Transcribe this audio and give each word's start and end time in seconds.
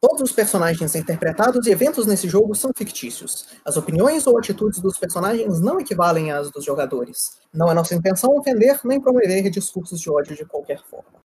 Todos 0.00 0.30
os 0.30 0.32
personagens 0.32 0.94
interpretados 0.94 1.66
e 1.66 1.72
eventos 1.72 2.06
nesse 2.06 2.28
jogo 2.28 2.54
são 2.54 2.70
fictícios. 2.76 3.48
As 3.64 3.76
opiniões 3.76 4.28
ou 4.28 4.38
atitudes 4.38 4.78
dos 4.78 4.96
personagens 4.96 5.60
não 5.60 5.80
equivalem 5.80 6.30
às 6.30 6.52
dos 6.52 6.64
jogadores. 6.64 7.40
Não 7.52 7.68
é 7.68 7.74
nossa 7.74 7.96
intenção 7.96 8.30
ofender 8.36 8.78
nem 8.84 9.00
promover 9.00 9.50
discursos 9.50 10.00
de 10.00 10.08
ódio 10.08 10.36
de 10.36 10.44
qualquer 10.44 10.80
forma. 10.84 11.18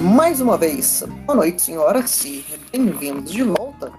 Mais 0.00 0.40
uma 0.40 0.58
vez, 0.58 1.04
boa 1.24 1.36
noite, 1.36 1.62
senhoras, 1.62 2.24
e 2.24 2.44
bem-vindos 2.72 3.30
de 3.30 3.44
volta 3.44 3.92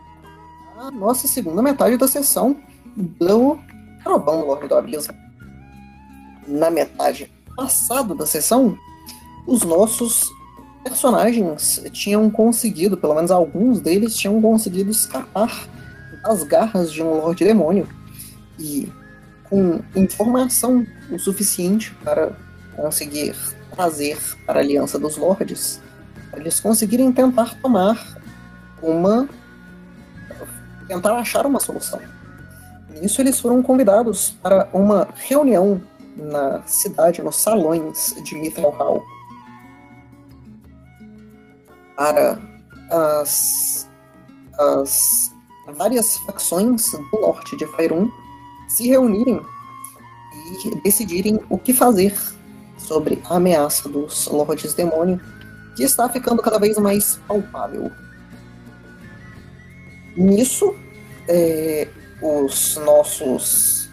à 0.77 0.91
nossa 0.91 1.25
segunda 1.25 1.61
metade 1.61 1.95
da 1.95 2.07
sessão 2.07 2.61
do 2.97 3.57
Trovão 4.03 4.41
do 4.41 4.45
Lorde 4.45 4.67
do 4.67 4.75
Abismo. 4.75 5.13
Na 6.45 6.69
metade 6.69 7.34
passada 7.55 8.13
da 8.13 8.25
sessão, 8.25 8.77
os 9.47 9.63
nossos 9.63 10.31
personagens 10.83 11.81
tinham 11.91 12.29
conseguido, 12.29 12.97
pelo 12.97 13.15
menos 13.15 13.31
alguns 13.31 13.79
deles 13.79 14.15
tinham 14.15 14.41
conseguido 14.41 14.91
escapar 14.91 15.67
das 16.23 16.43
garras 16.43 16.91
de 16.91 17.01
um 17.01 17.15
Lorde 17.15 17.43
Demônio. 17.43 17.87
E 18.59 18.91
com 19.49 19.81
informação 19.95 20.85
o 21.11 21.19
suficiente 21.19 21.93
para 22.03 22.31
conseguir 22.75 23.35
trazer 23.71 24.17
para 24.45 24.59
a 24.59 24.63
Aliança 24.63 24.97
dos 24.97 25.17
Lordes, 25.17 25.81
eles 26.33 26.59
conseguirem 26.59 27.11
tentar 27.11 27.55
tomar 27.61 28.17
uma. 28.81 29.27
tentar 30.87 31.17
achar 31.17 31.45
uma 31.45 31.59
solução. 31.59 31.99
Nisso, 32.89 33.21
eles 33.21 33.39
foram 33.39 33.61
convidados 33.61 34.35
para 34.41 34.69
uma 34.73 35.07
reunião 35.15 35.81
na 36.15 36.63
cidade, 36.63 37.21
nos 37.21 37.35
salões 37.35 38.15
de 38.23 38.35
Mithril 38.35 38.69
Hall. 38.69 39.03
Para 41.95 42.39
as, 42.89 43.89
as 44.57 45.33
várias 45.73 46.17
facções 46.19 46.91
do 46.91 47.21
norte 47.21 47.55
de 47.57 47.65
Faerun 47.67 48.09
se 48.67 48.87
reunirem 48.87 49.41
e 50.65 50.75
decidirem 50.81 51.39
o 51.49 51.57
que 51.57 51.73
fazer 51.73 52.15
sobre 52.77 53.21
a 53.25 53.37
ameaça 53.37 53.89
dos 53.89 54.27
Lordes 54.27 54.73
Demônio, 54.73 55.19
que 55.75 55.83
está 55.83 56.07
ficando 56.09 56.41
cada 56.41 56.59
vez 56.59 56.77
mais 56.77 57.19
palpável. 57.27 57.91
Nisso, 60.15 60.73
é, 61.27 61.87
os 62.21 62.77
nossos 62.77 63.84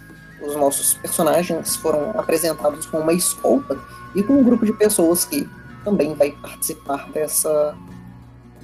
os 0.43 0.57
nossos 0.57 0.95
personagens 0.95 1.77
foram 1.77 2.11
apresentados 2.11 2.87
com 2.87 2.99
uma 2.99 3.13
escolta 3.13 3.79
e 4.15 4.23
com 4.23 4.35
um 4.35 4.45
grupo 4.45 4.67
de 4.67 4.73
pessoas 4.73 5.25
que 5.25 5.49
também 5.85 6.15
vai 6.15 6.33
participar 6.33 7.11
dessa 7.11 7.77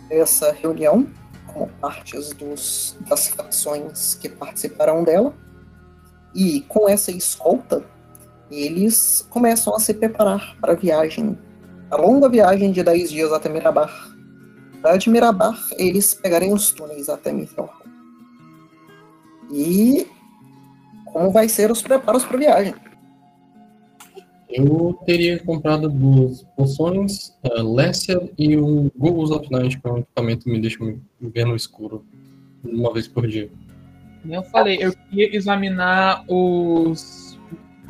dessa 0.09 0.53
reunião 0.53 1.07
como 1.47 1.69
partes 1.81 2.33
dos, 2.33 2.97
das 3.09 3.29
facções 3.29 4.15
que 4.15 4.29
participarão 4.29 5.03
dela. 5.03 5.35
E 6.35 6.61
com 6.63 6.89
essa 6.89 7.11
escolta, 7.11 7.85
eles 8.51 9.27
começam 9.31 9.75
a 9.75 9.81
se 9.81 9.93
preparar 9.95 10.57
para 10.61 10.73
a 10.73 10.77
viagem, 10.77 11.39
a 11.91 11.97
longa 11.97 12.29
viagem 12.29 12.71
de 12.71 12.83
10 12.83 13.11
dias 13.11 13.33
até 13.33 13.49
Mirabar. 13.49 14.11
Para 14.81 14.97
de 14.97 15.11
Mirabar, 15.11 15.59
eles 15.73 16.15
pegarem 16.15 16.53
os 16.53 16.71
túneis 16.71 17.09
até 17.09 17.33
Mithril. 17.33 17.69
E 19.51 20.07
como 21.13 21.31
vai 21.31 21.49
ser 21.49 21.71
os 21.71 21.83
preparos 21.83 22.25
para 22.25 22.37
a 22.37 22.41
viagem? 22.41 22.75
Eu 24.49 24.99
teria 25.05 25.39
comprado 25.41 25.89
duas 25.91 26.43
poções, 26.57 27.37
a 27.45 27.63
Lessia 27.63 28.31
e 28.39 28.57
um 28.57 28.91
Google's 28.97 29.31
of 29.31 29.47
Night, 29.51 29.79
que 29.79 29.87
é 29.87 29.93
um 29.93 29.99
equipamento 29.99 30.45
que 30.45 30.51
me 30.51 30.61
deixa 30.61 30.79
ver 31.21 31.45
no 31.45 31.55
escuro 31.55 32.05
uma 32.65 32.93
vez 32.93 33.07
por 33.07 33.27
dia. 33.27 33.51
Eu 34.29 34.43
falei, 34.45 34.79
eu 34.81 34.93
queria 34.93 35.37
examinar 35.37 36.25
os 36.29 37.39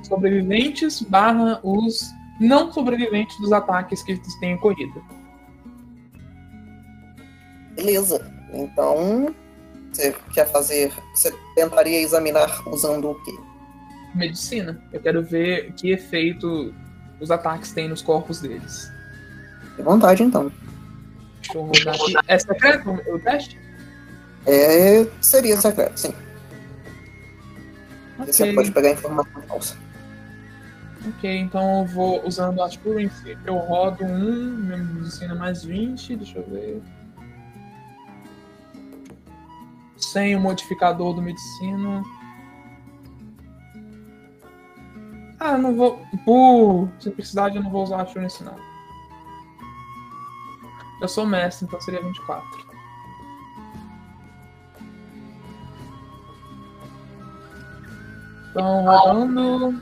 sobreviventes 0.02 1.00
barra 1.02 1.60
os 1.62 2.12
não 2.40 2.72
sobreviventes 2.72 3.38
dos 3.40 3.52
ataques 3.52 4.02
que 4.02 4.12
eles 4.12 4.40
têm 4.40 4.54
ocorrido. 4.54 5.02
Beleza. 7.74 8.32
Então, 8.52 9.34
você 9.92 10.14
quer 10.32 10.50
fazer. 10.50 10.92
Você 11.14 11.34
tentaria 11.54 12.00
examinar 12.00 12.62
usando 12.68 13.10
o 13.10 13.14
quê? 13.24 13.32
Medicina. 14.14 14.80
Eu 14.92 15.00
quero 15.00 15.22
ver 15.22 15.72
que 15.72 15.90
efeito 15.90 16.74
os 17.20 17.30
ataques 17.30 17.72
têm 17.72 17.88
nos 17.88 18.02
corpos 18.02 18.40
deles. 18.40 18.90
De 19.76 19.82
vontade, 19.82 20.22
então. 20.22 20.50
Deixa 21.40 21.58
eu 21.58 21.62
rodar 21.62 21.94
aqui. 21.94 22.14
É 22.26 22.38
secreto 22.38 22.90
o 22.90 23.18
teste? 23.18 23.58
É, 24.46 25.06
seria 25.20 25.56
secreto, 25.60 25.98
sim. 25.98 26.14
Okay. 28.18 28.32
Você 28.32 28.52
pode 28.52 28.70
pegar 28.72 28.90
informação 28.90 29.42
falsa. 29.42 29.76
Ok, 31.06 31.38
então 31.38 31.80
eu 31.80 31.84
vou 31.86 32.26
usando 32.26 32.60
a 32.60 32.66
Assurance, 32.66 33.36
eu 33.46 33.56
rodo 33.56 34.04
um, 34.04 34.56
minha 34.56 34.78
medicina 34.78 35.34
mais 35.34 35.64
20, 35.64 36.16
deixa 36.16 36.38
eu 36.38 36.44
ver. 36.50 36.82
Sem 40.18 40.34
o 40.34 40.40
modificador 40.40 41.14
do 41.14 41.22
medicina. 41.22 42.02
Ah, 45.38 45.56
não 45.56 45.76
vou. 45.76 46.04
Por 46.24 46.88
simplicidade, 46.98 47.56
eu 47.56 47.62
não 47.62 47.70
vou 47.70 47.84
usar 47.84 47.98
a 47.98 48.02
Assurance, 48.02 48.42
não. 48.42 48.56
Eu 51.00 51.06
sou 51.06 51.24
mestre, 51.24 51.66
então 51.66 51.80
seria 51.80 52.02
24. 52.02 52.66
Então, 58.50 58.84
rodando. 58.84 59.80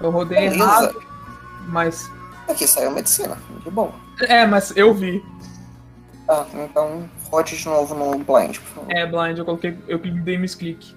Eu 0.00 0.10
rodei 0.12 0.38
Beleza. 0.38 0.62
errado, 0.62 1.07
mas. 1.68 2.10
Aqui 2.48 2.66
saiu 2.66 2.90
medicina, 2.90 3.36
de 3.62 3.70
bom. 3.70 3.92
É, 4.22 4.46
mas 4.46 4.74
eu 4.76 4.94
vi. 4.94 5.22
Tá, 6.26 6.46
então 6.54 7.08
rode 7.30 7.56
de 7.56 7.66
novo 7.66 7.94
no 7.94 8.18
blind, 8.18 8.58
por 8.58 8.68
favor. 8.68 8.90
É, 8.90 9.06
blind, 9.06 9.38
eu 9.38 9.44
coloquei. 9.44 9.78
Eu 9.86 9.98
dei 9.98 10.38
misclick. 10.38 10.96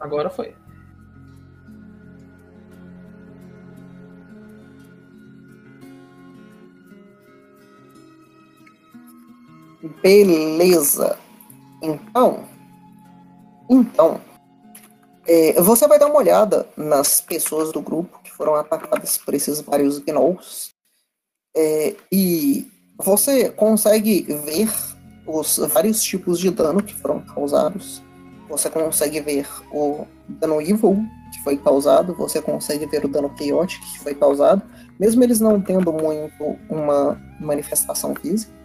Agora 0.00 0.30
foi. 0.30 0.54
Beleza. 10.02 11.18
Então. 11.82 12.44
Então. 13.68 14.20
É, 15.26 15.60
você 15.60 15.88
vai 15.88 15.98
dar 15.98 16.06
uma 16.06 16.18
olhada 16.18 16.66
nas 16.76 17.20
pessoas 17.20 17.72
do 17.72 17.80
grupo 17.80 18.20
que 18.22 18.30
foram 18.32 18.54
atacadas 18.54 19.18
por 19.18 19.34
esses 19.34 19.60
vários 19.60 19.98
gnolls. 19.98 20.70
É, 21.56 21.96
e 22.12 22.70
você 22.98 23.50
consegue 23.50 24.22
ver 24.44 24.70
os 25.26 25.58
vários 25.72 26.02
tipos 26.02 26.38
de 26.38 26.50
dano 26.50 26.82
que 26.82 26.94
foram 26.94 27.20
causados. 27.20 28.02
Você 28.48 28.70
consegue 28.70 29.20
ver 29.20 29.46
o 29.72 30.06
dano 30.28 30.60
evil 30.62 31.04
que 31.32 31.42
foi 31.42 31.56
causado, 31.56 32.14
você 32.14 32.40
consegue 32.40 32.86
ver 32.86 33.04
o 33.04 33.08
dano 33.08 33.34
chaotic 33.36 33.80
que 33.80 33.98
foi 33.98 34.14
causado, 34.14 34.62
mesmo 34.98 35.24
eles 35.24 35.40
não 35.40 35.60
tendo 35.60 35.92
muito 35.92 36.56
uma 36.70 37.20
manifestação 37.40 38.14
física. 38.14 38.55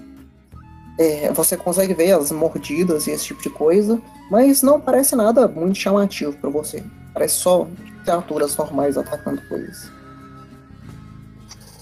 É, 0.98 1.32
você 1.32 1.58
consegue 1.58 1.94
ver 1.94 2.12
as 2.12 2.32
mordidas 2.32 3.08
e 3.08 3.12
esse 3.12 3.26
tipo 3.26 3.42
de 3.42 3.50
coisa, 3.50 4.00
mas 4.30 4.62
não 4.62 4.80
parece 4.80 5.16
nada 5.16 5.48
muito 5.48 5.78
chamativo 5.78 6.34
para 6.34 6.50
você. 6.50 6.84
Parece 7.14 7.36
só 7.36 7.68
criaturas 8.04 8.56
normais 8.56 8.98
atacando 8.98 9.42
coisas. 9.48 9.92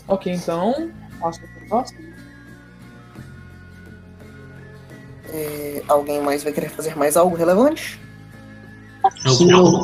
Ok, 0.08 0.34
então, 0.34 0.92
passo 1.20 1.40
para 1.40 1.64
o 1.64 1.68
próximo. 1.68 2.10
É, 5.32 5.84
alguém 5.88 6.22
mais 6.22 6.44
vai 6.44 6.52
querer 6.52 6.70
fazer 6.70 6.98
mais 6.98 7.16
algo 7.16 7.36
relevante? 7.36 8.00
Sim, 9.28 9.52
eu, 9.52 9.82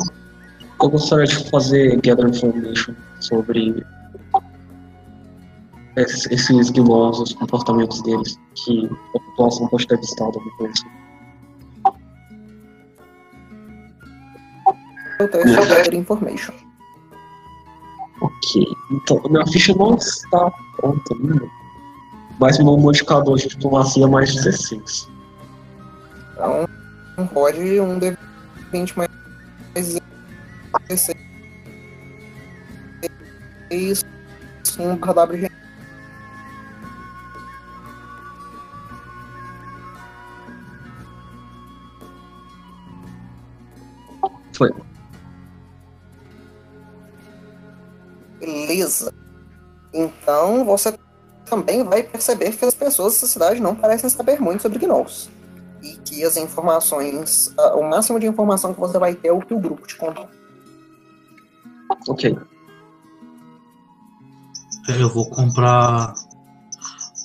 eu 0.82 0.90
gostaria 0.90 1.26
de 1.26 1.48
fazer 1.50 2.00
Gather 2.00 2.26
Information 2.26 2.94
sobre 3.20 3.86
esses, 5.96 6.30
esses 6.30 6.70
os 6.70 7.32
comportamentos 7.34 8.00
deles, 8.02 8.38
que 8.54 8.88
a 9.14 9.18
população 9.18 9.66
pode 9.68 9.86
ter 9.86 9.98
visitado 9.98 10.38
alguma 10.38 10.56
coisa. 10.56 10.84
Eu 15.18 15.30
tenho 15.30 15.44
Gather 15.44 15.94
Information. 15.94 16.52
Ok, 18.20 18.66
então 18.90 19.22
minha 19.30 19.46
ficha 19.46 19.74
não 19.74 19.94
está 19.94 20.50
pronta 20.76 21.14
ainda. 21.14 21.48
Mas 22.38 22.58
meu 22.58 22.76
modificador 22.76 23.38
de 23.38 23.48
diplomacia 23.48 24.04
é 24.04 24.08
mais 24.08 24.34
16. 24.34 25.08
Então, 26.32 26.68
pode 27.32 27.80
um 27.80 27.98
D20 27.98 28.94
mais 28.94 29.08
16. 29.74 31.16
Um 34.78 34.96
barra 34.96 35.14
W 35.14 35.50
Foi. 44.56 44.72
Beleza. 48.38 49.12
Então 49.92 50.64
você 50.64 50.98
também 51.44 51.84
vai 51.84 52.02
perceber 52.02 52.52
que 52.56 52.64
as 52.64 52.74
pessoas 52.74 53.14
dessa 53.14 53.26
cidade 53.26 53.60
não 53.60 53.74
parecem 53.74 54.10
saber 54.10 54.40
muito 54.40 54.62
sobre 54.62 54.78
gnolls. 54.78 55.30
E 55.82 55.96
que 55.98 56.24
as 56.24 56.36
informações, 56.36 57.54
ah, 57.58 57.76
o 57.76 57.88
máximo 57.88 58.18
de 58.18 58.26
informação 58.26 58.74
que 58.74 58.80
você 58.80 58.98
vai 58.98 59.14
ter 59.14 59.28
é 59.28 59.32
o 59.32 59.40
que 59.40 59.54
o 59.54 59.60
grupo 59.60 59.86
te 59.86 59.96
contou. 59.96 60.28
Ok. 62.08 62.36
É, 64.88 65.02
Eu 65.02 65.08
vou 65.08 65.28
comprar 65.30 66.14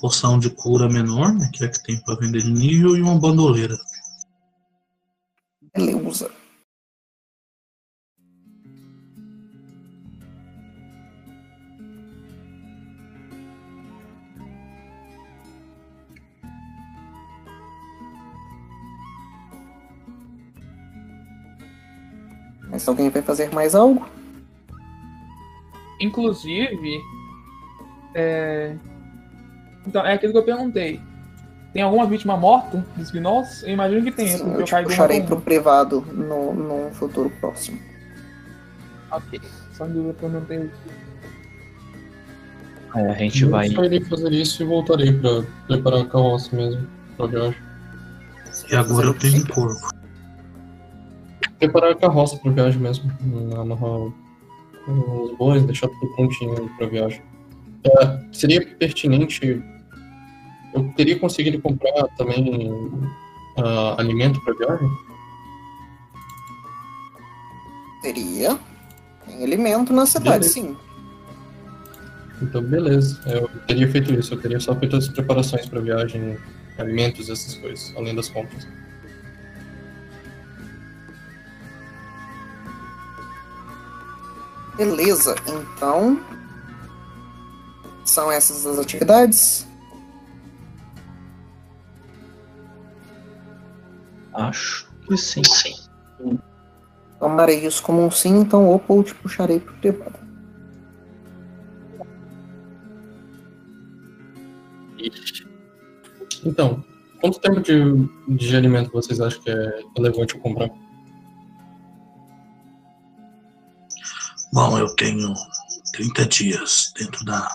poção 0.00 0.38
de 0.38 0.50
cura 0.50 0.88
menor, 0.88 1.32
né, 1.32 1.48
que 1.52 1.64
é 1.64 1.66
a 1.66 1.70
que 1.70 1.82
tem 1.82 2.00
pra 2.02 2.16
vender 2.16 2.42
de 2.42 2.52
nível, 2.52 2.96
e 2.96 3.02
uma 3.02 3.18
bandoleira. 3.18 3.76
Beleza. 5.74 6.41
Mas 22.72 22.88
alguém 22.88 23.10
vai 23.10 23.20
fazer 23.20 23.52
mais 23.52 23.74
algo? 23.74 24.04
Inclusive, 26.00 27.00
é... 28.14 28.74
Então, 29.86 30.04
é 30.06 30.14
aquilo 30.14 30.32
que 30.32 30.38
eu 30.38 30.44
perguntei. 30.44 30.98
Tem 31.74 31.82
alguma 31.82 32.06
vítima 32.06 32.36
morta 32.36 32.84
dos 32.96 33.10
gnolls? 33.10 33.62
Eu 33.62 33.70
imagino 33.74 34.02
que 34.04 34.12
tenha, 34.12 34.38
Sim, 34.38 34.44
porque 34.44 34.56
eu 34.56 34.62
o 34.62 34.64
te 34.64 34.70
Kaido 34.70 34.88
puxarei 34.88 35.22
pro 35.22 35.40
privado 35.40 36.00
no, 36.12 36.54
no 36.54 36.90
futuro 36.94 37.30
próximo. 37.40 37.78
Ok, 39.10 39.40
só 39.72 39.86
em 39.86 39.92
dúvida 39.92 40.14
que 40.14 40.22
eu 40.24 40.28
não 40.30 40.40
tenho. 40.42 40.70
Aí 42.94 43.06
a 43.06 43.14
gente 43.14 43.42
Eu 43.42 43.50
vai. 43.50 43.68
só 43.68 43.84
irei 43.84 44.00
fazer 44.04 44.32
isso 44.32 44.62
e 44.62 44.66
voltarei 44.66 45.12
pra 45.12 45.42
preparar 45.66 46.00
a 46.00 46.06
carroça 46.06 46.54
mesmo 46.56 46.86
pra 47.16 47.26
viagem. 47.26 47.56
E 48.70 48.76
agora 48.76 49.06
eu 49.08 49.14
tenho 49.14 49.42
um 49.42 49.46
corvo. 49.46 50.01
Preparar 51.62 51.92
a 51.92 51.94
carroça 51.94 52.36
pra 52.38 52.50
viagem 52.50 52.80
mesmo. 52.80 53.08
Amarrar 53.56 54.12
os 54.88 55.36
bois, 55.38 55.62
deixar 55.64 55.86
tudo 55.86 56.12
prontinho 56.16 56.68
pra 56.76 56.88
viagem. 56.88 57.22
É, 57.84 58.20
seria 58.32 58.66
pertinente. 58.76 59.62
Eu 60.74 60.92
teria 60.96 61.16
conseguido 61.20 61.60
comprar 61.60 62.08
também 62.18 62.68
ah, 63.58 63.94
alimento 63.96 64.40
pra 64.40 64.54
viagem? 64.54 64.90
Teria. 68.02 68.58
Tem 69.24 69.44
alimento 69.44 69.92
na 69.92 70.04
cidade, 70.04 70.38
Beleza. 70.38 70.52
sim. 70.54 70.76
Então, 72.42 72.60
beleza. 72.60 73.20
Eu 73.26 73.48
teria 73.68 73.88
feito 73.88 74.12
isso. 74.12 74.34
Eu 74.34 74.40
teria 74.40 74.58
só 74.58 74.74
feito 74.74 74.96
as 74.96 75.06
preparações 75.06 75.66
pra 75.66 75.80
viagem, 75.80 76.36
alimentos, 76.76 77.30
essas 77.30 77.54
coisas, 77.54 77.94
além 77.96 78.16
das 78.16 78.28
compras. 78.28 78.66
Beleza, 84.76 85.34
então. 85.46 86.20
São 88.04 88.30
essas 88.30 88.66
as 88.66 88.78
atividades? 88.78 89.66
Acho 94.34 94.88
que 95.06 95.16
sim. 95.16 95.42
Tomarei 97.18 97.64
isso 97.64 97.82
como 97.82 98.04
um 98.04 98.10
sim, 98.10 98.40
então 98.40 98.68
opa, 98.68 98.94
eu 98.94 99.02
te 99.04 99.14
puxarei 99.14 99.60
pro 99.60 99.74
privado. 99.74 100.18
Então, 106.44 106.84
quanto 107.20 107.38
tempo 107.38 107.60
de, 107.60 107.76
de 108.28 108.56
alimento 108.56 108.90
vocês 108.92 109.20
acham 109.20 109.40
que 109.42 109.50
é 109.50 109.82
relevante 109.96 110.34
eu 110.34 110.40
comprar? 110.40 110.70
Bom, 114.52 114.78
eu 114.78 114.88
tenho 114.96 115.32
30 115.92 116.26
dias 116.26 116.92
dentro 116.98 117.24
da 117.24 117.48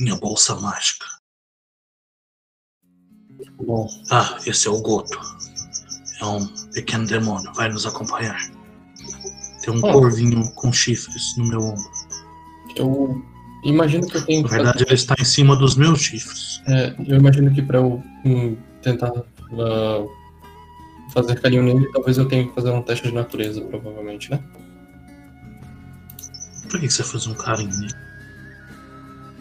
minha 0.00 0.16
bolsa 0.16 0.54
mágica. 0.56 1.04
Bom, 3.62 3.86
Ah, 4.10 4.38
esse 4.46 4.66
é 4.66 4.70
o 4.70 4.80
Goto. 4.80 5.18
É 6.20 6.24
um 6.24 6.46
pequeno 6.72 7.06
demônio, 7.06 7.52
vai 7.52 7.68
nos 7.68 7.84
acompanhar. 7.86 8.38
Tem 9.62 9.74
um 9.74 9.78
Ah. 9.86 9.92
corvinho 9.92 10.50
com 10.54 10.72
chifres 10.72 11.36
no 11.36 11.46
meu 11.46 11.60
ombro. 11.60 11.90
eu 12.76 13.22
imagino 13.64 14.06
que 14.06 14.16
eu 14.18 14.24
tenho 14.26 14.42
Na 14.42 14.48
verdade, 14.48 14.84
ele 14.84 14.94
está 14.94 15.14
em 15.18 15.24
cima 15.24 15.56
dos 15.56 15.76
meus 15.76 16.00
chifres. 16.00 16.60
É, 16.66 16.94
eu 17.06 17.16
imagino 17.18 17.52
que 17.54 17.62
pra 17.62 17.78
eu 17.78 18.02
hum, 18.24 18.56
tentar 18.82 19.12
ah, 19.16 20.04
fazer 21.12 21.40
carinho 21.40 21.62
nele, 21.62 21.90
talvez 21.92 22.16
eu 22.18 22.26
tenha 22.28 22.46
que 22.46 22.54
fazer 22.54 22.70
um 22.70 22.82
teste 22.82 23.08
de 23.08 23.14
natureza, 23.14 23.60
provavelmente, 23.62 24.30
né? 24.30 24.42
Por 26.76 26.80
que 26.82 26.90
você 26.90 27.02
fez 27.02 27.26
um 27.26 27.34
carinho 27.34 27.74
nele? 27.78 27.94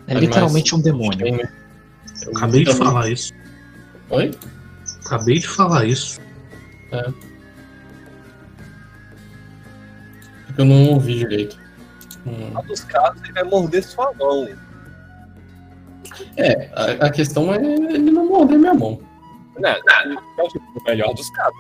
É 0.08 0.14
literalmente 0.14 0.74
um 0.74 0.80
demônio. 0.80 1.38
Né? 1.38 1.50
Eu 2.26 2.32
Acabei 2.32 2.64
de 2.64 2.74
falar 2.74 3.10
isso. 3.10 3.34
Oi? 4.10 4.32
Acabei 5.06 5.40
de 5.40 5.48
falar 5.50 5.86
isso. 5.86 6.22
Porque 10.46 10.62
eu 10.62 10.66
não 10.66 10.86
ouvi 10.94 11.16
direito. 11.16 11.60
Hum, 12.26 12.52
No 12.54 12.62
dos 12.64 12.80
casos, 12.86 13.22
ele 13.24 13.34
vai 13.34 13.44
morder 13.44 13.84
sua 13.84 14.14
mão. 14.14 14.48
É, 16.38 16.70
a, 16.74 17.08
a 17.08 17.10
questão 17.12 17.54
é 17.54 17.58
ele 17.58 18.12
não 18.12 18.28
morder 18.28 18.58
minha 18.58 18.74
mão. 18.74 18.98
Né? 19.60 19.76
Não, 20.38 20.48
tipo, 20.48 20.66
no 20.74 20.84
melhor 20.86 21.14
dos 21.14 21.30
casos. 21.32 21.54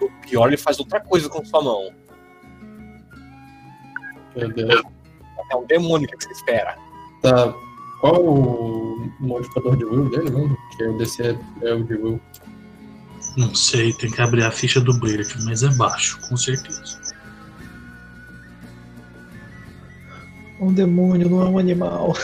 O- 0.00 0.06
O 0.06 0.10
pior, 0.22 0.46
ele 0.48 0.56
faz 0.56 0.78
outra 0.78 1.00
coisa 1.00 1.28
com 1.28 1.44
sua 1.44 1.62
mão. 1.62 1.90
Meu 4.34 4.48
Deus. 4.52 4.82
É 5.50 5.56
um 5.56 5.64
demônio 5.66 6.08
que 6.08 6.24
você 6.24 6.32
espera. 6.32 6.76
Tá. 7.22 7.54
Qual 8.00 8.24
o 8.24 9.10
modificador 9.18 9.76
de 9.76 9.84
will 9.84 10.08
dele 10.08 10.30
mesmo? 10.30 10.56
Que 10.76 10.84
o 10.84 10.98
DC 10.98 11.22
é, 11.22 11.68
é 11.68 11.74
o 11.74 11.82
de 11.82 11.94
will. 11.94 12.20
Não 13.36 13.54
sei, 13.54 13.92
tem 13.92 14.10
que 14.10 14.20
abrir 14.20 14.44
a 14.44 14.50
ficha 14.50 14.80
do 14.80 14.98
Blair, 14.98 15.26
mas 15.44 15.62
é 15.62 15.68
baixo, 15.70 16.18
com 16.28 16.36
certeza. 16.36 17.00
Um 20.60 20.72
demônio 20.72 21.28
não 21.28 21.42
é 21.42 21.44
um 21.46 21.58
animal. 21.58 22.16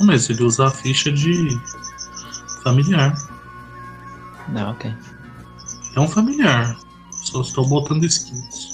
Mas 0.00 0.28
ele 0.28 0.42
usa 0.42 0.66
a 0.66 0.70
ficha 0.70 1.12
de 1.12 1.48
familiar. 2.62 3.14
Não, 4.48 4.72
ok. 4.72 4.92
É 5.94 6.00
um 6.00 6.08
familiar. 6.08 6.76
Só 7.12 7.42
estou 7.42 7.66
botando 7.66 8.04
skins. 8.04 8.73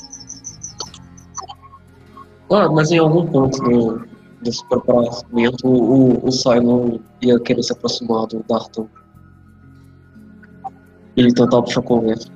Ah, 2.52 2.68
mas 2.68 2.90
em 2.90 2.98
algum 2.98 3.24
ponto 3.26 3.62
do, 3.62 4.04
desse 4.42 4.66
preparamento, 4.68 5.68
o, 5.68 6.26
o 6.26 6.32
Simon 6.32 6.98
ia 7.22 7.38
querer 7.38 7.62
se 7.62 7.72
aproximar 7.72 8.26
do 8.26 8.44
Darton. 8.48 8.88
Ele 11.16 11.32
tentar 11.32 11.62
puxar 11.62 11.82
conversa. 11.82 12.28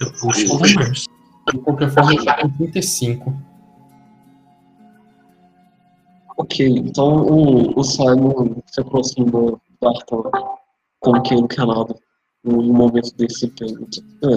Eu 0.00 0.12
puxo 0.20 0.48
converso. 0.48 1.06
De 1.52 1.58
qualquer 1.60 1.90
forma, 1.90 2.14
eu 2.14 2.24
tô 2.24 2.34
com 2.42 2.48
35. 2.56 3.42
Ok, 6.38 6.66
então 6.66 7.16
o, 7.24 7.78
o 7.78 7.84
Simon 7.84 8.56
se 8.66 8.80
aproxima 8.80 9.30
do 9.30 9.60
Darton 9.80 10.30
como 11.00 11.22
quem 11.22 11.40
não 11.40 11.46
quer 11.46 11.66
nada. 11.66 12.07
No 12.48 12.72
momento 12.72 13.14
desse 13.16 13.46
pergunta. 13.48 14.00
É, 14.24 14.36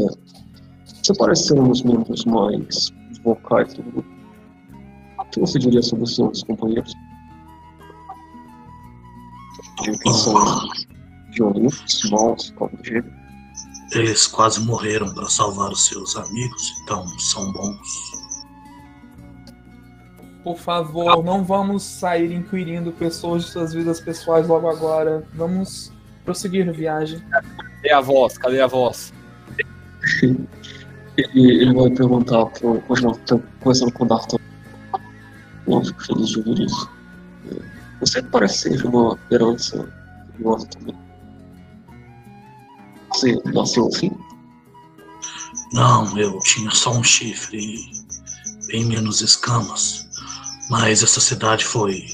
você 1.02 1.14
parece 1.18 1.48
ser 1.48 1.60
um 1.60 1.70
dos 1.70 1.82
membros 1.82 2.26
mais 2.26 2.92
vocais 3.24 3.74
do 3.74 3.84
grupo. 3.84 4.10
O 5.20 5.26
que 5.26 5.40
você 5.40 5.58
diria 5.58 5.82
sobre 5.82 6.04
os 6.04 6.16
seus 6.16 6.44
companheiros? 6.44 6.94
De 9.82 9.98
que 9.98 10.14
são 10.14 10.36
violentos, 11.32 12.10
maus, 12.12 12.54
gênero? 12.84 13.12
Eles 13.94 14.28
quase 14.28 14.60
morreram 14.66 15.14
para 15.14 15.28
salvar 15.28 15.72
os 15.72 15.86
seus 15.86 16.16
amigos, 16.18 16.74
então 16.84 17.08
são 17.18 17.52
bons. 17.54 18.12
Por 20.44 20.58
favor, 20.58 21.24
não 21.24 21.46
vamos 21.46 21.84
sair 21.84 22.34
inquirindo 22.34 22.92
pessoas 22.92 23.46
de 23.46 23.52
suas 23.52 23.74
vidas 23.74 24.02
pessoais 24.02 24.48
logo 24.48 24.68
agora. 24.68 25.26
Vamos 25.34 25.94
prosseguir 26.26 26.68
a 26.68 26.72
viagem. 26.72 27.22
Cadê 27.82 27.94
a 27.94 28.02
voz? 28.02 28.38
Cadê 28.38 28.62
a 28.62 28.68
voz? 28.68 29.12
Ele, 30.22 30.48
ele 31.36 31.74
vai 31.74 31.90
perguntar 31.90 32.46
pro 32.46 32.80
que 32.82 33.26
tá 33.26 33.40
conversando 33.60 33.92
com 33.92 34.04
o 34.04 34.08
Darton. 34.08 34.38
Eu 35.68 35.84
fico 35.84 36.06
feliz 36.06 36.30
de 36.30 36.38
ouvir 36.38 36.66
isso. 36.66 36.90
Você 38.00 38.22
parece 38.22 38.78
ser 38.78 38.86
uma 38.86 39.18
herança 39.32 39.88
curiosa 40.36 40.68
também. 40.68 40.96
Você 43.10 43.36
nasceu 43.46 43.88
assim? 43.88 44.12
Não, 45.74 46.18
eu 46.18 46.38
tinha 46.40 46.72
só 46.72 46.92
um 46.92 47.04
chifre 47.04 47.58
e 47.58 48.68
bem 48.68 48.86
menos 48.86 49.22
escamas. 49.22 50.08
Mas 50.70 51.04
essa 51.04 51.20
cidade 51.20 51.66
foi 51.66 52.06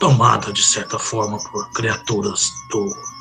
tomada 0.00 0.52
de 0.52 0.62
certa 0.62 0.98
forma 0.98 1.38
por 1.50 1.70
criaturas 1.72 2.50
do 2.70 3.13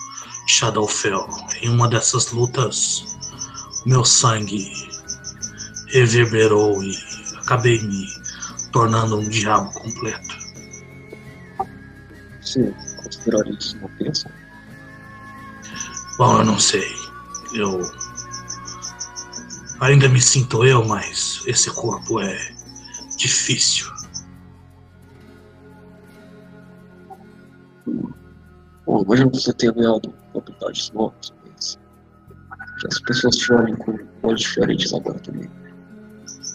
Shadowfell. 0.47 1.27
Em 1.61 1.69
uma 1.69 1.87
dessas 1.87 2.31
lutas, 2.31 3.05
meu 3.85 4.03
sangue 4.03 4.71
reverberou 5.87 6.83
e 6.83 6.97
acabei 7.37 7.81
me 7.81 8.07
tornando 8.71 9.19
um 9.19 9.29
diabo 9.29 9.71
completo. 9.73 10.35
Você 12.41 12.73
consideraria 12.97 13.53
isso 13.53 13.77
uma 13.77 13.89
bênção? 13.89 14.31
Bom, 16.17 16.39
eu 16.39 16.45
não 16.45 16.59
sei. 16.59 16.95
Eu 17.53 17.81
ainda 19.79 20.09
me 20.09 20.21
sinto 20.21 20.65
eu, 20.65 20.83
mas 20.85 21.43
esse 21.45 21.69
corpo 21.71 22.19
é 22.19 22.55
difícil. 23.17 23.91
Bom, 28.85 29.03
imagino 29.03 29.31
que 29.31 29.39
você 29.39 29.53
tenha 29.53 29.71
ganhado 29.71 30.22
habilidades 30.39 30.91
novas, 30.91 31.33
mas 31.45 31.77
as 32.85 32.99
pessoas 32.99 33.49
olhem 33.49 33.75
com 33.75 33.97
olhos 34.23 34.41
diferentes 34.41 34.93
agora 34.93 35.19
também. 35.19 35.49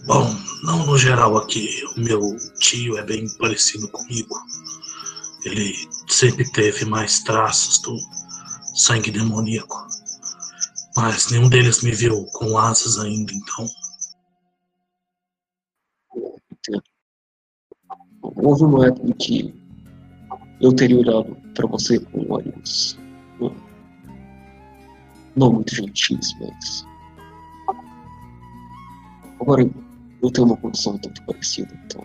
Bom, 0.06 0.26
não 0.64 0.87
no 0.87 0.97
geral 0.97 1.37
aqui. 1.37 1.82
O 1.97 2.00
meu 2.00 2.37
tio 2.58 2.97
é 2.97 3.02
bem 3.02 3.26
parecido 3.37 3.88
comigo. 3.88 4.35
Ele 5.44 5.75
sempre 6.08 6.50
teve 6.52 6.85
mais 6.85 7.23
traços 7.23 7.78
do 7.82 7.97
sangue 8.75 9.11
demoníaco. 9.11 9.87
Mas 10.97 11.30
nenhum 11.30 11.49
deles 11.49 11.82
me 11.82 11.92
viu 11.92 12.25
com 12.32 12.58
asas 12.58 12.99
ainda, 12.99 13.32
então. 13.32 13.68
Entendo. 16.50 16.82
Houve 18.23 18.64
uma 18.64 18.87
época 18.87 19.06
em 19.08 19.12
que 19.12 19.54
eu 20.61 20.73
teria 20.73 20.99
olhado 20.99 21.37
para 21.54 21.66
você 21.66 22.00
com 22.00 22.32
olhos 22.32 22.99
não, 25.38 25.52
muito 25.52 25.75
gentis, 25.75 26.35
mas 26.40 26.87
agora 29.40 29.68
eu 30.23 30.30
tenho 30.30 30.49
uma 30.49 30.57
condição 30.57 30.99
tanto 30.99 31.23
parecida, 31.23 31.73
então 31.85 32.04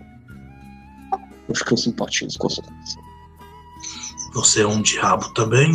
eu 1.11 1.19
acho 1.51 1.65
que 1.65 1.73
eu 1.73 1.77
simpatizo 1.77 2.37
com 2.37 2.47
a 2.47 2.49
sua 2.49 2.63
condição. 2.63 3.03
Você 4.33 4.61
é 4.61 4.67
um 4.67 4.81
diabo 4.81 5.27
também? 5.33 5.73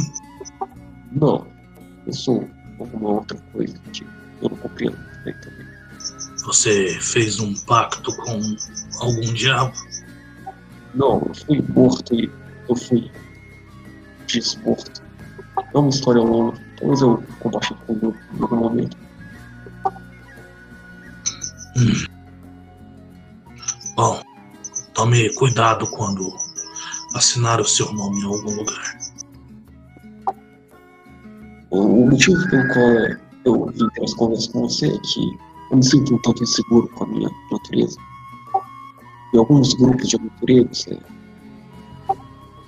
Não, 1.12 1.46
eu 2.06 2.12
sou 2.12 2.48
alguma 2.78 3.10
outra 3.10 3.38
coisa 3.52 3.78
que 3.92 4.04
eu 4.40 4.50
não 4.50 4.56
compreendo 4.56 4.96
também. 5.24 5.68
Você 6.44 6.98
fez 7.00 7.40
um 7.40 7.54
pacto 7.66 8.16
com 8.16 8.40
algum 9.00 9.32
diabo? 9.34 9.74
Não, 10.94 11.22
eu 11.26 11.34
fui 11.34 11.62
morto 11.68 12.14
e 12.14 12.30
eu 12.68 12.76
fui 12.76 13.10
desmorto. 14.26 15.02
É 15.74 15.78
uma 15.78 15.90
história 15.90 16.22
longa, 16.22 16.58
talvez 16.78 17.00
eu 17.00 17.23
compartilhe 17.40 17.78
com 17.87 17.92
o 17.92 18.14
em 18.37 18.42
algum 18.42 18.56
momento. 18.56 18.97
Bom, 23.94 24.20
tome 24.94 25.35
cuidado 25.35 25.87
quando 25.88 26.32
assinar 27.14 27.61
o 27.61 27.64
seu 27.64 27.92
nome 27.92 28.20
em 28.20 28.25
algum 28.25 28.54
lugar. 28.54 28.99
O, 31.70 32.06
motivo 32.06 32.49
pelo 32.49 32.68
qual 32.68 32.90
é- 32.90 33.20
eu 33.44 33.66
vim 33.66 33.88
ter 33.90 34.04
essa 34.04 34.16
conversa 34.16 34.50
com 34.52 34.61
você 34.62 34.87
é 34.87 34.99
que 34.99 35.38
eu 35.70 35.76
me 35.76 35.85
sinto 35.85 36.14
um 36.14 36.23
tanto 36.23 36.42
inseguro 36.42 36.88
com 36.88 37.04
a 37.04 37.06
minha 37.08 37.30
natureza. 37.52 37.99
Em 39.35 39.38
alguns 39.38 39.75
grupos 39.75 40.08
de 40.08 40.16
aventureiros, 40.16 40.87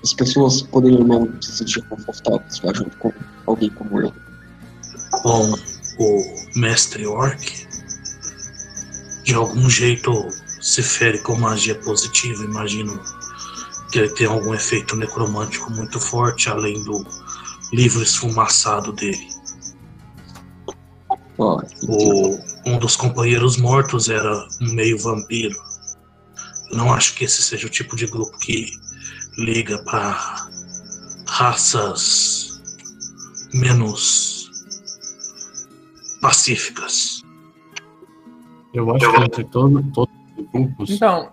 as 0.02 0.14
pessoas 0.14 0.62
poderiam 0.62 1.05
não 1.05 1.43
se 1.43 1.52
sentir 1.52 1.83
confortáveis 1.88 2.59
viajando 2.59 2.90
com 2.99 3.12
alguém 3.47 3.70
como 3.70 4.00
eu. 4.00 4.12
Bom, 5.23 5.54
o 5.99 6.35
mestre 6.56 7.06
Orc, 7.06 7.66
de 9.25 9.35
algum 9.35 9.68
jeito, 9.68 10.28
se 10.61 10.82
fere 10.82 11.18
com 11.18 11.37
magia 11.37 11.75
positiva. 11.75 12.44
Imagino 12.44 13.00
que 13.90 13.99
ele 13.99 14.09
tem 14.11 14.26
algum 14.26 14.54
efeito 14.54 14.97
necromântico 14.97 15.70
muito 15.70 15.99
forte, 15.99 16.49
além 16.49 16.82
do 16.85 17.04
livro 17.73 18.02
esfumaçado 18.02 18.92
dele. 18.92 19.28
Ah, 21.38 21.64
O, 21.82 22.38
um 22.66 22.78
dos 22.78 22.97
companheiros 22.97 23.56
mortos 23.56 24.09
era 24.09 24.47
um 24.61 24.73
meio 24.73 24.99
vampiro. 24.99 25.56
Não 26.73 26.92
acho 26.92 27.14
que 27.14 27.25
esse 27.25 27.42
seja 27.42 27.66
o 27.66 27.70
tipo 27.70 27.97
de 27.97 28.06
grupo 28.06 28.38
que 28.38 28.70
liga 29.38 29.82
para 29.85 30.49
raças 31.26 32.50
menos 33.54 34.50
pacíficas. 36.21 37.23
Eu 38.73 38.95
acho 38.95 39.11
que 39.12 39.21
entre 39.23 39.45
todo, 39.45 39.83
todos 39.92 40.14
os 40.37 40.47
grupos, 40.50 40.90
Então, 40.90 41.33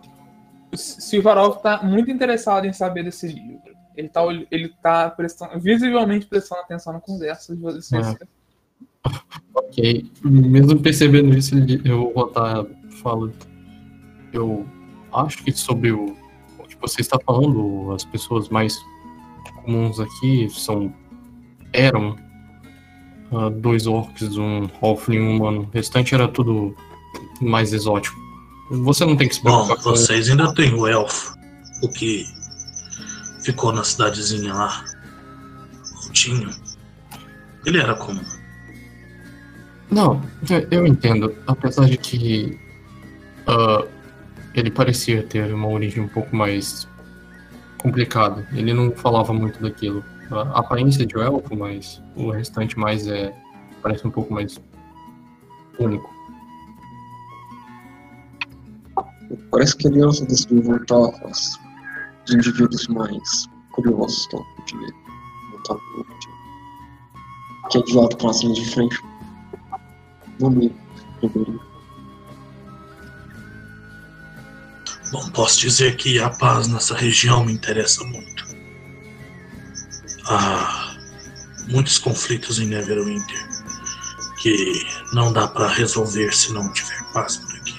Silvarov 0.74 1.62
tá 1.62 1.84
muito 1.84 2.10
interessado 2.12 2.66
em 2.66 2.74
saber 2.74 3.04
desse 3.04 3.28
livro. 3.28 3.62
Ele 3.96 4.10
tá, 4.10 4.24
ol- 4.24 4.46
ele 4.52 4.70
tá 4.82 5.10
prestando, 5.10 5.60
visivelmente 5.60 6.26
prestando 6.26 6.62
atenção 6.62 6.94
na 6.94 7.00
conversa 7.00 7.56
de 7.56 7.62
vocês. 7.62 8.08
É. 8.08 8.18
ok. 9.54 10.12
Mesmo 10.24 10.80
percebendo 10.82 11.36
isso, 11.38 11.56
eu 11.86 12.12
vou 12.14 12.28
estar 12.28 12.66
falando. 13.02 13.34
Eu 14.32 14.66
acho 15.14 15.44
que 15.44 15.52
sobre 15.52 15.92
o, 15.92 16.16
o 16.60 16.64
que 16.68 16.76
você 16.80 17.02
está 17.02 17.18
falando, 17.20 17.92
as 17.92 18.04
pessoas 18.06 18.50
mais 18.50 18.78
comuns 19.64 20.00
aqui 20.00 20.48
são. 20.50 20.94
Eram 21.78 22.16
ah, 23.32 23.50
dois 23.50 23.88
orcs, 23.88 24.36
um 24.36 24.68
halfling 24.82 25.20
um 25.20 25.36
humano. 25.38 25.62
O 25.62 25.70
restante 25.74 26.14
era 26.14 26.28
tudo 26.28 26.76
mais 27.40 27.72
exótico. 27.72 28.18
Você 28.70 29.06
não 29.06 29.16
tem 29.16 29.30
que 29.30 29.36
se 29.36 29.44
Bom, 29.44 29.52
preocupar 29.66 29.78
com 29.78 29.90
vocês 29.92 30.30
ainda 30.30 30.54
têm 30.54 30.74
o 30.74 30.88
elfo, 30.88 31.34
o 31.84 31.90
que 31.90 32.26
ficou 33.44 33.72
na 33.72 33.84
cidadezinha 33.84 34.54
lá. 34.54 34.84
O 36.06 36.12
Tinho. 36.12 36.50
Ele 37.66 37.80
era 37.80 37.96
comum. 37.96 38.22
Não, 39.90 40.22
eu- 40.70 40.86
entendo. 40.86 41.34
Apesar 41.48 41.86
de 41.86 41.98
que 41.98 42.60
ah, 43.46 43.86
ele 44.54 44.70
parecia 44.72 45.24
ter 45.24 45.54
uma 45.54 45.68
origem 45.70 46.04
um 46.04 46.08
pouco 46.08 46.36
mais 46.36 46.88
complicada. 47.78 48.46
Ele 48.54 48.74
não 48.74 48.92
falava 48.92 49.32
muito 49.34 49.62
daquilo. 49.62 50.04
A 50.32 50.60
aparência 50.60 51.06
de 51.06 51.18
um 51.18 51.22
elfo, 51.22 51.56
mas 51.56 52.02
o 52.16 52.32
restante 52.32 52.78
mais 52.78 53.08
é. 53.08 53.34
parece 53.82 54.06
um 54.06 54.12
pouco 54.12 54.34
mais 54.34 54.60
único. 55.80 56.10
Parece 59.52 59.76
que 59.78 59.88
a 59.88 59.92
aliança 59.92 60.26
decidiu 60.26 60.62
voltar 60.62 60.96
aos 60.96 61.60
os 62.28 62.34
indivíduos 62.34 62.88
mais 62.88 63.48
curiosos 63.72 64.18
estão 64.18 64.46
de 64.66 64.78
de, 64.78 64.94
que 67.70 67.78
é 67.78 67.82
guiado 67.82 68.18
para 68.18 68.30
as 68.30 68.42
linhas 68.42 68.58
de 68.58 68.70
frente. 68.72 69.02
Não 70.40 70.50
me 70.50 70.76
deveria. 71.22 71.60
Bom, 75.12 75.30
posso 75.30 75.60
dizer 75.62 75.96
que 75.96 76.20
a 76.20 76.30
paz 76.30 76.68
nessa 76.68 76.96
região 76.96 77.46
me 77.46 77.54
interessa 77.54 78.04
muito. 78.04 78.47
Há 80.30 80.98
muitos 81.68 81.98
conflitos 81.98 82.60
em 82.60 82.68
Neverwinter 82.68 83.48
que 84.38 84.86
não 85.14 85.34
dá 85.34 85.48
para 85.48 85.68
resolver 85.68 86.34
se 86.34 86.54
não 86.54 86.72
tiver 86.72 87.04
paz 87.14 87.38
por 87.38 87.56
aqui. 87.56 87.78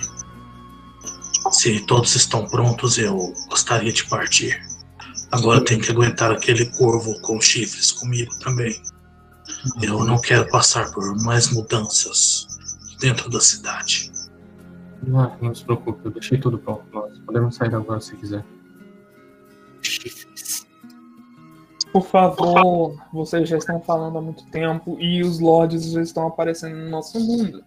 Se 1.52 1.80
todos 1.86 2.14
estão 2.14 2.46
prontos, 2.46 2.98
eu 2.98 3.32
gostaria 3.48 3.92
de 3.92 4.04
partir. 4.06 4.60
Agora 5.30 5.64
tenho 5.64 5.80
que 5.80 5.90
aguentar 5.90 6.32
aquele 6.32 6.66
corvo 6.76 7.20
com 7.20 7.40
chifres 7.40 7.92
comigo 7.92 8.36
também. 8.40 8.82
Eu 9.82 10.04
não 10.04 10.20
quero 10.20 10.48
passar 10.48 10.90
por 10.92 11.16
mais 11.22 11.50
mudanças 11.50 12.46
dentro 13.00 13.30
da 13.30 13.40
cidade. 13.40 14.10
Não, 15.02 15.36
não 15.40 15.54
se 15.54 15.64
preocupe, 15.64 16.00
eu 16.04 16.10
deixei 16.10 16.38
tudo 16.38 16.58
pronto. 16.58 16.84
lá. 16.92 17.08
podemos 17.24 17.56
sair 17.56 17.74
agora 17.74 18.00
se 18.00 18.16
quiser. 18.16 18.44
Chifres. 19.82 20.28
Por 21.92 22.02
favor, 22.02 22.94
vocês 23.12 23.48
já 23.48 23.58
estão 23.58 23.80
falando 23.80 24.18
há 24.18 24.20
muito 24.20 24.44
tempo 24.50 24.96
e 25.00 25.22
os 25.22 25.40
lords 25.40 25.90
já 25.90 26.02
estão 26.02 26.26
aparecendo 26.26 26.76
no 26.76 26.90
nosso 26.90 27.18
mundo. 27.18 27.64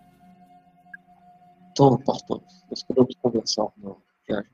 Então, 1.71 1.97
Parton, 1.97 2.41
nós 2.69 2.83
podemos 2.83 3.15
conversar 3.21 3.67
na 3.77 3.95
viagem. 4.27 4.51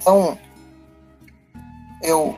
Então, 0.00 0.38
eu 2.02 2.36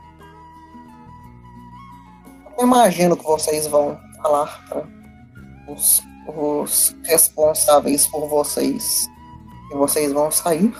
eu 2.58 2.66
imagino 2.66 3.16
que 3.16 3.22
vocês 3.22 3.68
vão 3.68 3.96
falar 4.20 4.66
para 4.68 4.84
os, 5.72 6.02
os 6.28 6.94
responsáveis 7.04 8.06
por 8.06 8.28
vocês 8.28 9.08
que 9.68 9.76
vocês 9.76 10.12
vão 10.12 10.30
sair. 10.30 10.75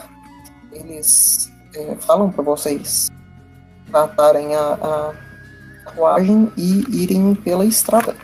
Eles 0.73 1.51
é, 1.75 1.97
falam 1.97 2.31
para 2.31 2.43
vocês 2.43 3.09
tratarem 3.91 4.55
a, 4.55 4.75
a 4.75 5.15
carruagem 5.85 6.53
e 6.57 7.03
irem 7.03 7.35
pela 7.35 7.65
estrada. 7.65 8.15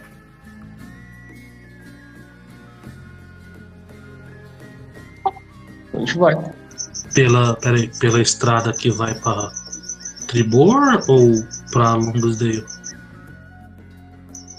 A 5.93 5.99
gente 5.99 6.19
vai. 6.19 6.35
Pela, 7.15 7.57
peraí, 7.57 7.91
pela 7.99 8.21
estrada 8.21 8.73
que 8.73 8.91
vai 8.91 9.15
pra 9.21 9.53
Tribor 10.27 11.01
ou 11.09 11.31
pra 11.71 11.95
Longosdale? 11.95 12.65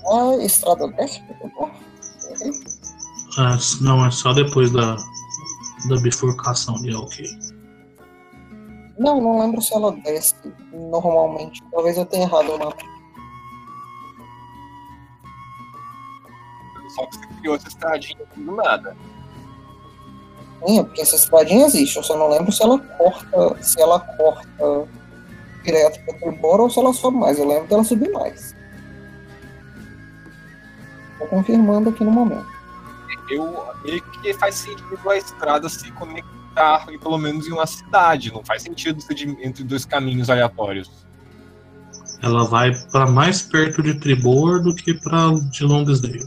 A 0.08 0.44
estrada 0.44 0.88
desce, 0.90 1.22
por 1.42 1.72
É, 3.38 3.84
não, 3.84 4.06
é 4.06 4.12
só 4.12 4.34
depois 4.34 4.72
da, 4.72 4.96
da 5.90 5.98
bifurcação 6.02 6.76
de 6.76 6.96
ok. 6.96 7.28
Não, 8.98 9.20
não 9.20 9.40
lembro 9.40 9.62
se 9.62 9.74
ela 9.74 9.92
desce 9.92 10.34
normalmente. 10.72 11.62
Talvez 11.72 11.98
eu 11.98 12.06
tenha 12.06 12.26
errado 12.26 12.50
o 12.50 12.60
mapa. 12.60 12.84
Só 16.96 17.06
que 17.08 17.16
você 17.18 17.28
criou 17.40 17.56
essa 17.56 17.68
estradinha 17.68 18.24
aqui 18.24 18.42
do 18.42 18.56
nada. 18.56 18.96
Sim, 20.66 20.80
é 20.80 20.84
porque 20.84 21.02
essa 21.02 21.18
estradinha 21.18 21.66
existe. 21.66 21.98
Eu 21.98 22.04
só 22.04 22.18
não 22.18 22.30
lembro 22.30 22.52
se 22.54 22.64
ela 22.64 22.80
corta, 22.80 23.62
se 23.62 23.82
ela 23.82 24.00
corta 24.00 24.88
direto 25.64 26.06
para 26.06 26.18
Tribora 26.20 26.64
ou 26.64 26.70
se 26.70 26.80
ela 26.80 26.94
sobe 26.94 27.18
mais. 27.18 27.38
Eu 27.38 27.48
lembro 27.48 27.68
dela 27.68 27.84
subir 27.84 28.12
mais. 28.14 28.56
Tô 31.20 31.26
confirmando 31.28 31.90
aqui 31.90 32.04
no 32.04 32.12
momento. 32.12 32.55
Eu 33.30 33.66
meio 33.84 34.02
que 34.04 34.34
faz 34.36 34.56
sentido 34.56 35.10
a 35.10 35.18
estrada 35.18 35.68
se 35.70 35.92
conectar 35.94 36.86
em, 36.90 37.00
pelo 37.00 37.18
menos 37.18 37.48
em 37.48 37.52
uma 37.52 37.66
cidade. 37.66 38.32
Não 38.32 38.44
faz 38.46 38.62
sentido 38.62 39.02
ser 39.02 39.14
de- 39.16 39.30
entre 39.46 39.64
dois 39.64 39.84
caminhos 39.86 40.30
aleatórios. 40.30 41.06
Ela 42.22 42.46
vai 42.46 42.72
pra 42.92 43.06
mais 43.10 43.42
perto 43.42 43.82
de 43.84 44.00
Tribor 44.00 44.62
do 44.62 44.74
que 44.76 44.94
pra 44.94 45.32
de 45.52 45.64
Longosdale. 45.64 46.26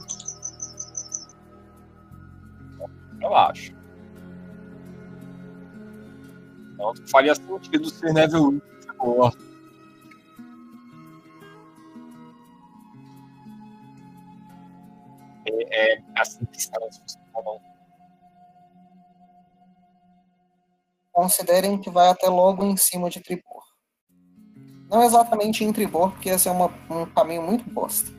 Eu 3.21 3.35
acho. 3.35 3.73
Então 6.75 6.95
faria 7.07 7.35
sentido 7.35 7.89
ser 7.91 8.13
Neville 8.13 8.63
boa. 8.99 9.33
É, 15.49 15.95
é 15.95 16.03
assim 16.17 16.45
que. 16.47 16.59
Considerem 21.13 21.79
que 21.79 21.91
vai 21.91 22.09
até 22.09 22.29
logo 22.29 22.65
em 22.65 22.77
cima 22.77 23.11
de 23.11 23.21
Tribor. 23.21 23.65
Não 24.89 25.03
exatamente 25.03 25.65
em 25.65 25.73
Tribor, 25.73 26.13
porque 26.13 26.31
esse 26.31 26.49
é 26.49 26.51
uma- 26.51 26.73
um 26.91 27.07
caminho 27.07 27.43
muito 27.43 27.69
bosta. 27.69 28.18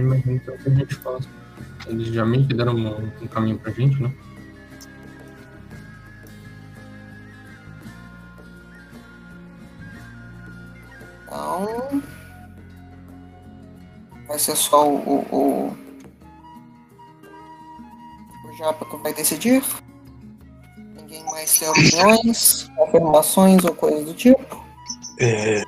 Eu 0.00 0.06
imagino 0.06 0.40
que 0.40 0.50
é 0.50 0.54
o 0.54 0.58
que 0.58 0.68
a 0.68 0.74
gente 0.74 0.94
faz. 0.96 1.28
Eles 1.86 2.08
já 2.08 2.24
meio 2.24 2.46
que 2.46 2.54
deram 2.54 2.74
um, 2.74 3.12
um 3.22 3.26
caminho 3.26 3.58
pra 3.58 3.70
gente, 3.70 4.02
né? 4.02 4.10
Então. 11.22 12.02
Vai 14.26 14.38
ser 14.38 14.56
só 14.56 14.88
o. 14.88 14.96
O, 14.96 15.36
o, 15.36 15.76
o 18.48 18.56
Japa 18.56 18.86
que 18.86 18.96
vai 18.96 19.12
decidir. 19.12 19.62
Ninguém 20.78 21.22
mais 21.24 21.58
tem 21.58 21.68
opiniões, 21.68 22.70
afirmações 22.82 23.64
ou 23.64 23.74
coisa 23.74 24.02
do 24.02 24.14
tipo. 24.14 24.64
É, 25.18 25.62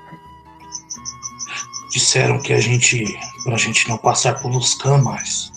disseram 1.92 2.40
que 2.40 2.52
a 2.52 2.60
gente, 2.60 3.04
pra 3.44 3.56
gente 3.56 3.88
não 3.88 3.98
passar 3.98 4.40
por 4.40 4.50
Luscan 4.50 4.98
mais. 4.98 5.52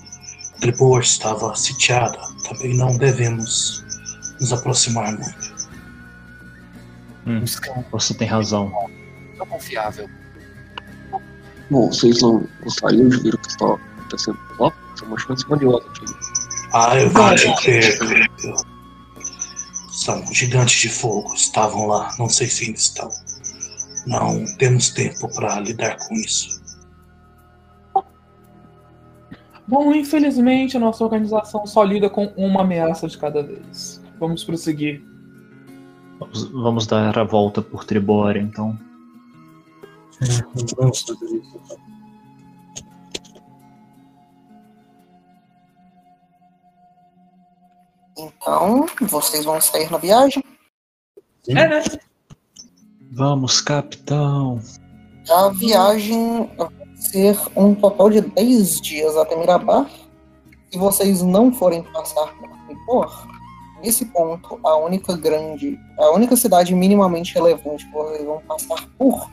Tribor 0.60 1.02
estava 1.02 1.56
sitiada. 1.56 2.20
Também 2.48 2.76
não 2.76 2.96
devemos 2.98 3.84
nos 4.40 4.54
aproximar 4.54 5.14
muito. 5.14 5.56
Hum, 7.26 7.44
você 7.92 8.14
tem 8.14 8.28
razão. 8.28 8.72
Não 9.38 9.46
confiável. 9.48 10.10
Bom, 11.72 11.88
vocês 11.88 12.22
não 12.22 12.48
gostariam 12.64 13.10
de 13.10 13.18
ver 13.22 13.34
o 13.34 13.38
que 13.38 13.50
está 13.50 13.66
acontecendo 13.66 14.38
lá? 14.60 14.72
São 14.96 15.08
uma 15.08 15.18
chance 15.18 15.48
valiosa 15.48 15.86
aqui. 15.88 16.06
Ah, 16.74 16.96
eu 17.00 17.10
pode 17.12 17.56
crer. 17.64 17.98
São 19.92 20.24
gigantes 20.32 20.80
de 20.80 20.90
fogo. 20.90 21.34
Estavam 21.34 21.88
lá. 21.88 22.14
Não 22.20 22.30
sei 22.30 22.48
se 22.48 22.66
ainda 22.66 22.78
estão. 22.78 23.10
Não 24.06 24.46
temos 24.58 24.90
tempo 24.92 25.34
para 25.34 25.60
lidar 25.60 25.98
com 25.98 26.14
isso. 26.16 26.64
Bom, 29.68 29.94
infelizmente 29.94 30.78
a 30.78 30.80
nossa 30.80 31.04
organização 31.04 31.66
só 31.66 31.84
lida 31.84 32.10
com 32.10 32.26
uma 32.38 32.62
ameaça 32.62 33.08
de 33.08 33.18
cada 33.18 33.42
vez. 33.42 34.02
Vamos 34.20 34.44
prosseguir. 34.44 35.04
Vamos, 36.20 36.44
vamos 36.52 36.88
dar 36.88 37.18
a 37.18 37.24
volta 37.24 37.62
por 37.62 37.84
Tribora, 37.84 38.40
então. 38.40 38.78
É, 40.22 40.76
vamos 40.78 41.02
fazer 41.02 41.26
isso. 41.26 41.60
então. 48.18 48.86
Então, 48.96 49.08
vocês 49.08 49.44
vão 49.44 49.60
sair 49.60 49.92
na 49.92 49.98
viagem. 49.98 50.44
Sim. 51.44 51.58
É, 51.58 51.68
né? 51.68 51.84
Vamos, 53.16 53.62
capitão. 53.62 54.60
A 55.30 55.48
viagem 55.50 56.50
vai 56.58 56.68
ser 56.96 57.38
um 57.56 57.74
total 57.74 58.10
de 58.10 58.20
10 58.20 58.82
dias 58.82 59.16
até 59.16 59.38
Mirabar. 59.38 59.90
Se 60.70 60.78
vocês 60.78 61.22
não 61.22 61.54
forem 61.54 61.82
passar 61.94 62.28
por 62.38 62.50
Tripor, 62.68 63.28
nesse 63.82 64.04
ponto, 64.06 64.60
a 64.66 64.76
única 64.78 65.16
grande, 65.16 65.80
a 65.98 66.10
única 66.12 66.36
cidade 66.36 66.76
minimamente 66.76 67.34
relevante 67.34 67.86
que 67.86 67.94
vocês 67.94 68.26
vão 68.26 68.42
passar 68.42 68.86
por 68.98 69.30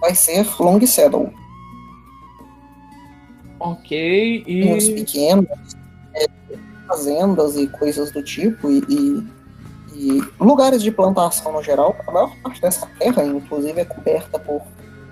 vai 0.00 0.12
ser 0.14 0.44
Long 0.60 0.84
Saddle. 0.84 1.32
Ok, 3.60 4.42
Tem 4.44 4.74
uns 4.74 4.84
e. 4.88 4.94
pequenos, 4.94 5.46
é, 6.16 6.26
fazendas 6.88 7.56
e 7.56 7.68
coisas 7.68 8.10
do 8.10 8.24
tipo, 8.24 8.70
e, 8.70 8.78
e- 8.88 9.39
e 10.00 10.22
lugares 10.42 10.82
de 10.82 10.90
plantação 10.90 11.52
no 11.52 11.62
geral. 11.62 11.94
A 12.06 12.10
maior 12.10 12.34
parte 12.42 12.60
dessa 12.60 12.86
terra, 12.98 13.22
inclusive, 13.22 13.80
é 13.80 13.84
coberta 13.84 14.38
por 14.38 14.62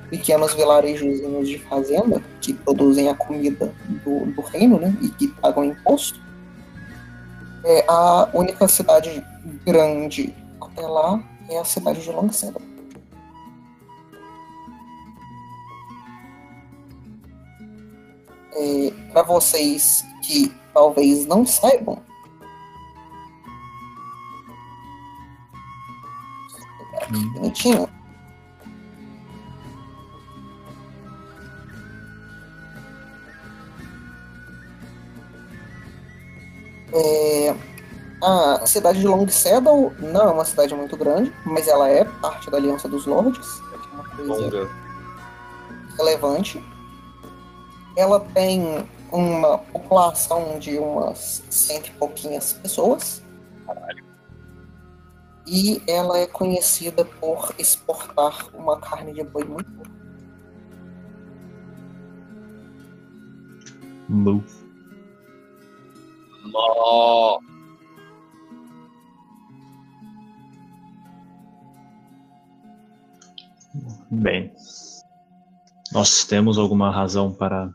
pequenos 0.08 0.54
vilarejozinhos 0.54 1.46
de 1.46 1.58
fazenda 1.58 2.22
que 2.40 2.54
produzem 2.54 3.10
a 3.10 3.14
comida 3.14 3.70
do, 4.02 4.24
do 4.26 4.40
reino, 4.40 4.80
né? 4.80 4.96
E 5.02 5.08
que 5.10 5.28
pagam 5.28 5.64
imposto. 5.64 6.18
É, 7.64 7.84
a 7.86 8.30
única 8.32 8.66
cidade 8.66 9.22
grande 9.66 10.34
até 10.58 10.86
lá 10.86 11.22
é 11.50 11.58
a 11.58 11.64
cidade 11.64 12.00
de 12.00 12.10
Long 12.10 12.32
Saddle. 12.32 12.68
para 19.12 19.22
vocês 19.22 20.04
que 20.22 20.52
talvez 20.72 21.26
não 21.26 21.44
saibam, 21.44 22.00
Bonitinho. 27.10 27.88
É, 36.92 37.54
a 38.22 38.66
cidade 38.66 39.00
de 39.00 39.06
Long 39.06 39.28
Saddle 39.28 39.92
não 39.98 40.28
é 40.28 40.32
uma 40.32 40.44
cidade 40.44 40.74
muito 40.74 40.96
grande, 40.96 41.32
mas 41.44 41.68
ela 41.68 41.88
é 41.88 42.04
parte 42.04 42.50
da 42.50 42.56
Aliança 42.56 42.88
dos 42.88 43.06
Lords. 43.06 43.46
É 44.18 44.22
Longa. 44.22 44.68
relevante. 45.96 46.62
Ela 47.96 48.20
tem 48.20 48.88
uma 49.12 49.58
população 49.58 50.58
de 50.58 50.78
umas 50.78 51.42
cento 51.50 51.88
e 51.88 51.92
pouquinhas 51.92 52.52
pessoas. 52.52 53.22
E 55.50 55.82
ela 55.86 56.18
é 56.18 56.26
conhecida 56.26 57.04
por 57.04 57.54
exportar 57.58 58.54
uma 58.54 58.78
carne 58.78 59.14
de 59.14 59.24
boi 59.24 59.44
muito 59.44 59.70
boa. 59.70 59.88
Mu. 64.08 64.44
Nó. 66.52 67.38
Bem. 74.10 74.52
Nós 75.92 76.24
temos 76.24 76.58
alguma 76.58 76.90
razão 76.90 77.32
para 77.32 77.72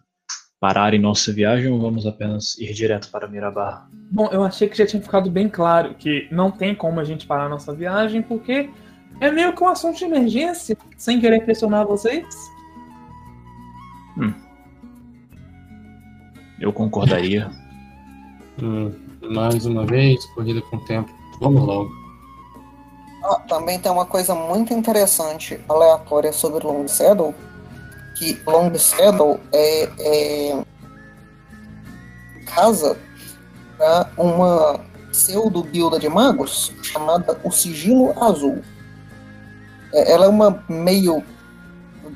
parar 0.59 0.93
em 0.93 0.99
nossa 0.99 1.33
viagem 1.33 1.71
ou 1.71 1.81
vamos 1.81 2.05
apenas 2.05 2.57
ir 2.57 2.73
direto 2.73 3.09
para 3.09 3.27
Mirabar? 3.27 3.89
Bom, 4.13 4.30
eu 4.32 4.43
achei 4.43 4.69
que 4.69 4.78
já 4.78 4.86
tinha 4.86 5.02
ficado 5.02 5.32
bem 5.32 5.49
claro 5.49 5.95
que 5.95 6.28
não 6.30 6.52
tem 6.52 6.76
como 6.76 6.99
a 6.99 7.04
gente 7.04 7.26
parar 7.26 7.45
a 7.45 7.49
nossa 7.49 7.73
viagem, 7.73 8.21
porque 8.21 8.69
é 9.19 9.32
meio 9.32 9.54
que 9.54 9.63
um 9.63 9.67
assunto 9.67 9.97
de 9.97 10.06
emergência, 10.06 10.78
sem 10.95 11.19
querer 11.19 11.43
pressionar 11.43 11.88
vocês. 11.88 12.23
Eu 16.63 16.71
concordaria. 16.71 17.49
Hum, 18.62 18.93
mais 19.34 19.65
uma 19.65 19.84
vez, 19.84 20.23
corrida 20.28 20.62
com 20.62 20.78
o 20.78 20.86
tempo. 20.86 21.12
Vamos 21.41 21.63
logo. 21.63 21.91
Ah, 23.26 23.39
também 23.49 23.80
tem 23.80 23.91
uma 23.91 24.06
coisa 24.06 24.36
muito 24.36 24.73
interessante, 24.73 25.60
aleatória 25.67 26.32
sobre 26.32 26.63
Long 26.63 26.88
Saddle, 26.88 27.34
que 28.15 28.39
Long 28.45 28.73
Saddle 28.76 29.39
é, 29.52 29.89
é 29.99 30.63
casa 32.45 32.95
para 33.83 34.09
uma 34.17 34.79
pseudo 35.11 35.61
guilda 35.61 35.99
de 35.99 36.07
magos 36.07 36.71
chamada 36.81 37.37
o 37.43 37.51
Sigilo 37.51 38.17
Azul. 38.23 38.63
É, 39.93 40.13
ela 40.13 40.25
é 40.25 40.29
uma 40.29 40.63
meio 40.69 41.21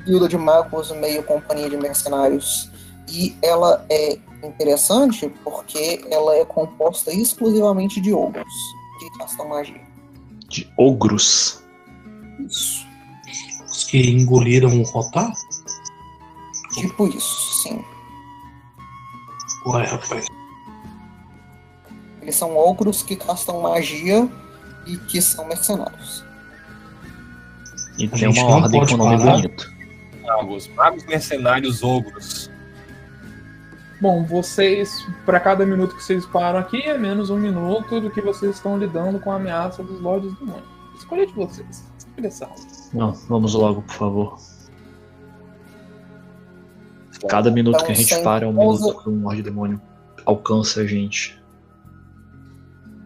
guilda 0.06 0.26
de 0.26 0.38
magos, 0.38 0.90
meio 0.92 1.22
companhia 1.22 1.68
de 1.68 1.76
mercenários. 1.76 2.70
E 3.06 3.36
ela 3.42 3.84
é 3.90 4.18
interessante 4.42 5.28
porque 5.44 6.06
ela 6.10 6.36
é 6.36 6.44
composta 6.46 7.12
exclusivamente 7.12 8.00
de 8.00 8.14
ogros 8.14 8.52
que 8.98 9.18
castam 9.18 9.48
magia. 9.48 9.80
De 10.48 10.72
ogros. 10.78 11.62
Isso. 12.46 12.86
Os 13.66 13.84
que 13.84 14.10
engoliram 14.10 14.70
o 14.80 14.82
rotar? 14.84 15.32
Tipo 16.72 17.08
isso, 17.08 17.62
sim. 17.62 17.84
Ué, 19.66 19.84
rapaz. 19.84 20.37
Eles 22.28 22.36
são 22.36 22.54
ogros 22.58 23.02
que 23.02 23.16
castam 23.16 23.62
magia 23.62 24.28
e 24.84 24.98
que 24.98 25.18
são 25.22 25.48
mercenários. 25.48 26.22
E 27.96 28.06
tem 28.06 28.28
uma 28.28 28.44
ordem 28.44 28.84
com 28.86 28.96
nome 28.98 29.16
bonito. 29.16 29.72
Magos, 30.22 30.68
magos 30.74 31.06
mercenários 31.06 31.82
ogros. 31.82 32.50
Bom, 33.98 34.26
vocês, 34.26 35.06
para 35.24 35.40
cada 35.40 35.64
minuto 35.64 35.96
que 35.96 36.04
vocês 36.04 36.26
param 36.26 36.58
aqui, 36.58 36.82
é 36.82 36.98
menos 36.98 37.30
um 37.30 37.38
minuto 37.38 37.98
do 37.98 38.10
que 38.10 38.20
vocês 38.20 38.56
estão 38.56 38.76
lidando 38.78 39.18
com 39.18 39.32
a 39.32 39.36
ameaça 39.36 39.82
dos 39.82 39.98
Lordes 39.98 40.34
do 40.34 40.44
Mundo. 40.44 40.62
Escolha 40.98 41.26
de 41.26 41.32
vocês. 41.32 41.82
Expressão. 41.96 42.50
Não, 42.92 43.12
vamos 43.26 43.54
logo, 43.54 43.80
por 43.80 43.94
favor. 43.94 44.38
Cada 47.26 47.50
minuto 47.50 47.76
Então, 47.76 47.86
que 47.86 47.92
a 47.92 47.94
gente 47.94 48.22
para 48.22 48.44
é 48.44 48.48
um 48.48 48.54
pausa- 48.54 48.84
minuto 48.84 49.02
que 49.02 49.08
um 49.08 49.22
Lorde 49.22 49.42
Demônio 49.42 49.80
alcança 50.26 50.82
a 50.82 50.86
gente. 50.86 51.37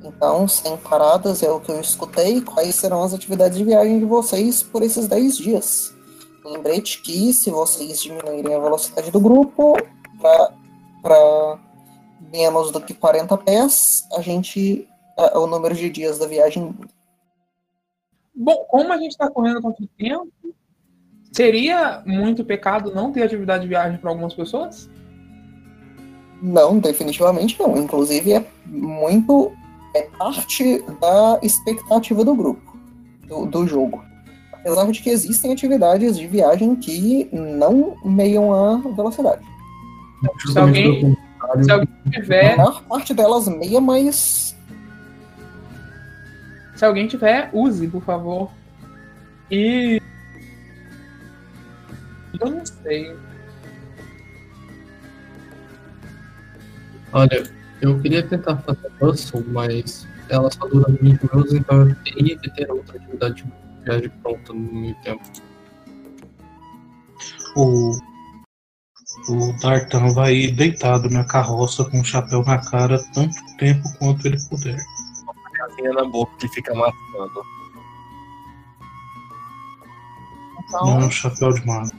Então, 0.05 0.49
sem 0.49 0.77
paradas, 0.77 1.43
é 1.43 1.51
o 1.51 1.61
que 1.61 1.71
eu 1.71 1.81
escutei. 1.81 2.41
Quais 2.41 2.75
serão 2.75 3.03
as 3.03 3.15
atividades 3.15 3.57
de 3.57 3.65
viagem 3.65 3.99
de 3.99 4.05
vocês 4.05 4.62
por 4.62 4.83
esses 4.83 5.07
10 5.07 5.37
dias? 5.37 5.95
Lembrete 6.45 7.01
que 7.03 7.33
se 7.33 7.51
vocês 7.51 8.03
diminuírem 8.03 8.55
a 8.55 8.59
velocidade 8.59 9.11
do 9.11 9.21
grupo 9.21 9.77
para 10.21 11.59
menos 12.33 12.71
do 12.73 12.81
que 12.81 12.95
40 12.95 13.37
pés, 13.38 14.05
a 14.17 14.21
gente. 14.21 14.88
a- 15.19 15.38
o 15.38 15.47
número 15.47 15.75
de 15.75 15.91
dias 15.91 16.19
da 16.19 16.27
viagem 16.27 16.62
muda. 16.65 16.88
Bom, 18.35 18.65
como 18.69 18.91
a 18.93 18.97
gente 18.97 19.11
está 19.12 19.31
correndo 19.31 19.61
contra 19.61 19.85
o 19.85 19.88
tempo, 19.88 20.33
seria 21.31 22.03
muito 22.07 22.43
pecado 22.47 22.93
não 22.95 23.12
ter 23.12 23.23
atividade 23.23 23.62
de 23.65 23.69
viagem 23.69 23.99
para 23.99 24.09
algumas 24.09 24.33
pessoas? 24.33 24.88
Não, 26.41 26.79
definitivamente 26.79 27.61
não. 27.61 27.77
Inclusive 27.77 28.33
é 28.33 28.47
muito. 28.67 29.53
É 29.95 30.03
parte 30.19 30.83
da 31.01 31.39
expectativa 31.43 32.25
do 32.25 32.35
grupo, 32.35 32.77
do, 33.27 33.47
do 33.47 33.67
jogo. 33.67 34.05
Apesar 34.53 34.91
de 34.91 35.03
que 35.03 35.11
existem 35.11 35.53
atividades 35.53 36.17
de 36.17 36.27
viagem 36.27 36.77
que 36.77 37.29
não 37.33 37.97
meiam 38.05 38.55
a 38.55 38.77
velocidade. 38.77 39.43
Se 40.47 40.59
alguém, 40.59 41.17
se 41.63 41.71
alguém 41.71 41.89
A 42.07 42.11
tiver, 42.11 42.57
maior 42.57 42.83
parte 42.85 43.13
delas 43.13 43.49
meia, 43.49 43.81
mas 43.81 44.57
se 46.77 46.85
alguém 46.85 47.09
tiver, 47.09 47.51
use, 47.53 47.89
por 47.89 48.03
favor. 48.03 48.51
E 49.51 50.01
eu 52.41 52.51
não 52.51 52.65
sei. 52.65 53.17
Olha, 57.13 57.62
eu 57.83 58.01
queria 58.01 58.23
tentar 58.27 58.57
fazer 58.59 58.90
hustle, 59.01 59.45
mas 59.49 60.07
ela 60.29 60.49
só 60.51 60.66
dura 60.68 60.90
20 61.01 61.03
minutos, 61.03 61.53
então 61.53 61.88
eu 61.88 61.95
teria 62.05 62.38
que 62.38 62.49
ter 62.55 62.71
outra 62.71 62.97
atividade 62.97 63.42
de 63.42 63.53
viagem 63.85 64.09
pronta 64.23 64.53
no 64.53 64.61
meio 64.73 64.95
tempo. 65.03 65.23
O, 67.57 67.90
o 69.29 69.61
Dartan 69.61 70.14
vai 70.14 70.33
ir 70.35 70.53
deitado 70.53 71.11
na 71.11 71.25
carroça 71.25 71.85
com 71.90 72.01
o 72.01 72.05
chapéu 72.05 72.42
na 72.45 72.59
cara 72.59 72.99
tanto 73.12 73.35
tempo 73.59 73.83
quanto 73.99 74.27
ele 74.27 74.38
puder. 74.49 74.79
Casinha 75.55 75.92
na 75.92 76.05
boca 76.05 76.33
que 76.38 76.49
fica 76.49 76.73
matando. 76.75 77.42
Então, 80.64 80.87
Não 80.87 81.01
é 81.03 81.05
um 81.07 81.11
chapéu 81.11 81.53
de 81.53 81.66
mago. 81.66 81.90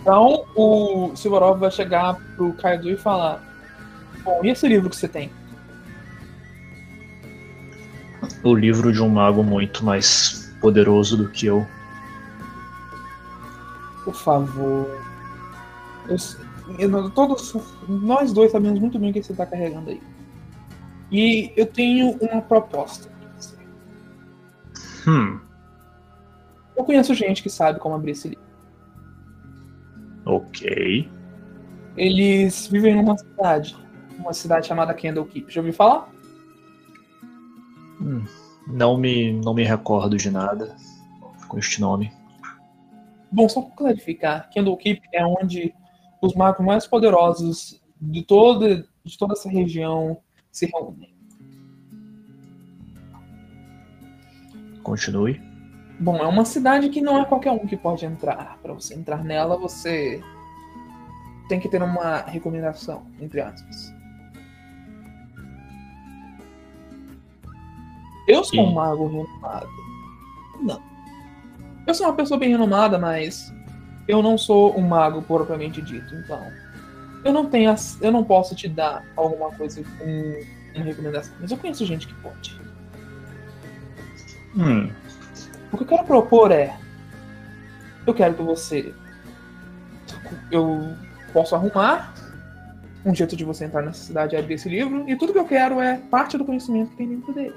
então 0.00 0.44
o 0.54 1.12
Silvarov 1.16 1.58
vai 1.60 1.70
chegar 1.70 2.14
pro 2.36 2.52
Kaido 2.54 2.90
e 2.90 2.96
falar: 2.96 3.42
Bom, 4.24 4.40
e 4.44 4.48
esse 4.50 4.66
livro 4.68 4.90
que 4.90 4.96
você 4.96 5.08
tem? 5.08 5.30
O 8.44 8.54
livro 8.54 8.92
de 8.92 9.02
um 9.02 9.08
mago 9.08 9.42
muito 9.42 9.84
mais 9.84 10.52
poderoso 10.60 11.16
do 11.16 11.28
que 11.28 11.46
eu. 11.46 11.66
Por 14.04 14.14
favor. 14.14 14.88
Eu, 16.08 16.16
eu- 16.78 17.10
todos, 17.10 17.54
nós 17.88 18.32
dois 18.32 18.50
sabemos 18.52 18.78
muito 18.78 18.98
bem 18.98 19.10
o 19.10 19.12
que 19.12 19.22
você 19.22 19.32
está 19.32 19.46
carregando 19.46 19.90
aí. 19.90 20.02
E 21.10 21.52
eu 21.56 21.66
tenho 21.66 22.12
uma 22.20 22.40
proposta. 22.42 23.08
Hum, 25.06 25.40
Eu 26.76 26.84
conheço 26.84 27.14
gente 27.14 27.42
que 27.42 27.50
sabe 27.50 27.78
como 27.78 27.94
abrir 27.94 28.12
esse 28.12 28.28
livro. 28.28 28.44
ok. 30.24 31.08
Eles 31.96 32.68
vivem 32.68 32.94
numa 32.96 33.18
cidade. 33.18 33.76
Uma 34.20 34.32
cidade 34.32 34.66
chamada 34.66 34.94
Candlekeep. 34.94 35.50
Já 35.50 35.60
ouviu 35.60 35.72
falar? 35.72 36.08
Hum, 38.00 38.24
não 38.66 38.96
me, 38.96 39.32
não 39.32 39.54
me 39.54 39.64
recordo 39.64 40.16
de 40.16 40.30
nada 40.30 40.76
com 41.48 41.58
este 41.58 41.80
nome. 41.80 42.12
Bom, 43.32 43.48
só 43.48 43.62
para 43.62 43.76
clarificar, 43.76 44.50
Candlekeep 44.52 45.02
é 45.12 45.24
onde 45.24 45.74
os 46.20 46.34
magos 46.34 46.64
mais 46.64 46.86
poderosos 46.86 47.80
de 48.00 48.22
toda, 48.22 48.86
de 49.04 49.18
toda 49.18 49.32
essa 49.32 49.48
região 49.48 50.18
se 50.52 50.66
reúnem. 50.66 51.14
Continue. 54.82 55.40
Bom, 55.98 56.16
é 56.16 56.26
uma 56.26 56.44
cidade 56.44 56.88
que 56.88 57.00
não 57.00 57.20
é 57.20 57.24
qualquer 57.24 57.52
um 57.52 57.66
que 57.66 57.76
pode 57.76 58.04
entrar. 58.06 58.58
Para 58.62 58.72
você 58.72 58.94
entrar 58.94 59.22
nela, 59.22 59.56
você 59.56 60.20
tem 61.48 61.60
que 61.60 61.68
ter 61.68 61.82
uma 61.82 62.22
recomendação, 62.22 63.06
entre 63.20 63.40
aspas. 63.40 63.99
Eu 68.30 68.44
sou 68.44 68.60
um 68.60 68.72
mago 68.72 69.08
renomado. 69.08 69.68
Não. 70.62 70.80
Eu 71.86 71.94
sou 71.94 72.06
uma 72.06 72.14
pessoa 72.14 72.38
bem 72.38 72.50
renomada, 72.50 72.98
mas 72.98 73.52
eu 74.06 74.22
não 74.22 74.38
sou 74.38 74.78
um 74.78 74.86
mago 74.86 75.22
propriamente 75.22 75.82
dito, 75.82 76.14
então. 76.14 76.40
Eu 77.24 77.32
não 77.32 77.46
tenho. 77.46 77.74
Eu 78.00 78.12
não 78.12 78.24
posso 78.24 78.54
te 78.54 78.68
dar 78.68 79.04
alguma 79.16 79.50
coisa 79.52 79.82
com 79.98 80.42
uma 80.74 80.84
recomendação, 80.84 81.34
mas 81.40 81.50
eu 81.50 81.56
conheço 81.58 81.84
gente 81.84 82.06
que 82.06 82.14
pode. 82.14 82.60
Hum, 84.56 84.90
O 85.72 85.76
que 85.76 85.82
eu 85.82 85.86
quero 85.86 86.04
propor 86.04 86.50
é. 86.50 86.76
Eu 88.06 88.14
quero 88.14 88.34
que 88.34 88.42
você. 88.42 88.94
Eu 90.50 90.94
posso 91.32 91.54
arrumar 91.54 92.14
um 93.04 93.14
jeito 93.14 93.34
de 93.34 93.44
você 93.44 93.64
entrar 93.64 93.82
nessa 93.82 94.04
cidade 94.04 94.34
e 94.34 94.38
abrir 94.38 94.54
esse 94.54 94.68
livro, 94.68 95.08
e 95.08 95.16
tudo 95.16 95.32
que 95.32 95.38
eu 95.38 95.46
quero 95.46 95.80
é 95.80 95.96
parte 96.10 96.36
do 96.36 96.44
conhecimento 96.44 96.90
que 96.90 96.96
tem 96.96 97.08
dentro 97.08 97.32
dele. 97.32 97.54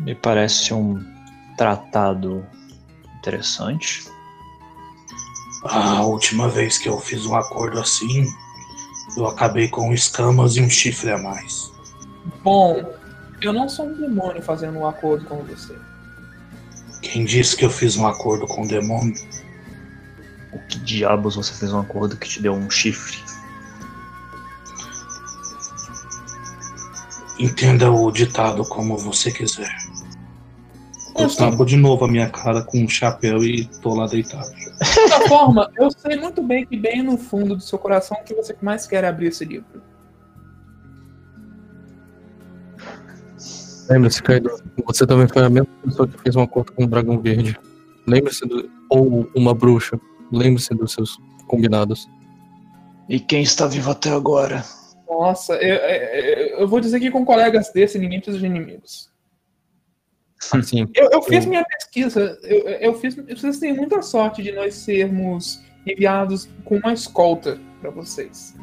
Me 0.00 0.14
parece 0.14 0.72
um 0.72 1.02
tratado 1.56 2.44
interessante. 3.18 4.04
A 5.64 6.02
última 6.02 6.48
vez 6.48 6.78
que 6.78 6.88
eu 6.88 6.98
fiz 6.98 7.26
um 7.26 7.36
acordo 7.36 7.78
assim, 7.78 8.24
eu 9.16 9.26
acabei 9.26 9.68
com 9.68 9.92
escamas 9.92 10.56
e 10.56 10.62
um 10.62 10.70
chifre 10.70 11.10
a 11.10 11.18
mais. 11.18 11.70
Bom, 12.42 12.82
eu 13.42 13.52
não 13.52 13.68
sou 13.68 13.86
um 13.86 13.94
demônio 13.94 14.42
fazendo 14.42 14.78
um 14.78 14.86
acordo 14.86 15.26
com 15.26 15.44
você. 15.44 15.76
Quem 17.02 17.24
disse 17.24 17.56
que 17.56 17.64
eu 17.64 17.70
fiz 17.70 17.96
um 17.96 18.06
acordo 18.06 18.46
com 18.46 18.62
o 18.62 18.68
demônio? 18.68 19.14
O 20.52 20.58
que 20.60 20.78
diabos 20.78 21.36
você 21.36 21.52
fez 21.52 21.72
um 21.72 21.80
acordo 21.80 22.16
que 22.16 22.28
te 22.28 22.40
deu 22.40 22.54
um 22.54 22.70
chifre? 22.70 23.18
Entenda 27.38 27.90
o 27.90 28.10
ditado 28.10 28.64
como 28.64 28.96
você 28.98 29.30
quiser. 29.30 29.89
Eu 31.18 31.34
tapo 31.34 31.64
de 31.64 31.76
novo 31.76 32.04
a 32.04 32.08
minha 32.08 32.28
cara 32.28 32.62
com 32.62 32.78
um 32.78 32.88
chapéu 32.88 33.42
e 33.44 33.66
tô 33.82 33.94
lá 33.94 34.06
deitado. 34.06 34.50
de 34.54 34.86
certa 34.86 35.28
forma, 35.28 35.70
eu 35.76 35.90
sei 35.90 36.16
muito 36.16 36.42
bem 36.42 36.64
que 36.66 36.76
bem 36.76 37.02
no 37.02 37.16
fundo 37.16 37.56
do 37.56 37.62
seu 37.62 37.78
coração 37.78 38.16
que 38.24 38.34
você 38.34 38.56
mais 38.60 38.86
quer 38.86 39.04
é 39.04 39.08
abrir 39.08 39.28
esse 39.28 39.44
livro. 39.44 39.82
Lembre-se, 43.88 44.22
Kaido, 44.22 44.50
você 44.86 45.04
também 45.04 45.26
foi 45.26 45.42
a 45.42 45.50
mesma 45.50 45.68
pessoa 45.84 46.06
que 46.06 46.16
fez 46.20 46.36
um 46.36 46.42
acordo 46.42 46.72
com 46.72 46.84
o 46.84 46.86
Dragão 46.86 47.18
Verde. 47.18 47.58
Lembre-se 48.06 48.46
do. 48.46 48.70
Ou 48.88 49.28
uma 49.34 49.52
bruxa. 49.52 49.98
Lembre-se 50.32 50.72
dos 50.74 50.92
seus 50.92 51.18
combinados. 51.48 52.08
E 53.08 53.18
quem 53.18 53.42
está 53.42 53.66
vivo 53.66 53.90
até 53.90 54.10
agora? 54.10 54.64
Nossa, 55.08 55.54
eu, 55.54 55.74
eu, 55.74 56.58
eu 56.60 56.68
vou 56.68 56.80
dizer 56.80 57.00
que 57.00 57.10
com 57.10 57.24
colegas 57.24 57.72
desse 57.72 57.98
ninguém 57.98 58.20
precisa 58.20 58.38
de 58.38 58.46
inimigos. 58.46 59.09
Assim, 60.52 60.88
Eu, 60.94 61.10
eu 61.10 61.22
fiz 61.22 61.44
minha 61.44 61.64
pesquisa, 61.64 62.38
eu, 62.42 62.58
eu 62.68 62.94
fiz. 62.94 63.14
Vocês 63.14 63.58
têm 63.58 63.74
muita 63.74 64.02
sorte 64.02 64.42
de 64.42 64.52
nós 64.52 64.74
sermos 64.74 65.62
enviados 65.86 66.48
com 66.64 66.76
uma 66.76 66.92
escolta 66.92 67.60
pra 67.80 67.90
vocês. 67.90 68.56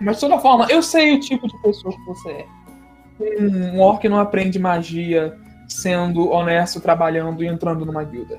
Mas 0.00 0.16
de 0.16 0.20
toda 0.22 0.38
forma, 0.38 0.66
eu 0.70 0.82
sei 0.82 1.14
o 1.14 1.20
tipo 1.20 1.46
de 1.46 1.62
pessoa 1.62 1.94
que 1.94 2.04
você 2.04 2.30
é. 2.30 2.46
Um 3.40 3.80
orc 3.80 4.06
não 4.08 4.18
aprende 4.18 4.58
magia 4.58 5.38
sendo 5.68 6.28
honesto, 6.30 6.80
trabalhando 6.80 7.42
e 7.42 7.46
entrando 7.46 7.84
numa 7.84 8.04
guilda. 8.04 8.38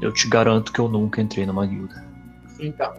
Eu 0.00 0.12
te 0.12 0.28
garanto 0.28 0.72
que 0.72 0.78
eu 0.78 0.88
nunca 0.88 1.20
entrei 1.20 1.46
numa 1.46 1.66
guilda. 1.66 2.04
Então. 2.58 2.94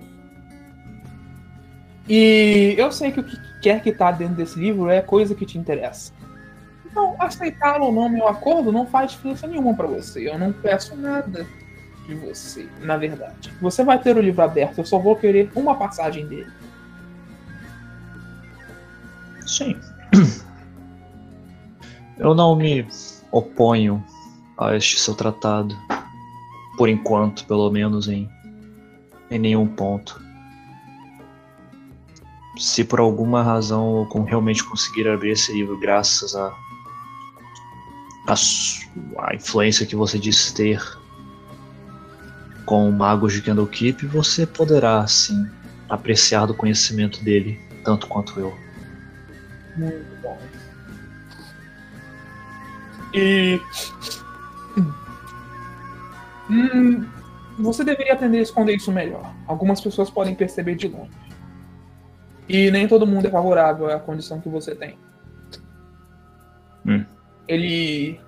E 2.07 2.75
eu 2.77 2.91
sei 2.91 3.11
que 3.11 3.19
o 3.19 3.23
que 3.23 3.37
quer 3.61 3.81
que 3.81 3.91
tá 3.91 4.11
dentro 4.11 4.35
desse 4.35 4.59
livro 4.59 4.89
é 4.89 5.01
coisa 5.01 5.33
que 5.33 5.45
te 5.45 5.57
interessa. 5.57 6.13
Então, 6.93 7.15
aceitá-lo 7.17 7.85
ou 7.85 7.91
não, 7.91 8.07
meu 8.07 8.27
acordo, 8.27 8.71
não 8.71 8.85
faz 8.85 9.13
diferença 9.13 9.47
nenhuma 9.47 9.73
pra 9.73 9.87
você. 9.87 10.29
Eu 10.29 10.37
não 10.37 10.53
peço 10.53 10.95
nada 10.95 11.43
de 12.07 12.13
você, 12.13 12.69
na 12.81 12.97
verdade. 12.97 13.51
Você 13.59 13.83
vai 13.83 13.97
ter 13.97 14.15
o 14.15 14.21
livro 14.21 14.43
aberto, 14.43 14.77
eu 14.77 14.85
só 14.85 14.99
vou 14.99 15.15
querer 15.15 15.51
uma 15.55 15.73
passagem 15.73 16.27
dele. 16.27 16.51
Sim. 19.43 19.75
Eu 22.19 22.35
não 22.35 22.55
me 22.55 22.87
oponho 23.31 24.05
a 24.55 24.75
este 24.75 24.99
seu 24.99 25.15
tratado. 25.15 25.75
Por 26.77 26.87
enquanto, 26.87 27.43
pelo 27.47 27.71
menos 27.71 28.07
em, 28.07 28.29
em 29.31 29.39
nenhum 29.39 29.67
ponto. 29.67 30.21
Se 32.55 32.83
por 32.83 32.99
alguma 32.99 33.41
razão 33.41 34.07
eu 34.13 34.23
realmente 34.23 34.63
conseguir 34.63 35.07
abrir 35.07 35.31
esse 35.31 35.51
livro 35.51 35.79
graças 35.79 36.35
a, 36.35 36.53
a, 38.27 38.33
a 39.27 39.35
influência 39.35 39.85
que 39.85 39.95
você 39.95 40.17
disse 40.17 40.53
ter 40.53 40.81
com 42.65 42.89
magos 42.91 43.33
de 43.33 43.41
Candlekeep, 43.41 44.05
você 44.07 44.45
poderá, 44.45 45.05
sim, 45.07 45.49
apreciar 45.89 46.45
do 46.45 46.53
conhecimento 46.53 47.23
dele 47.23 47.59
tanto 47.83 48.07
quanto 48.07 48.39
eu. 48.39 48.53
Muito 49.75 50.21
bom. 50.21 50.39
E. 53.13 53.59
Hum, 56.49 57.07
você 57.59 57.83
deveria 57.83 58.13
aprender 58.13 58.39
a 58.39 58.41
esconder 58.41 58.75
isso 58.75 58.91
melhor. 58.91 59.33
Algumas 59.47 59.79
pessoas 59.79 60.09
podem 60.09 60.35
perceber 60.35 60.75
de 60.75 60.87
longe. 60.87 61.11
E 62.47 62.69
nem 62.71 62.87
todo 62.87 63.07
mundo 63.07 63.27
é 63.27 63.31
favorável 63.31 63.89
à 63.89 63.99
condição 63.99 64.41
que 64.41 64.49
você 64.49 64.75
tem. 64.75 64.97
Hum. 66.85 67.05
Ele 67.47 68.19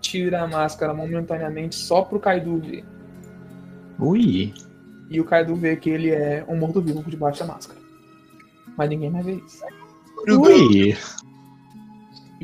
tira 0.00 0.42
a 0.42 0.46
máscara 0.46 0.92
momentaneamente 0.94 1.74
só 1.74 2.02
pro 2.02 2.20
Kaido 2.20 2.58
ver. 2.60 2.84
Ui, 3.98 4.54
E 5.10 5.20
o 5.20 5.24
Kaido 5.24 5.56
vê 5.56 5.74
que 5.76 5.88
ele 5.90 6.10
é 6.10 6.44
um 6.48 6.56
morto-vivo 6.56 7.02
por 7.02 7.10
debaixo 7.10 7.40
da 7.40 7.46
máscara. 7.46 7.78
Mas 8.76 8.88
ninguém 8.90 9.10
mais 9.10 9.24
vê 9.24 9.34
isso. 9.34 9.64
ui, 10.28 10.90
E 10.90 10.94
que 10.94 10.96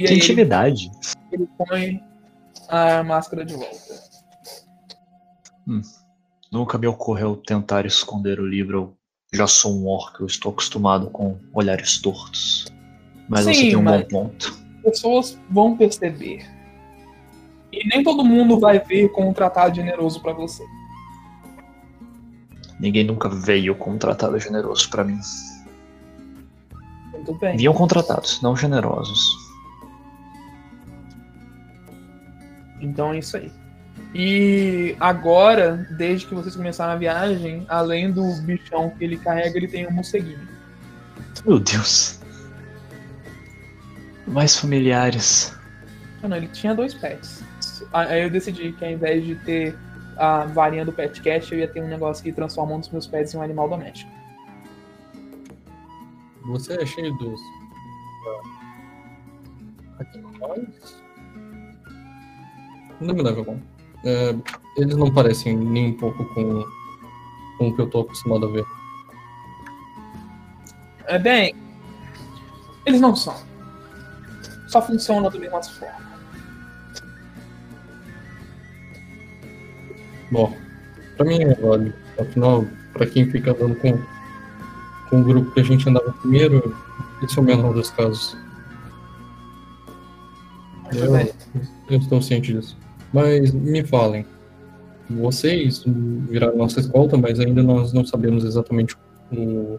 aí 0.00 0.04
ele 0.06 0.14
intimidade. 0.16 0.90
ele 1.30 1.46
põe 1.58 2.02
a 2.68 3.02
máscara 3.04 3.44
de 3.44 3.54
volta. 3.54 4.04
Nunca 6.50 6.78
me 6.78 6.86
ocorreu 6.86 7.36
tentar 7.36 7.84
esconder 7.86 8.40
o 8.40 8.46
livro. 8.46 8.96
Eu 9.32 9.38
já 9.38 9.46
sou 9.46 9.74
um 9.74 9.86
orc, 9.86 10.20
eu 10.20 10.26
estou 10.26 10.52
acostumado 10.52 11.10
com 11.10 11.38
olhares 11.52 12.00
tortos. 12.00 12.66
Mas 13.28 13.44
você 13.44 13.54
Sim, 13.54 13.60
tem 13.68 13.76
um 13.76 13.82
mas- 13.82 14.02
bom 14.02 14.08
ponto. 14.28 14.63
Pessoas 14.84 15.38
vão 15.50 15.76
perceber. 15.76 16.46
E 17.72 17.88
nem 17.88 18.04
todo 18.04 18.24
mundo 18.24 18.60
vai 18.60 18.78
vir 18.78 19.10
com 19.10 19.28
um 19.28 19.32
tratado 19.32 19.74
generoso 19.74 20.20
pra 20.20 20.32
você. 20.32 20.64
Ninguém 22.78 23.04
nunca 23.04 23.28
veio 23.28 23.74
com 23.74 23.92
um 23.92 23.98
tratado 23.98 24.38
generoso 24.38 24.88
pra 24.90 25.02
mim. 25.02 25.18
Muito 27.12 27.34
bem. 27.34 27.56
Vinham 27.56 27.74
contratados, 27.74 28.40
não 28.42 28.56
generosos. 28.56 29.36
Então 32.80 33.12
é 33.12 33.18
isso 33.18 33.36
aí. 33.36 33.50
E 34.14 34.96
agora, 35.00 35.88
desde 35.96 36.26
que 36.26 36.34
vocês 36.34 36.54
começaram 36.54 36.92
a 36.92 36.96
viagem, 36.96 37.64
além 37.68 38.12
do 38.12 38.22
bichão 38.42 38.90
que 38.90 39.04
ele 39.04 39.16
carrega, 39.16 39.56
ele 39.56 39.66
tem 39.66 39.86
um 39.86 39.90
morceguinho. 39.90 40.46
Meu 41.44 41.58
Deus. 41.58 42.20
Mais 44.26 44.56
familiares. 44.56 45.54
Ah, 46.22 46.28
não, 46.28 46.36
ele 46.36 46.48
tinha 46.48 46.74
dois 46.74 46.94
pets. 46.94 47.44
Aí 47.92 48.22
eu 48.22 48.30
decidi 48.30 48.72
que 48.72 48.84
ao 48.84 48.90
invés 48.90 49.24
de 49.24 49.34
ter 49.36 49.76
a 50.16 50.46
varinha 50.46 50.84
do 50.84 50.92
Pet 50.92 51.20
Cat, 51.20 51.52
eu 51.52 51.58
ia 51.58 51.68
ter 51.68 51.82
um 51.82 51.88
negócio 51.88 52.22
que 52.22 52.32
transforma 52.32 52.74
um 52.74 52.80
dos 52.80 52.88
meus 52.88 53.06
pets 53.06 53.34
em 53.34 53.38
um 53.38 53.42
animal 53.42 53.68
doméstico. 53.68 54.10
você 56.44 56.74
é 56.74 56.86
cheio 56.86 57.12
dos. 57.18 57.40
ah, 59.98 60.04
animais? 60.14 61.02
Me 63.00 63.22
leva 63.22 63.42
bom. 63.42 63.58
É, 64.04 64.34
eles 64.76 64.96
não 64.96 65.12
parecem 65.12 65.56
nem 65.56 65.88
um 65.88 65.96
pouco 65.96 66.24
com, 66.34 66.64
com 67.58 67.68
o 67.68 67.74
que 67.74 67.82
eu 67.82 67.90
tô 67.90 68.00
acostumado 68.00 68.46
a 68.46 68.50
ver. 68.50 68.64
É 71.06 71.18
bem, 71.18 71.54
eles 72.86 73.00
não 73.00 73.14
são. 73.14 73.34
Só 74.74 74.82
funcionam 74.82 75.30
da 75.30 75.38
mesma 75.38 75.62
forma. 75.62 75.94
Bom, 80.32 80.52
pra 81.16 81.24
mim 81.24 81.44
é 81.44 81.54
válido. 81.54 81.94
Afinal, 82.18 82.66
pra 82.92 83.06
quem 83.06 83.30
fica 83.30 83.52
andando 83.52 83.76
com, 83.76 83.96
com 85.08 85.20
o 85.20 85.24
grupo 85.24 85.52
que 85.52 85.60
a 85.60 85.62
gente 85.62 85.88
andava 85.88 86.12
primeiro, 86.14 86.76
esse 87.22 87.38
é 87.38 87.40
o 87.40 87.44
menor 87.44 87.72
dos 87.72 87.88
casos. 87.92 88.36
Eu, 90.92 91.14
eu 91.90 91.98
estou 92.00 92.20
ciente 92.20 92.52
disso. 92.52 92.76
Mas 93.12 93.52
me 93.52 93.84
falem, 93.84 94.26
vocês 95.08 95.84
viraram 96.28 96.56
nossa 96.56 96.80
escolta, 96.80 97.16
mas 97.16 97.38
ainda 97.38 97.62
nós 97.62 97.92
não 97.92 98.04
sabemos 98.04 98.44
exatamente 98.44 98.96
o, 99.30 99.78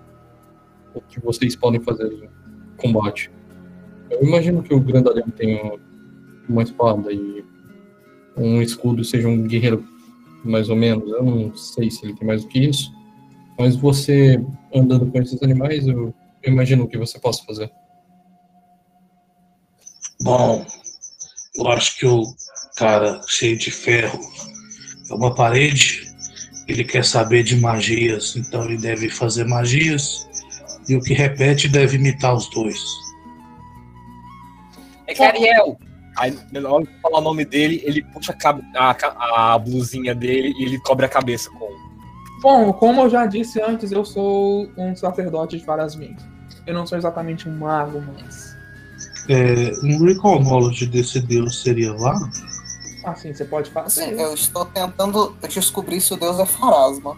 o 0.94 1.02
que 1.02 1.20
vocês 1.20 1.54
podem 1.54 1.82
fazer 1.82 2.14
em 2.14 2.30
combate. 2.78 3.30
Eu 4.16 4.28
imagino 4.28 4.64
que 4.64 4.74
o 4.74 4.80
Grandalhão 4.80 5.30
tenha 5.30 5.78
uma 6.48 6.64
espada 6.64 7.12
e 7.12 7.44
um 8.38 8.62
escudo 8.62 9.04
seja 9.04 9.28
um 9.28 9.44
guerreiro 9.44 9.86
mais 10.44 10.70
ou 10.70 10.76
menos. 10.76 11.10
Eu 11.12 11.24
não 11.24 11.56
sei 11.56 11.90
se 11.92 12.06
ele 12.06 12.16
tem 12.16 12.28
mais 12.28 12.44
do 12.44 12.50
que 12.50 12.60
isso. 12.60 12.92
Mas 13.58 13.76
você 13.76 14.42
andando 14.74 15.10
com 15.12 15.22
esses 15.22 15.42
animais, 15.42 15.88
eu, 15.88 16.14
eu 16.44 16.54
imagino 16.54 16.88
que 16.88 16.98
você 16.98 17.20
possa 17.20 17.44
fazer. 17.44 17.72
Bom, 20.22 20.66
eu 21.56 21.68
acho 21.70 21.98
que 21.98 22.06
o 22.06 22.24
cara 22.76 23.22
cheio 23.28 23.58
de 23.58 23.72
ferro 23.72 24.20
é 25.10 25.14
uma 25.14 25.34
parede. 25.34 26.06
Ele 26.68 26.84
quer 26.84 27.06
saber 27.06 27.44
de 27.44 27.56
magias, 27.58 28.36
então 28.36 28.66
ele 28.66 28.78
deve 28.78 29.10
fazer 29.10 29.46
magias. 29.46 30.28
E 30.88 30.96
o 30.96 31.02
que 31.02 31.14
repete 31.14 31.68
deve 31.68 31.98
imitar 31.98 32.36
os 32.36 32.50
dois. 32.50 32.80
É 35.22 35.32
que 35.32 35.38
Ariel. 35.50 35.78
Aí, 36.18 36.38
na 36.52 36.70
hora 36.70 36.86
que 36.86 36.94
falar 37.02 37.20
o 37.20 37.22
nome 37.22 37.44
dele, 37.44 37.82
ele 37.86 38.02
puxa 38.02 38.36
a, 38.76 38.92
a, 38.92 39.54
a 39.54 39.60
blusinha 39.60 40.16
dele 40.16 40.54
e 40.58 40.64
ele 40.64 40.80
cobre 40.80 41.06
a 41.06 41.10
cabeça 41.10 41.50
com. 41.52 41.70
Bom, 42.42 42.72
como 42.74 43.02
eu 43.02 43.10
já 43.10 43.26
disse 43.26 43.62
antes, 43.62 43.92
eu 43.92 44.06
sou 44.06 44.70
um 44.78 44.96
sacerdote 44.96 45.58
de 45.58 45.66
Farazmin. 45.66 46.16
Eu 46.66 46.74
não 46.74 46.88
sou 46.88 46.98
exatamente 46.98 47.50
um 47.50 47.58
mago, 47.58 48.02
mas. 48.14 48.56
É, 49.28 49.72
um 49.84 50.06
recall 50.06 50.40
knowledge 50.40 50.86
desse 50.86 51.20
deus 51.20 51.62
seria 51.62 51.94
válido? 51.94 52.30
Assim, 53.04 53.34
você 53.34 53.44
pode 53.44 53.70
fazer. 53.70 54.14
eu 54.14 54.34
estou 54.34 54.66
tentando 54.66 55.36
descobrir 55.50 56.00
se 56.00 56.14
o 56.14 56.18
deus 56.18 56.40
é 56.40 56.46
Farasma. 56.46 57.18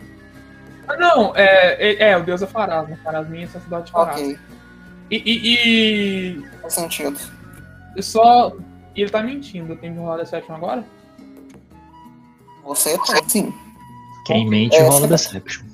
Ah, 0.87 0.97
não, 0.97 1.35
é, 1.35 1.75
é, 1.79 2.11
é, 2.11 2.17
o 2.17 2.23
deus 2.23 2.41
é 2.41 2.47
Farazma. 2.47 2.97
Farazmin 3.03 3.43
é 3.43 3.47
sacerdote 3.47 3.85
de 3.85 3.91
Farazma. 3.91 4.25
Ok, 4.25 4.39
E, 5.11 5.17
e, 5.25 6.45
faz 6.61 6.73
sentido. 6.73 7.36
E 7.97 8.03
só. 8.03 8.53
E 8.95 9.01
ele 9.01 9.09
tá 9.11 9.21
mentindo. 9.21 9.73
Eu 9.73 9.77
tenho 9.77 9.93
que 9.93 9.99
rolar 9.99 10.21
a 10.21 10.25
sétima 10.25 10.55
agora? 10.55 10.85
Você 12.63 12.97
tem, 12.99 13.29
sim. 13.29 13.53
Quem 14.25 14.47
mente 14.47 14.75
É, 14.75 14.83
rola 14.83 15.05
essa- 15.05 15.07
Deception. 15.07 15.65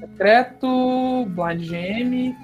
Secreto, 0.00 1.26
Blind 1.28 1.62
GM. 1.68 2.34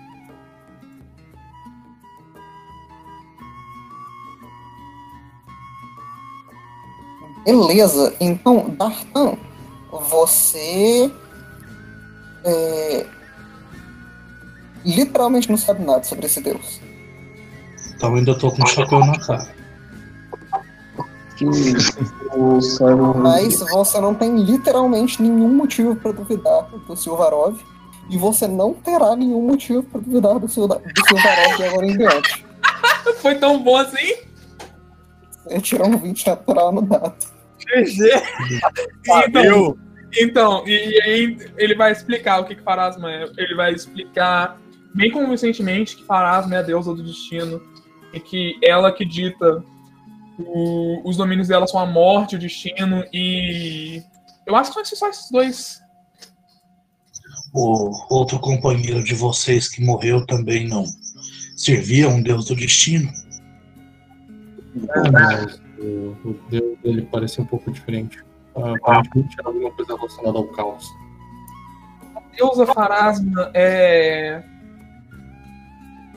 Beleza, 7.44 8.14
então, 8.20 8.70
Dartan, 8.70 9.36
você. 9.90 11.10
é, 12.44 13.06
literalmente 14.84 15.48
não 15.50 15.56
sabe 15.56 15.84
nada 15.84 16.04
sobre 16.04 16.26
esse 16.26 16.40
deus. 16.40 16.80
Então 18.02 18.16
ainda 18.16 18.34
tô 18.34 18.50
com 18.50 18.64
um 18.64 18.66
chapéu 18.66 18.98
na 18.98 19.16
cara. 19.16 19.48
Que 21.36 21.44
o 22.34 22.60
Simon. 22.60 23.14
Mas 23.14 23.60
você 23.60 24.00
não 24.00 24.12
tem 24.12 24.42
literalmente 24.42 25.22
nenhum 25.22 25.48
motivo 25.54 25.94
para 25.94 26.10
duvidar 26.10 26.64
do 26.64 26.96
Silvarov. 26.96 27.60
E 28.10 28.18
você 28.18 28.48
não 28.48 28.74
terá 28.74 29.14
nenhum 29.14 29.46
motivo 29.46 29.84
para 29.84 30.00
duvidar 30.00 30.36
do, 30.40 30.48
Sil 30.50 30.66
do 30.66 30.80
Silvarov 31.06 31.56
de 31.56 31.62
agora 31.62 31.86
em 31.86 31.96
diante. 31.96 32.44
Foi 33.22 33.36
tão 33.36 33.62
bom 33.62 33.76
assim? 33.76 34.16
Você 35.44 35.60
tirou 35.60 35.86
um 35.86 35.96
20 35.96 36.26
natural 36.26 36.72
no 36.72 36.82
dado. 36.82 37.14
Então, 39.28 39.78
então 40.12 40.66
e, 40.66 40.90
e 40.90 41.02
aí 41.02 41.38
ele 41.56 41.76
vai 41.76 41.92
explicar 41.92 42.40
o 42.40 42.46
que, 42.46 42.56
que 42.56 42.62
Farasma 42.64 43.12
é. 43.12 43.30
Ele 43.38 43.54
vai 43.54 43.72
explicar 43.72 44.60
bem 44.92 45.12
convincentemente 45.12 45.94
que 45.94 46.04
Farasma 46.04 46.56
é 46.56 46.58
a 46.58 46.62
deusa 46.62 46.92
do 46.92 47.04
destino 47.04 47.62
e 48.12 48.20
que 48.20 48.58
ela 48.62 48.92
que 48.92 49.04
dita 49.04 49.64
o- 50.38 51.00
os 51.08 51.16
domínios 51.16 51.48
dela 51.48 51.66
são 51.66 51.80
a 51.80 51.86
morte, 51.86 52.36
o 52.36 52.38
destino 52.38 53.04
e 53.12 54.02
eu 54.46 54.56
acho 54.56 54.70
que 54.70 54.74
são 54.74 54.82
esses- 54.82 54.98
só 54.98 55.08
esses 55.08 55.30
dois. 55.30 55.80
O 57.54 58.14
outro 58.14 58.38
companheiro 58.40 59.04
de 59.04 59.14
vocês 59.14 59.68
que 59.68 59.84
morreu 59.84 60.24
também 60.26 60.66
não 60.66 60.84
servia 61.56 62.06
a 62.06 62.08
um 62.08 62.22
deus 62.22 62.46
do 62.46 62.56
destino? 62.56 63.10
É, 64.96 65.10
mas 65.10 65.60
o, 65.78 66.16
o 66.24 66.40
deus 66.48 66.78
dele 66.82 67.08
parece 67.12 67.40
um 67.40 67.44
pouco 67.46 67.70
diferente. 67.70 68.24
Aparentemente 68.54 69.36
era 69.38 69.48
alguma 69.48 69.70
coisa 69.72 69.96
relacionada 69.96 70.38
ao 70.38 70.46
caos. 70.48 70.86
A 72.16 72.20
deusa 72.36 72.66
Farasma 72.66 73.50
é 73.54 74.42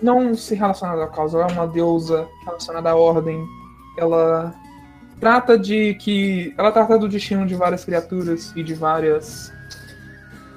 não 0.06 0.36
se 0.36 0.54
relacionada 0.54 1.02
ao 1.02 1.10
caos, 1.10 1.34
ela 1.34 1.48
é 1.50 1.52
uma 1.52 1.68
deusa 1.68 2.28
relacionada 2.46 2.92
à 2.92 2.96
ordem. 2.96 3.44
Ela 3.98 4.54
trata 5.20 5.58
de 5.58 5.96
que 5.96 6.54
ela 6.58 6.72
trata 6.72 6.98
do 7.00 7.10
destino 7.10 7.46
de 7.46 7.56
várias 7.56 7.84
criaturas 7.84 8.54
e 8.56 8.64
de 8.64 8.74
várias 8.76 9.52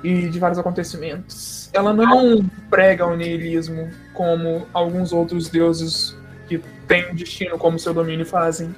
e 0.04 0.28
de 0.28 0.38
vários 0.38 0.58
acontecimentos. 0.58 1.70
Ela 1.72 1.92
não 1.92 2.44
prega 2.70 3.06
o 3.06 3.16
niilismo 3.16 3.88
como 4.14 4.66
alguns 4.72 5.12
outros 5.12 5.48
deuses 5.48 6.16
que 6.46 6.58
têm 6.86 7.14
destino 7.14 7.58
como 7.58 7.78
seu 7.78 7.92
domínio 7.94 8.26
fazem. 8.26 8.74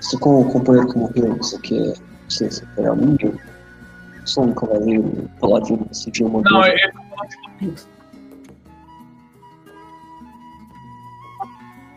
Se 0.00 0.18
com 0.18 0.42
o 0.42 0.44
companheiro 0.52 0.88
que 0.88 0.98
morreu, 0.98 1.36
você 1.36 1.58
quer 1.60 1.94
você 2.28 2.50
separar 2.50 2.92
a 2.92 2.96
mim, 2.96 3.16
eu 3.22 3.34
sou 4.24 4.44
um 4.44 4.54
cavaleiro 4.54 5.28
paladino, 5.40 5.86
esse 5.90 6.10
dia 6.10 6.26
uma 6.26 6.42
Não, 6.42 6.60
deusa. 6.60 6.68
é 6.68 6.92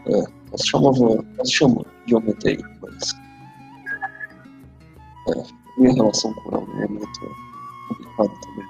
Ela 0.07 0.57
se 0.57 0.67
chamava. 0.67 1.25
Ela 1.35 1.45
se 1.45 1.53
chama 1.53 1.85
Diometei, 2.05 2.57
mas. 2.81 3.15
É, 5.29 5.43
minha 5.77 5.93
relação 5.93 6.33
com 6.33 6.55
ela 6.55 6.83
é 6.83 6.87
complicada 6.87 8.31
também. 8.41 8.67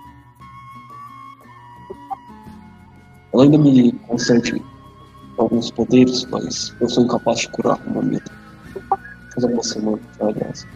Ela 3.34 3.44
ainda 3.44 3.58
me 3.58 3.92
concede 4.08 4.64
alguns 5.38 5.70
poderes, 5.72 6.26
mas 6.26 6.76
eu 6.82 6.90
sou 6.90 7.04
incapaz 7.04 7.40
de 7.40 7.50
curar 7.50 7.80
no 7.86 7.94
momento. 7.94 8.32
Faz 9.34 9.44
algumas 9.44 9.68
semanas, 9.68 10.02
aliás. 10.20 10.68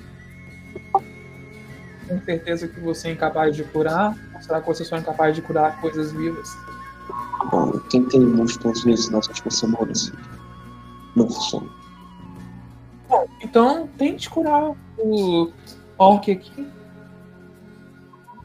com 2.08 2.22
certeza 2.22 2.68
que 2.68 2.80
você 2.80 3.08
é 3.08 3.12
incapaz 3.14 3.56
de 3.56 3.64
curar? 3.64 4.16
Ou 4.36 4.42
será 4.42 4.62
que 4.62 4.68
você 4.68 4.86
só 4.86 4.98
é 4.98 5.00
incapaz 5.00 5.36
de 5.36 5.42
curar 5.42 5.82
coisas 5.82 6.12
vivas? 6.12 6.50
Bom, 7.50 7.72
eu 7.74 7.80
tentei 7.90 8.20
múltiplas 8.20 8.84
vezes 8.84 9.10
nas 9.10 9.28
últimas 9.28 9.58
semanas 9.58 10.12
não 11.16 11.28
funciona. 11.30 11.70
Bom, 13.10 13.26
então 13.42 13.88
tente 13.98 14.30
curar 14.30 14.74
o 14.98 15.52
orc 15.98 16.32
aqui. 16.32 16.68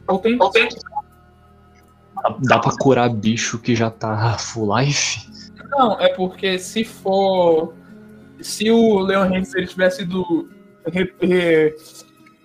Ou 0.07 0.19
tente. 0.19 0.37
Dá- 2.23 2.35
Dá 2.41 2.59
pra 2.59 2.75
curar 2.77 3.09
bicho 3.09 3.59
que 3.59 3.75
já 3.75 3.89
tá 3.91 4.37
full 4.37 4.75
life? 4.77 5.27
Não, 5.69 5.99
é 5.99 6.09
porque 6.13 6.57
se 6.59 6.83
for. 6.83 7.73
Se 8.41 8.69
o 8.71 8.99
Leon 8.99 9.23
Hanks 9.33 9.53
ele 9.55 9.67
tivesse 9.67 9.97
sido. 9.97 10.49
Re, 10.85 11.13
re, 11.21 11.75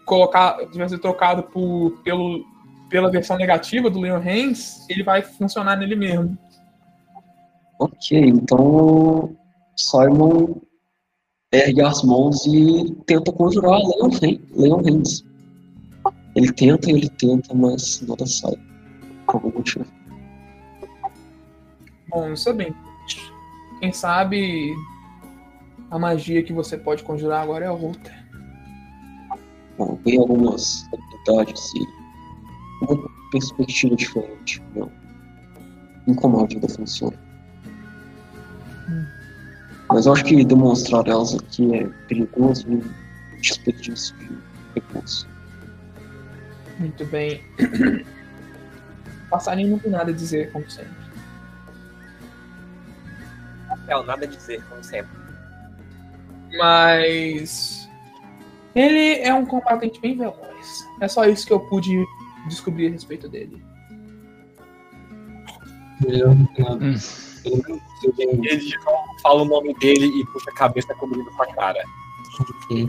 colocar, 0.04 0.56
tivesse 0.70 0.98
trocado 0.98 1.44
por, 1.44 1.92
pelo, 2.02 2.44
pela 2.90 3.08
versão 3.10 3.36
negativa 3.36 3.88
do 3.88 4.00
Leon 4.00 4.16
Hanks, 4.18 4.84
ele 4.90 5.02
vai 5.04 5.22
funcionar 5.22 5.76
nele 5.76 5.94
mesmo. 5.94 6.36
Ok, 7.78 8.18
então 8.18 9.34
Simon 9.76 10.60
ergue 11.52 11.82
as 11.82 12.02
mãos 12.02 12.46
e 12.46 12.94
tenta 13.06 13.32
conjurar 13.32 13.78
Leon, 13.78 14.38
Leon 14.54 14.82
Hands. 14.82 15.24
Ele 16.34 16.52
tenta 16.52 16.90
e 16.90 16.94
ele 16.94 17.08
tenta, 17.10 17.54
mas 17.54 18.00
nada 18.02 18.26
sai. 18.26 18.54
Por 19.26 19.36
algum 19.36 19.52
motivo. 19.52 19.86
Bom, 22.08 22.32
isso 22.32 22.48
é 22.48 22.52
bem. 22.52 22.74
Quem 23.80 23.92
sabe 23.92 24.74
a 25.90 25.98
magia 25.98 26.42
que 26.42 26.52
você 26.52 26.76
pode 26.76 27.02
conjurar 27.02 27.42
agora 27.42 27.66
é 27.66 27.70
outra. 27.70 28.12
Bom, 29.76 29.96
tem 30.04 30.18
algumas 30.18 30.86
habilidades 30.92 31.70
e 31.74 32.84
uma 32.84 33.10
perspectiva 33.30 33.96
diferente. 33.96 34.62
Não. 34.74 34.90
Em 36.06 36.14
como 36.14 36.40
a 36.40 36.46
vida 36.46 36.68
funciona. 36.68 37.18
Mas 39.94 40.06
eu 40.06 40.12
acho 40.12 40.24
que 40.24 40.44
demonstrar 40.44 41.06
elas 41.06 41.34
aqui 41.34 41.74
é 41.74 41.86
perigoso 42.08 42.64
e 42.68 42.76
um 42.76 42.82
desperdício 43.40 44.16
de 44.16 44.38
recursos. 44.74 45.26
Muito 46.78 47.04
bem. 47.06 47.42
Passarinho 49.30 49.72
não 49.72 49.78
tem 49.78 49.90
nada 49.90 50.10
a 50.10 50.14
dizer, 50.14 50.50
como 50.52 50.68
sempre. 50.70 51.02
Não, 53.88 54.02
nada 54.04 54.24
a 54.24 54.28
dizer, 54.28 54.64
como 54.68 54.82
sempre. 54.82 55.10
Mas. 56.56 57.88
Ele 58.74 59.20
é 59.20 59.34
um 59.34 59.44
combatente 59.44 60.00
bem 60.00 60.16
veloz. 60.16 60.88
É 61.00 61.08
só 61.08 61.24
isso 61.26 61.46
que 61.46 61.52
eu 61.52 61.60
pude 61.60 62.04
descobrir 62.48 62.88
a 62.88 62.90
respeito 62.90 63.28
dele. 63.28 63.62
Melhor 66.00 66.34
do 66.34 66.48
que 66.48 66.62
nada. 66.62 66.94
Ele 67.44 68.56
de 68.56 68.76
novo 68.84 69.16
fala 69.22 69.42
o 69.42 69.44
nome 69.44 69.74
dele 69.74 70.06
e 70.06 70.26
puxa 70.26 70.50
a 70.50 70.54
cabeça 70.54 70.94
cobrindo 70.94 71.30
com 71.30 71.42
a 71.42 71.46
cara. 71.54 71.82
Ok. 72.40 72.88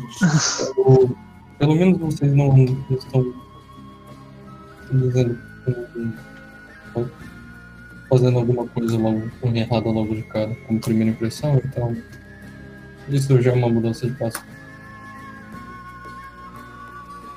Pelo, 0.76 1.18
pelo 1.60 1.76
menos 1.76 2.00
vocês 2.00 2.34
não, 2.34 2.56
não 2.56 2.98
estão 2.98 3.34
fazendo 8.10 8.38
alguma 8.38 8.68
coisa 8.68 8.98
logo 8.98 9.24
errada 9.56 9.90
logo 9.90 10.16
de 10.16 10.24
cara, 10.24 10.56
como 10.68 10.80
primeira 10.80 11.12
impressão, 11.12 11.60
então 11.64 11.96
isso 13.10 13.42
já 13.42 13.52
é 13.52 13.56
uma 13.56 13.70
mudança 13.70 14.08
de 14.08 14.14
passo. 14.14 14.44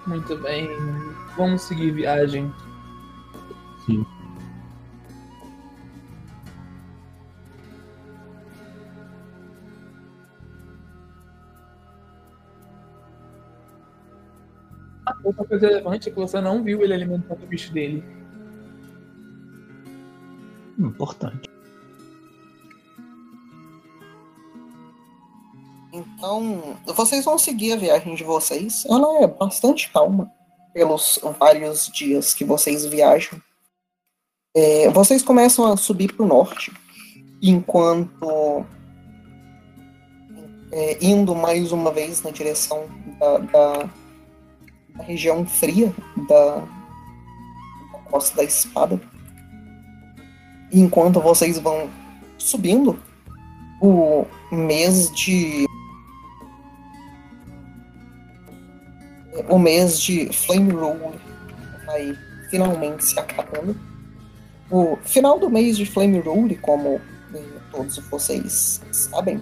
Muito 0.06 0.36
bem. 0.38 0.68
Vamos 1.36 1.62
seguir 1.62 1.90
viagem. 1.92 2.52
Sim. 3.84 4.06
Outra 15.26 15.44
coisa 15.44 15.66
relevante 15.66 16.08
é 16.08 16.12
que 16.12 16.18
você 16.20 16.40
não 16.40 16.62
viu 16.62 16.82
ele 16.82 16.94
alimentando 16.94 17.42
o 17.42 17.46
bicho 17.48 17.72
dele. 17.72 18.04
Importante. 20.78 21.50
Então, 25.92 26.76
vocês 26.94 27.24
vão 27.24 27.38
seguir 27.38 27.72
a 27.72 27.76
viagem 27.76 28.14
de 28.14 28.22
vocês. 28.22 28.84
Ela 28.88 29.24
é 29.24 29.26
bastante 29.26 29.90
calma 29.90 30.30
pelos 30.72 31.18
vários 31.40 31.88
dias 31.88 32.32
que 32.32 32.44
vocês 32.44 32.84
viajam. 32.86 33.40
É, 34.54 34.88
vocês 34.90 35.24
começam 35.24 35.64
a 35.66 35.76
subir 35.76 36.12
para 36.14 36.24
o 36.24 36.28
norte, 36.28 36.72
enquanto 37.42 38.64
é, 40.70 41.04
indo 41.04 41.34
mais 41.34 41.72
uma 41.72 41.90
vez 41.90 42.22
na 42.22 42.30
direção 42.30 42.86
da, 43.18 43.38
da- 43.38 43.90
região 45.02 45.46
fria 45.46 45.92
da, 46.28 46.56
da 46.56 47.98
Costa 48.10 48.36
da 48.36 48.44
Espada. 48.44 49.00
E 50.72 50.80
enquanto 50.80 51.20
vocês 51.20 51.58
vão 51.58 51.88
subindo, 52.38 52.98
o 53.80 54.26
mês 54.50 55.10
de 55.10 55.66
o 59.48 59.58
mês 59.58 60.00
de 60.00 60.32
Flame 60.32 60.72
Rule 60.72 61.20
vai 61.86 62.16
finalmente 62.50 63.04
se 63.04 63.18
acabando. 63.18 63.76
O 64.70 64.96
final 65.04 65.38
do 65.38 65.48
mês 65.48 65.76
de 65.76 65.86
Flame 65.86 66.18
Rule, 66.18 66.56
como 66.56 67.00
eh, 67.34 67.42
todos 67.70 67.96
vocês 68.10 68.80
sabem, 68.90 69.40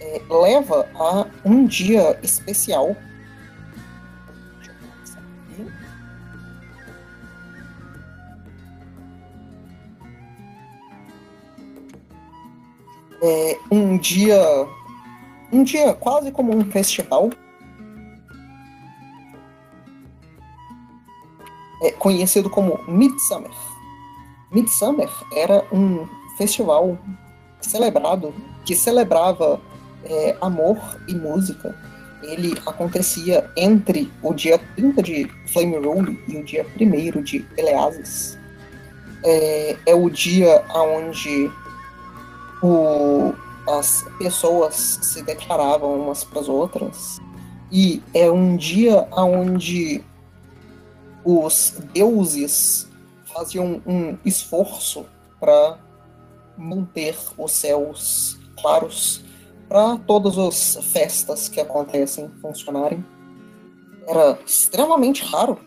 eh, 0.00 0.20
leva 0.28 0.88
a 0.94 1.26
um 1.44 1.66
dia 1.66 2.18
especial. 2.22 2.96
É 13.22 13.58
um 13.70 13.96
dia 13.96 14.40
um 15.52 15.62
dia 15.62 15.94
quase 15.94 16.32
como 16.32 16.56
um 16.56 16.64
festival 16.64 17.30
é 21.82 21.90
conhecido 21.90 22.48
como 22.48 22.80
Midsummer. 22.88 23.50
Midsummer 24.50 25.10
era 25.34 25.64
um 25.72 26.06
festival 26.38 26.96
celebrado 27.60 28.32
que 28.64 28.74
celebrava 28.74 29.60
é, 30.04 30.36
amor 30.40 30.78
e 31.08 31.14
música. 31.14 31.74
Ele 32.22 32.54
acontecia 32.66 33.50
entre 33.56 34.10
o 34.22 34.32
dia 34.32 34.58
30 34.76 35.02
de 35.02 35.28
Flame 35.52 35.76
Rule 35.76 36.22
e 36.28 36.36
o 36.36 36.44
dia 36.44 36.64
1 36.80 37.22
de 37.22 37.44
Eleazes. 37.56 38.38
É, 39.24 39.76
é 39.86 39.94
o 39.94 40.08
dia 40.08 40.64
onde 40.72 41.50
as 43.66 44.04
pessoas 44.18 44.74
se 44.74 45.22
declaravam 45.22 46.00
umas 46.00 46.24
para 46.24 46.40
as 46.40 46.48
outras. 46.48 47.20
E 47.70 48.02
é 48.12 48.30
um 48.30 48.56
dia 48.56 49.08
onde 49.12 50.04
os 51.24 51.74
deuses 51.92 52.88
faziam 53.24 53.80
um 53.86 54.18
esforço 54.24 55.06
para 55.40 55.78
manter 56.56 57.16
os 57.38 57.52
céus 57.52 58.38
claros 58.60 59.24
para 59.68 59.96
todas 60.06 60.36
as 60.36 60.76
festas 60.92 61.48
que 61.48 61.60
acontecem 61.60 62.30
funcionarem. 62.42 63.04
Era 64.06 64.38
extremamente 64.44 65.24
raro 65.24 65.58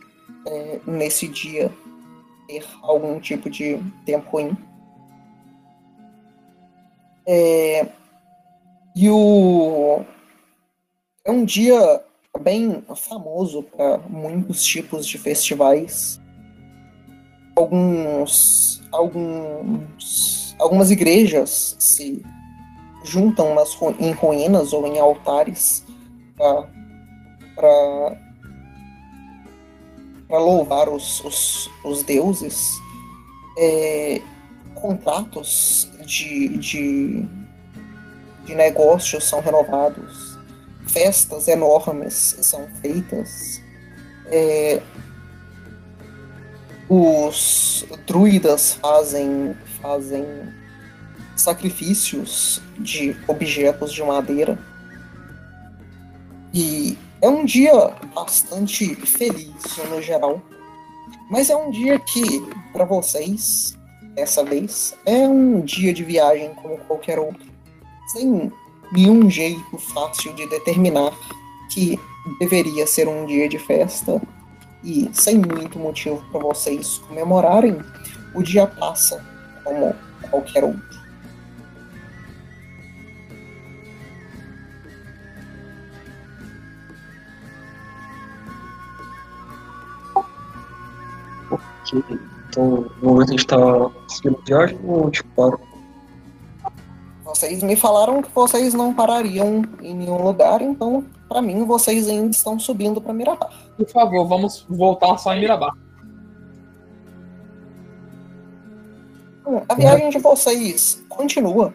é, 0.46 0.80
nesse 0.86 1.28
dia 1.28 1.74
ter 2.48 2.64
algum 2.84 3.20
tipo 3.20 3.50
de 3.50 3.82
tempo 4.06 4.30
ruim. 4.30 4.56
É, 7.28 7.88
e 8.96 9.10
o 9.10 10.06
é 11.26 11.32
um 11.32 11.44
dia 11.44 12.04
bem 12.40 12.84
famoso 12.96 13.64
para 13.64 13.98
muitos 14.10 14.64
tipos 14.64 15.08
de 15.08 15.18
festivais. 15.18 16.22
Alguns, 17.56 18.84
alguns, 18.92 20.56
algumas 20.60 20.92
igrejas 20.92 21.76
se 21.80 22.24
juntam 23.04 23.56
nas, 23.56 23.76
em 24.00 24.12
ruínas 24.12 24.72
ou 24.74 24.86
em 24.86 25.00
altares 25.00 25.84
para 26.36 26.70
louvar 30.30 30.90
os, 30.90 31.24
os, 31.24 31.72
os 31.84 32.04
deuses. 32.04 32.70
É, 33.58 34.22
contratos 34.76 35.90
de, 36.06 36.58
de, 36.58 37.26
de 38.46 38.56
negócios 38.56 39.28
são 39.28 39.42
renovados 39.42 40.36
festas 40.96 41.48
enormes 41.48 42.38
são 42.42 42.68
feitas. 42.82 43.62
É, 44.28 44.82
os 46.88 47.86
druidas 48.08 48.76
fazem, 48.76 49.56
fazem 49.82 50.26
sacrifícios 51.36 52.62
de 52.80 53.16
objetos 53.28 53.92
de 53.92 54.02
madeira. 54.04 54.58
E 56.54 56.98
é 57.22 57.28
um 57.28 57.44
dia 57.44 57.74
bastante 58.14 58.96
feliz 58.96 59.78
no 59.90 60.02
geral. 60.02 60.42
Mas 61.30 61.50
é 61.50 61.56
um 61.56 61.72
dia 61.72 62.00
que, 62.00 62.40
para 62.72 62.86
vocês, 62.86 63.76
dessa 64.16 64.44
vez, 64.44 64.98
é 65.06 65.28
um 65.28 65.62
dia 65.62 65.94
de 65.94 66.04
viagem 66.04 66.54
como 66.56 66.78
qualquer 66.80 67.20
outro. 67.20 67.46
Sem 68.08 68.52
nenhum 68.92 69.30
jeito 69.30 69.78
fácil 69.94 70.34
de 70.34 70.48
determinar 70.48 71.12
que 71.74 72.00
deveria 72.40 72.88
ser 72.88 73.08
um 73.08 73.26
dia 73.26 73.50
de 73.50 73.60
festa 73.60 74.22
e 74.84 75.10
sem 75.14 75.38
muito 75.38 75.78
motivo 75.78 76.24
para 76.32 76.40
vocês 76.40 77.00
comemorarem, 77.00 77.78
o 78.34 78.42
dia 78.42 78.66
passa 78.66 79.24
como 79.64 79.94
qualquer 80.30 80.64
outro. 80.64 81.06
Então, 92.56 92.90
no 93.02 93.10
momento 93.10 93.28
a 93.28 93.32
gente 93.32 93.48
tá 93.48 93.92
seguindo 94.08 94.42
viagem 94.48 94.80
ou 94.86 95.12
tipo, 95.12 95.30
para? 95.36 95.58
Vocês 97.26 97.62
me 97.62 97.76
falaram 97.76 98.22
que 98.22 98.30
vocês 98.34 98.74
não 98.74 98.94
parariam 98.94 99.62
em 99.82 99.94
nenhum 99.94 100.24
lugar, 100.24 100.62
então, 100.62 101.04
para 101.28 101.42
mim, 101.42 101.66
vocês 101.66 102.08
ainda 102.08 102.30
estão 102.30 102.58
subindo 102.58 103.02
para 103.02 103.14
Mirabar. 103.14 103.52
Por 103.76 103.90
favor, 103.90 104.26
vamos 104.26 104.66
voltar 104.70 105.18
só 105.18 105.34
em 105.34 105.42
Mirabar. 105.42 105.74
A 109.68 109.76
viagem 109.76 110.10
de 110.10 110.20
vocês 110.20 111.04
continua. 111.10 111.74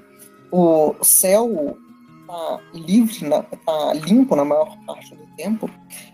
O 0.50 0.94
céu 1.02 1.76
tá 2.30 2.60
livre, 2.72 3.26
na, 3.26 3.42
tá 3.42 3.92
limpo 3.94 4.36
na 4.36 4.44
maior 4.44 4.76
parte 4.86 5.14
do 5.14 5.26
tempo, 5.34 5.68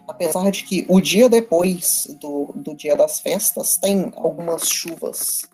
apesar 0.08 0.50
de 0.50 0.64
que 0.64 0.86
o 0.88 1.00
dia 1.00 1.28
depois 1.28 2.06
do, 2.20 2.52
do 2.56 2.74
dia 2.74 2.96
das 2.96 3.20
festas 3.20 3.76
tem 3.76 4.10
algumas 4.16 4.66
chuvas 4.66 5.46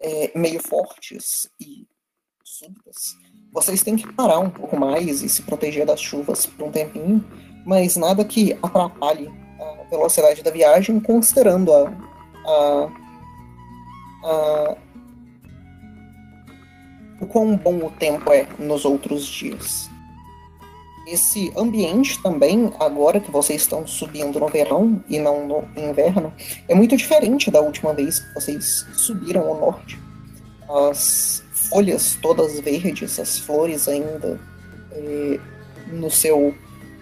é, 0.00 0.30
meio 0.38 0.62
fortes 0.62 1.50
e 1.60 1.84
súbitas. 2.44 3.16
Vocês 3.52 3.82
têm 3.82 3.96
que 3.96 4.12
parar 4.12 4.38
um 4.38 4.50
pouco 4.50 4.78
mais 4.78 5.22
e 5.22 5.28
se 5.28 5.42
proteger 5.42 5.84
das 5.84 6.00
chuvas 6.00 6.46
por 6.46 6.68
um 6.68 6.70
tempinho, 6.70 7.24
mas 7.66 7.96
nada 7.96 8.24
que 8.24 8.56
atrapalhe 8.62 9.28
a 9.60 9.84
velocidade 9.90 10.42
da 10.42 10.50
viagem, 10.50 11.00
considerando 11.00 11.72
a, 11.72 11.92
a, 12.46 12.88
a 14.24 14.76
o 17.20 17.26
quão 17.26 17.56
bom 17.56 17.86
o 17.86 17.90
tempo 17.90 18.32
é 18.32 18.46
nos 18.58 18.84
outros 18.84 19.26
dias. 19.26 19.90
Esse 21.06 21.50
ambiente 21.56 22.22
também, 22.22 22.70
agora 22.78 23.18
que 23.18 23.30
vocês 23.30 23.62
estão 23.62 23.86
subindo 23.86 24.38
no 24.38 24.48
verão 24.48 25.02
e 25.08 25.18
não 25.18 25.46
no 25.46 25.68
inverno, 25.74 26.32
é 26.68 26.74
muito 26.74 26.96
diferente 26.96 27.50
da 27.50 27.60
última 27.60 27.94
vez 27.94 28.18
que 28.20 28.34
vocês 28.34 28.86
subiram 28.92 29.48
ao 29.48 29.58
norte. 29.58 29.98
As 30.68 31.42
folhas 31.70 32.18
todas 32.20 32.60
verdes, 32.60 33.18
as 33.18 33.38
flores 33.38 33.88
ainda 33.88 34.38
é, 34.92 35.40
no 35.92 36.10
seu 36.10 36.54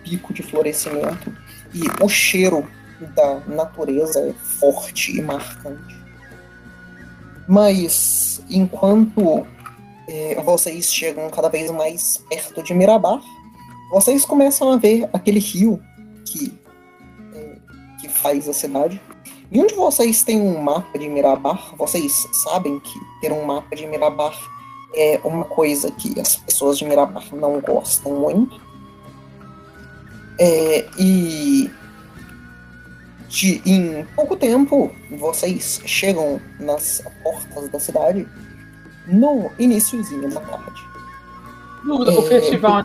pico 0.04 0.32
de 0.32 0.42
florescimento, 0.42 1.36
e 1.74 1.82
o 2.00 2.08
cheiro 2.08 2.64
da 3.00 3.40
natureza 3.40 4.20
é 4.20 4.32
forte 4.32 5.18
e 5.18 5.20
marcante. 5.20 5.96
Mas 7.48 8.40
enquanto 8.48 9.46
vocês 10.44 10.92
chegam 10.92 11.28
cada 11.30 11.48
vez 11.48 11.70
mais 11.70 12.24
perto 12.28 12.62
de 12.62 12.72
Mirabar, 12.72 13.20
vocês 13.90 14.24
começam 14.24 14.72
a 14.72 14.76
ver 14.76 15.09
aquele 15.12 15.38
rio 15.38 15.80
que, 16.24 16.52
é, 17.34 17.57
que 18.00 18.09
faz 18.09 18.48
a 18.48 18.52
cidade. 18.52 19.00
E 19.50 19.61
onde 19.61 19.74
vocês 19.74 20.24
têm 20.24 20.40
um 20.40 20.61
mapa 20.61 20.98
de 20.98 21.09
Mirabar, 21.09 21.74
vocês 21.76 22.26
sabem 22.44 22.80
que 22.80 22.98
ter 23.20 23.32
um 23.32 23.44
mapa 23.44 23.74
de 23.76 23.86
Mirabar 23.86 24.36
é 24.94 25.20
uma 25.24 25.44
coisa 25.44 25.90
que 25.90 26.18
as 26.20 26.36
pessoas 26.36 26.78
de 26.78 26.84
Mirabar 26.84 27.24
não 27.34 27.61
gostam 27.61 28.12
muito. 28.12 28.61
É, 30.38 30.86
e 30.98 31.70
de, 33.28 33.62
em 33.64 34.04
pouco 34.14 34.36
tempo 34.36 34.90
vocês 35.18 35.80
chegam 35.86 36.40
nas 36.61 37.02
portas 37.22 37.70
da 37.70 37.80
cidade 37.80 38.28
no 39.07 39.50
iníciozinho 39.59 40.30
da 40.32 40.40
tarde. 40.40 40.84
Dúvida, 41.84 42.12
o 42.12 42.26
É, 42.26 42.28
festival 42.28 42.84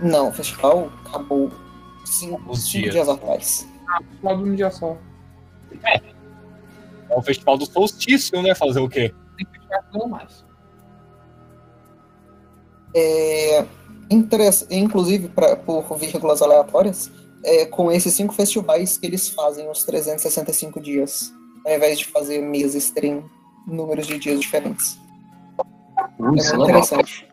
Não, 0.00 0.28
o 0.28 0.32
festival 0.32 0.90
acabou 1.04 1.50
cinco, 2.04 2.54
cinco 2.56 2.80
dias. 2.82 2.94
dias 2.94 3.08
atrás. 3.08 3.68
logo 4.22 4.42
um 4.44 4.54
dia 4.54 4.70
só. 4.70 4.96
É 5.82 7.16
o 7.16 7.22
festival 7.22 7.56
do 7.58 7.66
solstício, 7.66 8.40
né? 8.42 8.54
Fazer 8.54 8.80
o 8.80 8.88
quê? 8.88 9.14
Tem 9.36 9.46
que 9.46 9.60
ficar 9.60 9.82
tudo 9.92 10.08
mais. 10.08 10.44
É, 12.94 13.64
inclusive, 14.70 15.28
pra, 15.28 15.56
por 15.56 15.96
vírgulas 15.98 16.40
aleatórias, 16.40 17.10
é 17.44 17.66
com 17.66 17.92
esses 17.92 18.14
cinco 18.14 18.32
festivais 18.34 18.96
que 18.96 19.06
eles 19.06 19.28
fazem 19.28 19.68
os 19.70 19.84
365 19.84 20.80
dias, 20.80 21.32
ao 21.64 21.74
invés 21.74 21.98
de 21.98 22.06
fazer 22.06 22.40
meses 22.40 22.90
terem 22.90 23.24
números 23.66 24.06
de 24.06 24.18
dias 24.18 24.40
diferentes. 24.40 24.98
Hum, 26.18 26.34
É 26.34 26.36
isso 26.36 26.54
é 26.54 26.56
muito 26.56 26.70
interessante. 26.70 27.26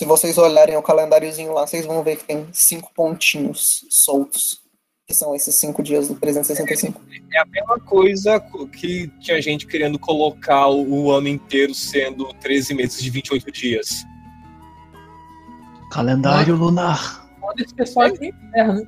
Se 0.00 0.04
vocês 0.06 0.38
olharem 0.38 0.76
o 0.76 0.82
calendáriozinho 0.82 1.52
lá, 1.52 1.66
vocês 1.66 1.84
vão 1.84 2.02
ver 2.02 2.16
que 2.16 2.24
tem 2.24 2.48
cinco 2.52 2.90
pontinhos 2.94 3.84
soltos, 3.90 4.62
que 5.06 5.12
são 5.12 5.34
esses 5.34 5.54
cinco 5.56 5.82
dias 5.82 6.08
do 6.08 6.14
365. 6.14 7.02
É 7.34 7.40
a 7.40 7.44
mesma 7.44 7.78
coisa 7.80 8.40
que 8.40 9.08
tinha 9.20 9.42
gente 9.42 9.66
querendo 9.66 9.98
colocar 9.98 10.68
o, 10.68 11.10
ano 11.10 11.28
inteiro 11.28 11.74
sendo 11.74 12.32
13 12.34 12.74
meses 12.74 13.02
de 13.02 13.10
28 13.10 13.52
dias. 13.52 14.04
Calendário 15.92 16.56
lunar. 16.56 17.28
Pode 17.38 17.62
esse 17.62 17.74
pessoal 17.74 18.06
aqui 18.06 18.28
inferno. 18.28 18.86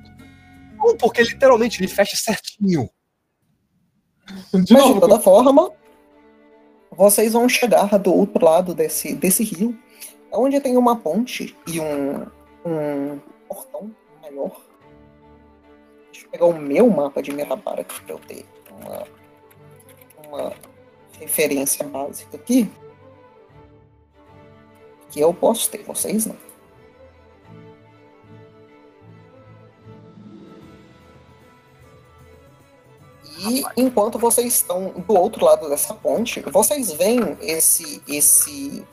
Não, 0.77 0.97
porque 0.97 1.23
literalmente 1.23 1.79
ele 1.81 1.89
fecha 1.89 2.17
certinho. 2.17 2.89
De 4.27 4.35
Mas 4.53 4.65
de 4.65 4.75
novo, 4.75 5.01
toda 5.01 5.21
forma, 5.21 5.71
vocês 6.91 7.33
vão 7.33 7.49
chegar 7.49 7.99
do 7.99 8.15
outro 8.15 8.45
lado 8.45 8.75
desse, 8.75 9.15
desse 9.15 9.43
rio, 9.43 9.77
onde 10.31 10.61
tem 10.61 10.77
uma 10.77 10.97
ponte 10.97 11.57
e 11.67 11.81
um, 11.81 12.27
um 12.65 13.19
portão 13.49 13.91
maior. 14.21 14.57
Deixa 16.13 16.27
eu 16.27 16.31
pegar 16.31 16.47
o 16.47 16.59
meu 16.59 16.89
mapa 16.89 17.23
de 17.23 17.33
Mirabar 17.33 17.81
aqui 17.81 18.01
para 18.03 18.15
eu 18.15 18.19
ter 18.21 18.47
uma, 18.71 19.07
uma 20.27 20.53
referência 21.19 21.87
básica 21.87 22.37
aqui. 22.37 22.71
Que 25.11 25.21
eu 25.21 25.35
posso 25.35 25.71
ter, 25.71 25.83
vocês 25.83 26.27
não. 26.27 26.52
E 33.49 33.65
enquanto 33.77 34.19
vocês 34.19 34.55
estão 34.55 34.91
do 35.07 35.15
outro 35.15 35.45
lado 35.45 35.69
dessa 35.69 35.95
ponte, 35.95 36.41
vocês 36.41 36.93
veem 36.93 37.37
esse 37.41 38.03
esse 38.09 38.85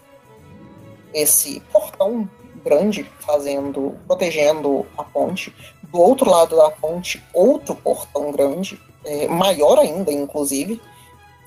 esse 1.13 1.59
portão 1.71 2.29
grande 2.63 3.03
fazendo 3.19 3.95
protegendo 4.07 4.85
a 4.97 5.03
ponte. 5.03 5.53
Do 5.83 5.99
outro 5.99 6.29
lado 6.29 6.55
da 6.55 6.69
ponte, 6.69 7.23
outro 7.33 7.75
portão 7.75 8.31
grande, 8.31 8.79
é, 9.03 9.27
maior 9.27 9.79
ainda, 9.79 10.11
inclusive, 10.11 10.79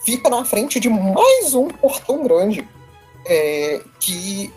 fica 0.05 0.29
na 0.29 0.45
frente 0.45 0.81
de 0.81 0.89
mais 0.89 1.55
um 1.55 1.69
portão 1.69 2.25
grande 2.25 2.69
é, 3.27 3.81
que 4.01 4.53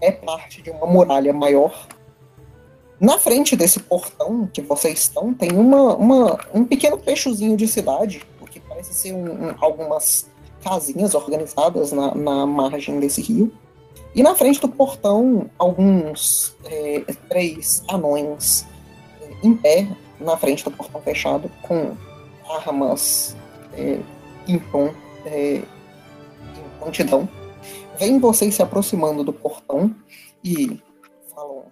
é 0.00 0.10
parte 0.10 0.62
de 0.62 0.70
uma 0.70 0.86
muralha 0.86 1.32
maior. 1.32 1.86
Na 2.98 3.18
frente 3.18 3.54
desse 3.54 3.80
portão 3.80 4.48
que 4.52 4.62
vocês 4.62 5.00
estão, 5.00 5.34
tem 5.34 5.52
uma, 5.52 5.94
uma, 5.96 6.38
um 6.54 6.64
pequeno 6.64 6.96
trechozinho 6.96 7.56
de 7.56 7.68
cidade, 7.68 8.22
o 8.40 8.46
que 8.46 8.58
parece 8.60 8.94
ser 8.94 9.12
um- 9.12 9.48
um- 9.50 9.54
algumas 9.60 10.26
casinhas 10.62 11.14
organizadas 11.14 11.92
na, 11.92 12.14
na 12.14 12.46
margem 12.46 12.98
desse 12.98 13.20
rio. 13.20 13.52
E 14.14 14.22
na 14.22 14.34
frente 14.34 14.60
do 14.60 14.68
portão, 14.68 15.50
alguns 15.58 16.56
é, 16.64 17.00
três 17.28 17.84
anões 17.88 18.64
é, 19.20 19.46
em 19.46 19.54
pé, 19.54 19.86
na 20.18 20.36
frente 20.38 20.64
do 20.64 20.70
portão 20.70 21.00
fechado, 21.02 21.50
com 21.62 21.94
armas 22.48 23.36
é, 23.74 24.00
em 24.48 24.58
tom, 24.58 24.90
é, 25.26 25.56
em 25.56 26.78
prontidão. 26.80 27.28
Vêm 27.98 28.18
vocês 28.18 28.54
se 28.54 28.62
aproximando 28.62 29.22
do 29.22 29.34
portão 29.34 29.94
e 30.42 30.80
falam 31.34 31.64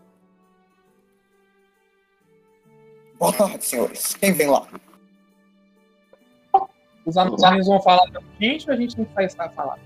Boa 3.25 3.33
tarde, 3.33 3.65
senhores. 3.65 4.15
Quem 4.17 4.35
vem 4.35 4.49
lá? 4.49 4.67
os 7.07 7.17
anões 7.17 7.67
vão 7.67 7.81
falar 7.81 8.07
pra 8.11 8.21
gente 8.39 8.69
ou 8.69 8.75
a 8.75 8.77
gente 8.77 8.99
não 8.99 9.07
vai 9.15 9.25
estar 9.25 9.49
falar? 9.49 9.79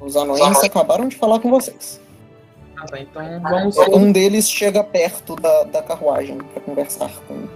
Os 0.00 0.14
anões 0.14 0.62
acabaram 0.62 1.08
de 1.08 1.16
falar 1.16 1.40
com 1.40 1.50
vocês. 1.50 2.00
Ah, 2.76 2.86
tá, 2.86 3.00
então 3.00 3.40
vamos. 3.42 3.76
Um 3.88 4.12
deles 4.12 4.48
chega 4.48 4.84
perto 4.84 5.34
da, 5.34 5.64
da 5.64 5.82
carruagem 5.82 6.38
para 6.38 6.62
conversar 6.62 7.10
com 7.26 7.48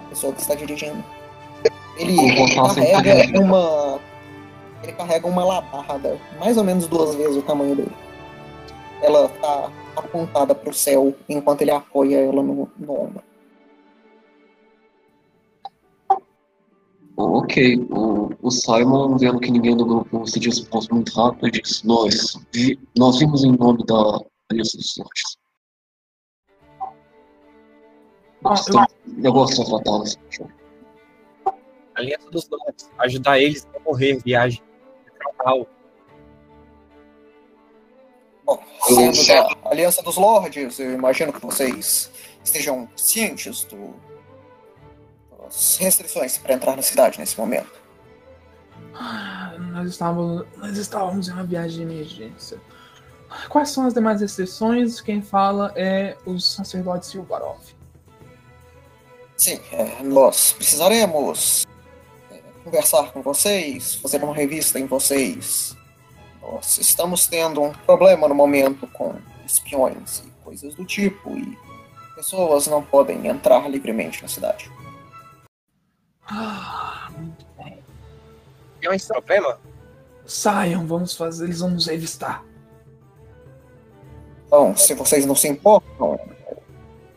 a 0.00 0.08
pessoa 0.08 0.32
que 0.32 0.40
está 0.40 0.56
dirigindo. 0.56 1.04
Ele 1.96 2.16
sem 2.16 2.56
carrega 2.56 3.40
uma. 3.40 4.00
Ele 4.82 4.92
carrega 4.92 5.26
uma 5.28 5.44
labarda, 5.44 6.18
mais 6.40 6.56
ou 6.56 6.64
menos 6.64 6.88
duas 6.88 7.14
vezes 7.14 7.36
o 7.36 7.42
tamanho 7.42 7.76
dele. 7.76 7.92
Ela 9.02 9.28
tá 9.28 9.70
apontada 9.94 10.52
para 10.52 10.70
o 10.70 10.74
céu 10.74 11.14
enquanto 11.28 11.62
ele 11.62 11.70
apoia 11.70 12.16
ela 12.16 12.42
no, 12.42 12.68
no 12.76 12.92
ombro. 12.92 13.31
Ok, 17.24 17.86
o, 17.90 18.30
o 18.40 18.50
Simon, 18.50 19.16
vendo 19.18 19.40
que 19.40 19.50
ninguém 19.50 19.76
do 19.76 19.84
grupo 19.84 20.26
se 20.26 20.38
dispôs 20.40 20.88
muito 20.88 21.12
rápido, 21.12 21.50
disse: 21.50 21.86
Nós, 21.86 22.38
vi- 22.52 22.78
nós 22.96 23.18
vimos 23.18 23.44
em 23.44 23.52
nome 23.56 23.84
da 23.86 24.20
Aliança 24.50 24.76
dos 24.76 24.96
Nortes. 24.98 25.36
Ah, 28.44 28.86
negócios 29.06 29.60
a 29.60 29.64
tratá-los. 29.76 30.16
Aliança 31.94 32.30
dos 32.30 32.48
Nortes. 32.48 32.90
Ajudar 32.98 33.38
eles 33.38 33.66
a 33.76 33.80
morrer, 33.80 34.18
viagem. 34.24 34.60
Total. 35.22 35.66
Bom, 38.44 38.60
sendo 38.82 39.26
da 39.26 39.70
Aliança 39.70 40.02
dos 40.02 40.16
Lordes, 40.16 40.78
eu 40.80 40.92
imagino 40.92 41.32
que 41.32 41.40
vocês 41.40 42.10
estejam 42.42 42.88
cientes 42.96 43.64
do, 43.64 43.94
das 45.52 45.76
restrições 45.76 46.38
para 46.38 46.54
entrar 46.54 46.74
na 46.74 46.82
cidade 46.82 47.18
nesse 47.18 47.38
momento. 47.38 47.70
Ah, 48.94 49.54
Nós 49.58 49.88
estávamos, 49.90 50.46
nós 50.56 50.76
estávamos 50.76 51.28
em 51.28 51.32
uma 51.32 51.44
viagem 51.44 51.86
de 51.86 51.94
emergência. 51.94 52.60
Quais 53.48 53.70
são 53.70 53.86
as 53.86 53.94
demais 53.94 54.20
restrições? 54.20 55.00
Quem 55.00 55.22
fala 55.22 55.72
é 55.76 56.16
os 56.26 56.54
sacerdotes 56.54 57.08
Silvarov. 57.10 57.60
Sim, 59.36 59.58
é, 59.72 60.02
nós 60.02 60.52
precisaremos 60.52 61.66
é, 62.30 62.38
conversar 62.62 63.10
com 63.12 63.22
vocês, 63.22 63.94
fazer 63.96 64.22
uma 64.22 64.34
revista 64.34 64.78
em 64.78 64.86
vocês. 64.86 65.74
Nós 66.40 66.78
estamos 66.78 67.26
tendo 67.26 67.62
um 67.62 67.72
problema 67.72 68.28
no 68.28 68.34
momento 68.34 68.86
com 68.88 69.14
espiões 69.46 70.22
e 70.26 70.30
coisas 70.44 70.74
do 70.74 70.84
tipo, 70.84 71.36
e 71.36 71.58
pessoas 72.14 72.66
não 72.66 72.82
podem 72.82 73.26
entrar 73.26 73.68
livremente 73.68 74.20
na 74.22 74.28
cidade. 74.28 74.70
Ah, 76.34 77.10
muito 77.14 77.44
bem. 77.58 77.78
É 78.82 78.96
esse 78.96 79.08
problema? 79.08 79.58
Saiam, 80.24 80.86
vamos 80.86 81.14
fazer, 81.14 81.44
eles 81.44 81.60
vão 81.60 81.70
nos 81.70 81.86
revistar. 81.86 82.42
Bom, 84.48 84.74
se 84.74 84.94
vocês 84.94 85.26
não 85.26 85.34
se 85.34 85.48
importam, 85.48 86.18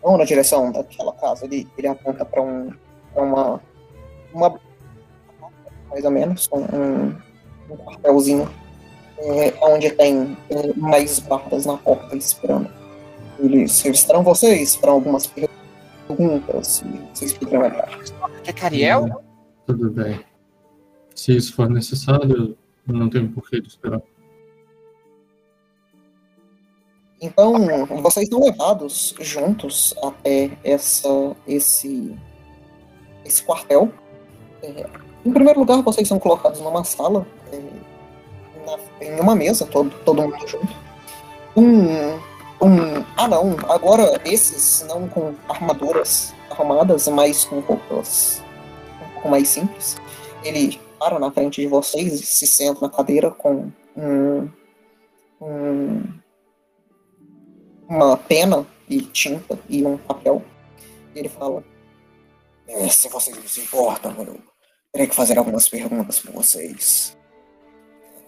vão 0.04 0.18
na 0.18 0.26
direção 0.26 0.70
daquela 0.72 1.14
casa 1.14 1.46
ali. 1.46 1.66
Ele 1.78 1.88
aponta 1.88 2.26
para 2.26 2.42
um, 2.42 2.74
pra 3.14 3.24
uma, 3.24 3.62
uma. 4.34 4.60
mais 5.90 6.04
ou 6.04 6.12
menos, 6.12 6.50
um, 6.52 7.16
um 7.72 7.78
quartelzinho. 7.78 8.54
É, 9.18 9.54
onde 9.62 9.92
tem 9.92 10.38
é, 10.50 10.74
mais 10.76 11.20
barras 11.20 11.66
na 11.66 11.78
porta 11.78 12.18
esperando. 12.18 12.70
Eles 13.40 13.82
revistarão 13.82 14.24
vocês 14.24 14.76
para 14.76 14.92
algumas 14.92 15.26
perguntas, 15.26 15.65
se 16.64 16.84
vocês 17.14 17.34
puderem 17.34 17.62
lembrar. 17.62 17.90
É 18.46 18.54
Cariel? 18.54 19.24
Tudo 19.66 19.90
bem. 19.92 20.20
Se 21.16 21.36
isso 21.36 21.54
for 21.54 21.70
necessário, 21.70 22.58
não 22.86 23.10
tenho 23.10 23.32
porquê 23.32 23.62
de 23.62 23.68
esperar. 23.68 24.02
Então, 27.22 27.86
vocês 28.02 28.26
estão 28.26 28.42
levados 28.42 29.16
juntos 29.20 29.96
até 30.04 30.52
essa, 30.64 31.36
esse, 31.48 32.14
esse 33.24 33.44
quartel. 33.44 33.92
É, 34.62 34.86
em 35.26 35.32
primeiro 35.32 35.60
lugar, 35.60 35.82
vocês 35.82 36.08
são 36.08 36.20
colocados 36.20 36.60
numa 36.60 36.84
sala, 36.84 37.26
é, 37.52 37.60
na, 38.66 39.06
em 39.06 39.20
uma 39.20 39.34
mesa, 39.36 39.66
todo, 39.66 39.90
todo 40.04 40.22
mundo 40.22 40.48
junto. 40.48 40.76
Um, 41.56 42.20
um. 42.62 43.04
Ah, 43.18 43.28
não, 43.28 43.56
agora 43.70 44.22
esses 44.26 44.86
não 44.88 45.08
com 45.08 45.34
armaduras 45.48 46.34
arrumadas, 46.50 47.08
mas 47.08 47.46
com 47.46 47.60
roupas 47.60 48.42
um 49.02 49.14
pouco 49.14 49.30
mais 49.30 49.48
simples. 49.48 49.98
Ele 50.44 50.80
para 51.00 51.20
na 51.20 51.32
frente 51.32 51.62
de 51.62 51.68
vocês 51.68 52.14
e 52.14 52.26
se 52.26 52.48
senta 52.48 52.82
na 52.82 52.90
cadeira 52.90 53.30
com 53.32 53.72
um, 53.96 54.50
um 55.42 56.04
uma 57.88 58.18
pena 58.18 58.66
e 58.90 59.02
tinta 59.02 59.60
e 59.70 59.86
um 59.86 59.98
papel. 59.98 60.44
E 61.14 61.20
ele 61.20 61.30
fala: 61.30 61.64
é, 62.68 62.88
Se 62.90 63.10
vocês 63.10 63.36
não 63.36 63.48
se 63.48 63.62
importam, 63.62 64.16
eu 64.20 64.40
terei 64.92 65.08
que 65.08 65.16
fazer 65.16 65.38
algumas 65.38 65.70
perguntas 65.70 66.20
para 66.20 66.32
vocês. 66.32 67.16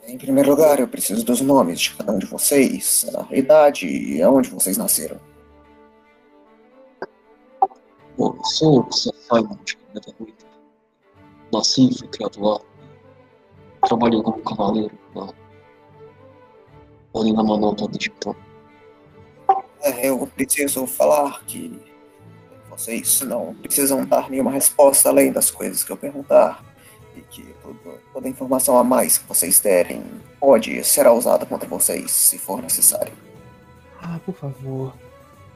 Em 0.08 0.18
primeiro 0.18 0.52
lugar, 0.52 0.80
eu 0.80 0.88
preciso 0.88 1.26
dos 1.26 1.42
nomes 1.42 1.82
de 1.82 1.96
cada 1.96 2.14
um 2.14 2.18
de 2.18 2.26
vocês, 2.26 3.06
a 3.30 3.36
idade 3.36 3.86
e 3.86 4.22
aonde 4.22 4.50
vocês 4.50 4.78
nasceram. 4.78 5.20
Bom, 8.18 8.34
eu 8.38 8.44
sou 8.46 8.88
o 8.88 8.92
Simon 8.92 9.58
de 9.66 9.78
Neverwinter. 9.94 10.48
Nasci 11.52 11.90
e 11.90 12.00
fui 12.00 12.08
criado 12.08 12.42
lá. 12.42 12.58
Trabalhei 13.86 14.24
como 14.24 14.42
cavaleiro 14.44 14.98
na 15.14 15.30
Olina 17.12 17.44
Manota 17.44 17.86
de 17.90 18.10
então. 18.10 18.34
É, 19.82 20.10
eu 20.10 20.26
preciso 20.26 20.88
falar 20.88 21.44
que 21.44 21.82
vocês 22.70 23.20
não 23.22 23.54
precisam 23.56 24.06
dar 24.06 24.30
nenhuma 24.30 24.52
resposta 24.52 25.10
além 25.10 25.34
das 25.34 25.52
coisas 25.52 25.84
que 25.84 25.92
eu 25.92 25.98
perguntar. 25.98 26.64
E 27.18 27.22
que 27.22 27.56
tudo, 27.64 28.00
toda 28.14 28.30
informação 28.30 28.78
a 28.78 28.84
mais 28.84 29.18
que 29.18 29.28
vocês 29.28 29.60
derem 29.60 30.04
pode 30.40 30.84
ser 30.84 31.08
usada 31.08 31.46
contra 31.48 31.68
vocês 31.68 32.12
se 32.12 32.38
for 32.38 32.62
necessário. 32.62 33.12
Ah, 34.00 34.20
por 34.24 34.36
favor. 34.36 34.94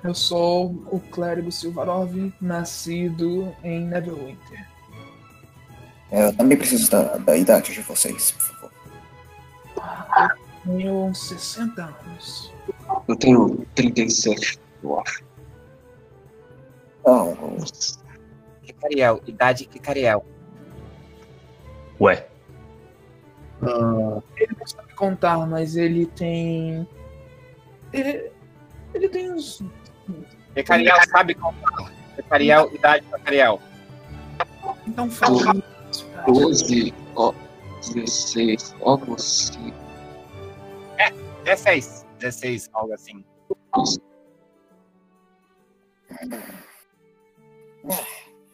Eu 0.03 0.15
sou 0.15 0.71
o 0.91 0.99
clérigo 0.99 1.51
Silvarov, 1.51 2.33
nascido 2.41 3.55
em 3.63 3.85
Neverwinter. 3.85 4.67
É, 6.09 6.25
eu 6.25 6.35
também 6.35 6.57
preciso 6.57 6.89
da, 6.89 7.17
da 7.17 7.37
idade 7.37 7.71
de 7.71 7.81
vocês, 7.81 8.31
por 8.31 8.41
favor. 8.41 8.71
Eu 10.65 10.77
tenho 10.77 11.13
60 11.13 11.83
anos. 11.83 12.51
Eu 13.07 13.15
tenho 13.15 13.65
37, 13.75 14.59
eu 14.83 14.99
acho. 14.99 15.23
Não, 17.05 17.57
Cariel, 18.81 19.21
idade 19.27 19.65
Cariel. 19.65 20.25
Ué, 22.01 22.27
Ah, 23.61 24.19
Ele 24.35 24.55
não 24.57 24.65
sabe 24.65 24.93
contar, 24.95 25.45
mas 25.45 25.75
ele 25.75 26.07
tem. 26.07 26.87
Ele, 27.93 28.31
ele 28.95 29.07
tem 29.07 29.31
uns. 29.31 29.61
Cariel 30.65 30.97
sabe 31.09 31.35
contar. 31.35 31.93
Cariel, 32.27 32.73
idade 32.73 33.05
Cariel. 33.23 33.61
Então 34.87 35.11
fala. 35.11 35.53
12, 36.25 36.91
ó, 37.15 37.31
16, 37.93 38.75
algo 38.81 39.13
assim. 39.13 39.71
16. 41.43 42.05
16, 42.19 42.69
algo 42.73 42.93
assim. 42.93 43.23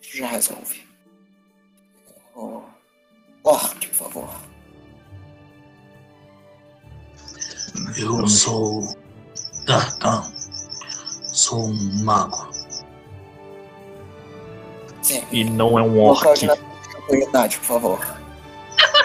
já 0.02 0.28
resolve. 0.28 0.86
Oh, 2.36 2.64
Orc, 3.48 3.88
por 3.88 3.96
favor. 3.96 4.30
Eu 7.96 8.28
sou 8.28 8.94
Dartan. 9.66 10.22
Sou 11.24 11.70
um 11.70 12.04
mago. 12.04 12.50
Sim. 15.02 15.24
e 15.32 15.46
não 15.46 15.80
é 15.80 15.82
um 15.82 15.98
orc. 15.98 16.22
de 16.38 16.48
nascimento 16.48 17.16
idade, 17.16 17.58
por 17.60 17.66
favor. 17.66 18.18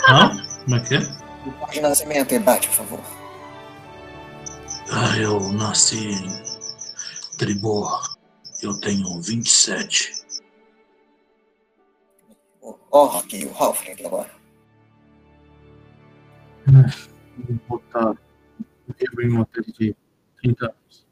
Hã? 0.08 0.44
Como 0.64 0.76
é 0.76 0.80
que 0.80 0.94
é? 0.96 0.98
Local 1.46 1.70
de 1.70 1.80
nascimento 1.80 2.34
idade, 2.34 2.66
por 2.66 2.74
favor. 2.74 3.00
Ah, 4.90 5.16
eu 5.18 5.38
nasci 5.52 6.08
em 6.14 6.42
Tribor. 7.38 8.16
Eu 8.60 8.74
tenho 8.80 9.20
27. 9.22 10.21
O 12.92 12.98
Orc 12.98 13.34
e 13.34 13.46
o 13.46 13.54
Halfling 13.56 14.04
agora. 14.04 14.30
vou 16.66 17.58
botar 17.80 18.14
vivo 18.98 19.22
em 19.22 19.30
uma 19.30 19.46
tese 19.46 19.72
de 19.72 19.96
30 20.42 20.66
anos. 20.66 21.06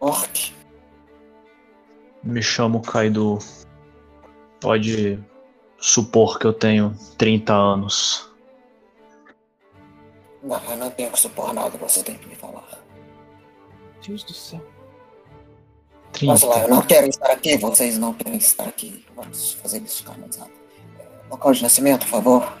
Orc. 0.00 0.52
Me 2.24 2.42
chamo 2.42 2.82
Kaido. 2.82 3.38
Pode 4.60 5.24
supor 5.78 6.40
que 6.40 6.48
eu 6.48 6.52
tenho 6.52 6.96
30 7.16 7.54
anos. 7.54 8.28
Não, 10.42 10.60
eu 10.64 10.76
não 10.76 10.90
tenho 10.90 11.12
que 11.12 11.20
supor 11.20 11.54
nada, 11.54 11.78
você 11.78 12.02
tem 12.02 12.18
que 12.18 12.26
me 12.26 12.34
falar. 12.34 12.66
Deus 14.04 14.24
do 14.24 14.34
céu. 14.34 14.75
Vamos 16.24 16.42
lá, 16.42 16.60
eu 16.60 16.64
30. 16.64 16.68
não 16.68 16.82
quero 16.82 17.08
estar 17.08 17.30
aqui, 17.30 17.56
vocês 17.56 17.98
não 17.98 18.14
querem 18.14 18.38
estar 18.38 18.64
aqui. 18.64 19.04
Vamos 19.14 19.52
fazer 19.54 19.82
isso 19.82 20.04
rápido. 20.04 20.48
É, 20.98 21.04
Local 21.30 21.52
de 21.52 21.62
nascimento, 21.62 22.00
por 22.06 22.10
favor. 22.10 22.58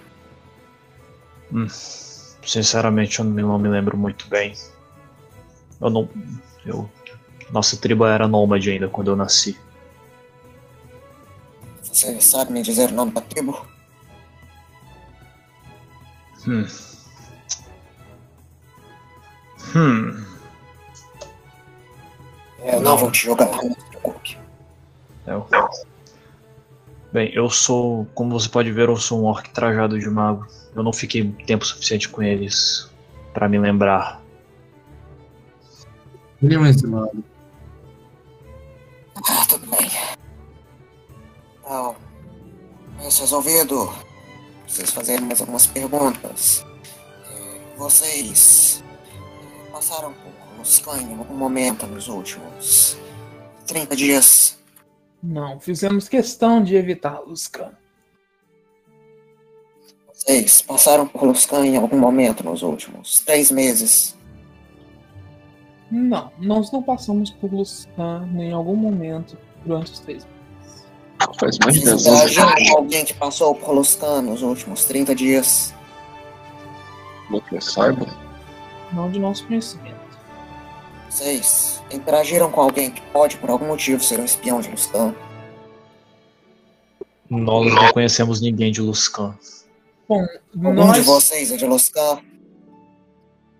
Hum, 1.52 1.66
sinceramente, 1.68 3.18
eu 3.20 3.24
não 3.24 3.58
me 3.58 3.68
lembro 3.68 3.96
muito 3.96 4.28
bem. 4.28 4.52
Eu 5.80 5.90
não. 5.90 6.08
Eu, 6.64 6.90
nossa 7.50 7.76
tribo 7.76 8.04
era 8.04 8.26
nômade 8.26 8.70
ainda 8.70 8.88
quando 8.88 9.10
eu 9.10 9.16
nasci. 9.16 9.58
Você 11.82 12.20
sabe 12.20 12.52
me 12.52 12.62
dizer 12.62 12.90
o 12.90 12.94
nome 12.94 13.12
da 13.12 13.20
tribo? 13.20 13.66
Hum. 16.46 16.66
Hum. 19.74 20.35
Eu 22.66 22.80
não 22.80 22.96
vou 22.96 23.10
te 23.10 23.24
jogar, 23.24 23.46
não 23.46 23.74
se 23.74 23.86
preocupe. 23.88 24.38
Eu... 25.26 25.46
Bem, 27.12 27.32
eu 27.32 27.48
sou. 27.48 28.06
Como 28.14 28.38
você 28.38 28.48
pode 28.48 28.72
ver, 28.72 28.88
eu 28.88 28.96
sou 28.96 29.22
um 29.22 29.24
orc 29.24 29.48
trajado 29.50 29.98
de 29.98 30.10
mago. 30.10 30.46
Eu 30.74 30.82
não 30.82 30.92
fiquei 30.92 31.24
tempo 31.46 31.64
suficiente 31.64 32.08
com 32.08 32.22
eles 32.22 32.90
pra 33.32 33.48
me 33.48 33.58
lembrar. 33.58 34.20
Ele 36.42 36.54
é 36.54 36.68
exilado. 36.68 37.24
Ah, 39.28 39.46
tudo 39.48 39.66
bem. 39.70 39.88
Então, 41.60 41.96
isso 43.00 43.22
resolvido. 43.22 43.90
Preciso 44.64 44.92
fazer 44.92 45.20
mais 45.20 45.40
algumas 45.40 45.66
perguntas. 45.66 46.66
Eh, 47.30 47.60
Vocês 47.78 48.84
passaram 49.72 50.12
por 50.12 50.32
Luscan 50.66 51.00
em 51.00 51.16
algum 51.16 51.36
momento 51.36 51.86
nos 51.86 52.08
últimos 52.08 52.98
30 53.68 53.94
dias? 53.94 54.58
Não, 55.22 55.60
fizemos 55.60 56.08
questão 56.08 56.60
de 56.60 56.74
evitar 56.74 57.20
Luscan. 57.20 57.70
Vocês 60.12 60.60
passaram 60.62 61.06
por 61.06 61.22
Luscan 61.22 61.64
em 61.64 61.76
algum 61.76 61.96
momento 61.96 62.42
nos 62.42 62.62
últimos 62.62 63.20
três 63.20 63.48
meses? 63.52 64.16
Não, 65.88 66.32
nós 66.40 66.72
não 66.72 66.82
passamos 66.82 67.30
por 67.30 67.52
Luscan 67.52 68.28
em 68.36 68.52
algum 68.52 68.74
momento 68.74 69.38
durante 69.64 69.92
os 69.92 70.00
três 70.00 70.24
meses. 70.24 70.84
Faz 71.38 71.58
mais 71.60 71.74
de 71.74 71.80
Vocês 71.82 72.02
10 72.02 72.06
anos 72.08 72.32
interagiram 72.32 72.72
com 72.72 72.78
alguém 72.78 73.04
que 73.04 73.14
passou 73.14 73.54
por 73.54 73.70
Luscan 73.70 74.22
nos 74.22 74.42
últimos 74.42 74.84
30 74.84 75.14
dias? 75.14 75.72
não 77.30 77.40
que 77.40 77.54
eu 77.54 77.60
saiba. 77.60 78.04
Não 78.92 79.08
de 79.08 79.20
nosso 79.20 79.46
conhecimento. 79.46 79.95
Vocês 81.08 81.82
interagiram 81.90 82.50
com 82.50 82.60
alguém 82.60 82.90
que 82.90 83.00
pode, 83.12 83.36
por 83.36 83.50
algum 83.50 83.66
motivo, 83.66 84.02
ser 84.02 84.20
um 84.20 84.24
espião 84.24 84.60
de 84.60 84.70
Luscan? 84.70 85.14
Nós 87.28 87.74
não 87.74 87.92
conhecemos 87.92 88.40
ninguém 88.40 88.70
de 88.70 88.80
Luscan. 88.80 89.36
Bom, 90.08 90.24
Algum 90.64 90.92
de 90.92 91.00
vocês 91.00 91.50
é 91.50 91.56
de 91.56 91.66
Luscan? 91.66 92.20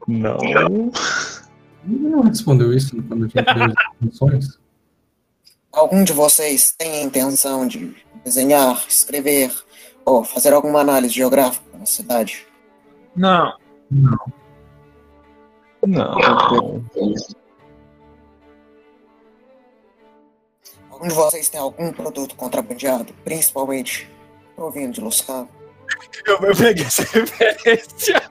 Não. 0.07 0.39
Não 1.85 2.21
respondeu 2.23 2.73
isso 2.73 3.01
quando 3.03 3.25
eu 3.25 3.29
tinha 3.29 3.45
pedido 3.45 3.75
as? 4.37 4.59
Algum 5.73 6.05
de 6.05 6.13
vocês 6.13 6.75
tem 6.77 7.01
a 7.01 7.03
intenção 7.03 7.67
de 7.67 7.95
desenhar, 8.25 8.85
escrever 8.89 9.53
ou 10.05 10.25
fazer 10.25 10.53
alguma 10.53 10.81
análise 10.81 11.15
geográfica 11.15 11.77
na 11.77 11.87
cidade? 11.87 12.47
Não. 13.15 13.57
Não. 13.91 14.19
Não. 15.87 16.19
Algum 20.91 21.09
de 21.09 21.15
vocês 21.15 21.49
tem 21.49 21.61
algum 21.61 21.93
produto 21.93 22.35
contrabandeado, 22.37 23.13
principalmente 23.25 24.11
provindo 24.55 24.95
de 24.95 25.01
Luscan? 25.01 25.47
Eu, 26.27 26.39
eu 26.39 26.57
peguei 26.57 26.85
essa 26.85 27.03
referência. 27.03 28.23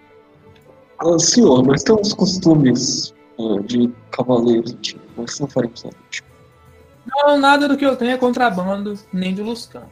Ah, 1.00 1.20
senhor, 1.20 1.64
nós 1.64 1.84
temos 1.84 2.14
costumes 2.14 3.14
ah, 3.40 3.62
de 3.64 3.92
cavaleiros 4.12 4.74
antigos, 4.74 5.04
nós 5.16 5.40
não 5.40 5.48
faremos 5.48 5.84
nada. 5.84 5.96
tipo. 6.10 6.28
Não, 7.08 7.38
nada 7.38 7.68
do 7.68 7.78
que 7.78 7.86
eu 7.86 7.96
tenho 7.96 8.12
é 8.12 8.18
contrabando, 8.18 8.98
nem 9.14 9.34
de 9.34 9.42
Luscan. 9.44 9.84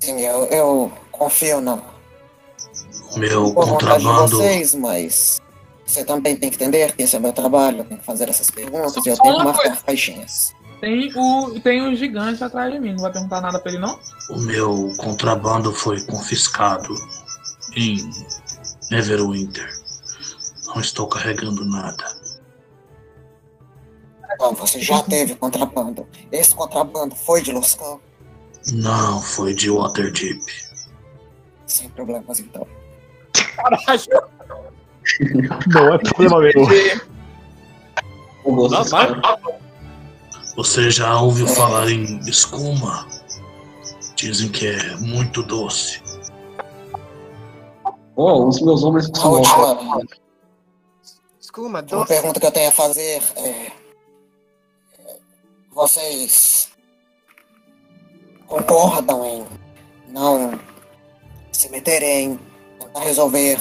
Sim, 0.00 0.18
eu, 0.20 0.44
eu 0.46 0.92
confio 1.12 1.60
na 1.60 1.78
Meu 3.16 3.52
vontade 3.52 3.98
de 3.98 4.04
contrabando. 4.06 4.36
vocês, 4.38 4.74
mas 4.74 5.40
você 5.90 6.04
também 6.04 6.36
tem 6.36 6.50
que 6.50 6.56
entender 6.56 6.94
que 6.94 7.02
esse 7.02 7.16
é 7.16 7.18
meu 7.18 7.32
trabalho, 7.32 7.78
eu 7.78 7.84
tenho 7.84 8.00
que 8.00 8.06
fazer 8.06 8.28
essas 8.28 8.50
perguntas 8.50 9.04
e 9.04 9.08
eu 9.08 9.16
Só 9.16 9.22
tenho 9.22 9.36
que 9.38 9.44
marcar 9.44 9.82
caixinhas. 9.82 10.54
Tem 10.80 11.12
o, 11.14 11.60
tem 11.60 11.82
o 11.82 11.94
gigante 11.94 12.42
atrás 12.42 12.72
de 12.72 12.80
mim, 12.80 12.92
não 12.92 13.02
vai 13.02 13.12
perguntar 13.12 13.40
nada 13.40 13.58
pra 13.58 13.72
ele, 13.72 13.80
não? 13.80 13.98
O 14.30 14.38
meu 14.38 14.94
contrabando 14.96 15.72
foi 15.74 16.00
confiscado 16.06 16.94
em 17.76 17.98
Neverwinter. 18.90 19.68
Não 20.68 20.80
estou 20.80 21.06
carregando 21.08 21.64
nada. 21.64 22.20
Bom, 24.38 24.54
você 24.54 24.80
já 24.80 25.02
teve 25.02 25.34
contrabando. 25.34 26.06
Esse 26.30 26.54
contrabando 26.54 27.14
foi 27.14 27.42
de 27.42 27.52
Luscan? 27.52 27.98
Não, 28.72 29.20
foi 29.20 29.52
de 29.52 29.70
Waterdeep. 29.70 30.40
Sem 31.66 31.90
problemas, 31.90 32.40
então. 32.40 32.66
Caralho. 33.56 34.39
Não 35.74 35.94
é 35.94 35.98
problema 35.98 36.40
meu. 36.40 36.52
Você 40.56 40.90
já 40.90 41.18
ouviu 41.20 41.46
falar 41.46 41.90
em 41.90 42.18
escuma? 42.28 43.06
Dizem 44.16 44.50
que 44.50 44.66
é 44.66 44.96
muito 44.96 45.42
doce. 45.42 46.02
Oh, 48.16 48.48
os 48.48 48.60
meus 48.60 48.82
homens 48.82 49.08
A 49.10 49.14
são 49.14 49.32
última, 49.32 50.02
Escuma, 51.40 51.68
uma 51.68 51.82
doce. 51.82 52.08
pergunta 52.08 52.38
que 52.38 52.46
eu 52.46 52.52
tenho 52.52 52.68
a 52.68 52.72
fazer 52.72 53.22
é. 53.36 53.40
é, 53.40 53.72
Vocês 55.72 56.70
concordam 58.46 59.24
em 59.24 59.46
não 60.08 60.58
se 61.52 61.70
meterem, 61.70 62.38
tentar 62.78 63.00
resolver, 63.00 63.58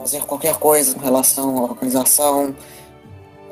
fazer 0.00 0.22
qualquer 0.22 0.56
coisa 0.56 0.96
em 0.96 1.00
relação 1.00 1.58
à 1.58 1.62
organização, 1.62 2.56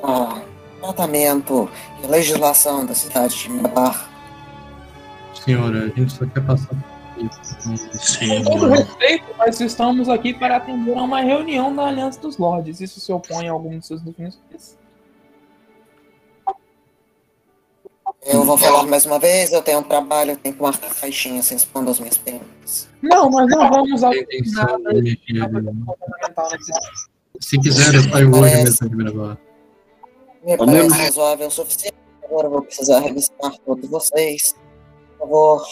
a 0.03 0.41
tratamento 0.81 1.69
e 2.03 2.07
legislação 2.07 2.87
da 2.87 2.95
cidade 2.95 3.37
de 3.37 3.51
Mibar? 3.51 4.09
Senhora, 5.45 5.85
a 5.85 5.89
gente 5.89 6.11
só 6.11 6.25
quer 6.25 6.41
passar 6.41 6.69
por 6.69 7.23
isso. 7.23 8.19
Sim, 8.19 8.45
Com 8.45 8.59
todo 8.59 8.69
respeito, 8.69 9.27
nós 9.37 9.61
estamos 9.61 10.09
aqui 10.09 10.33
para 10.33 10.57
atender 10.57 10.97
a 10.97 11.03
uma 11.03 11.21
reunião 11.21 11.75
da 11.75 11.87
Aliança 11.87 12.19
dos 12.19 12.39
Lordes. 12.39 12.81
Isso 12.81 12.99
se 12.99 13.13
opõe 13.13 13.49
a 13.49 13.53
algum 13.53 13.79
de 13.79 13.87
seus 13.87 14.01
definições? 14.01 14.79
Eu 18.25 18.45
vou 18.45 18.57
falar 18.57 18.85
mais 18.85 19.05
uma 19.05 19.19
vez, 19.19 19.53
eu 19.53 19.63
tenho 19.63 19.81
um 19.81 19.83
trabalho, 19.83 20.33
eu 20.33 20.37
tenho 20.37 20.55
que 20.55 20.63
marcar 20.63 20.95
caixinha 20.95 21.43
sem 21.43 21.57
expor 21.57 21.87
as 21.89 21.99
minhas 21.99 22.17
perguntas. 22.17 22.88
Não, 23.03 23.31
nós 23.31 23.47
não 23.49 23.71
vamos 23.71 24.03
A 24.03 24.17
intenção 24.17 24.65
nada 24.83 24.91
é 24.91 25.03
que 25.03 25.33
ele- 25.33 25.41
fundamental 25.41 26.49
nesse 26.53 26.73
Se 27.41 27.59
quiser, 27.61 27.95
eu 27.95 28.03
saio 28.03 28.31
hoje 28.31 28.41
Parece. 28.41 28.85
mesmo 28.85 28.89
de 28.89 28.97
gravar. 29.13 29.39
Me 30.45 30.53
Ao 30.53 30.59
parece 30.59 30.77
menos- 30.77 30.97
razoável 30.97 31.47
o 31.47 31.51
suficiente. 31.51 31.95
Agora 32.25 32.47
eu 32.47 32.51
vou 32.51 32.63
precisar 32.63 33.01
revistar 33.01 33.57
todos 33.65 33.89
vocês. 33.89 34.55
Por 35.19 35.19
favor, 35.27 35.67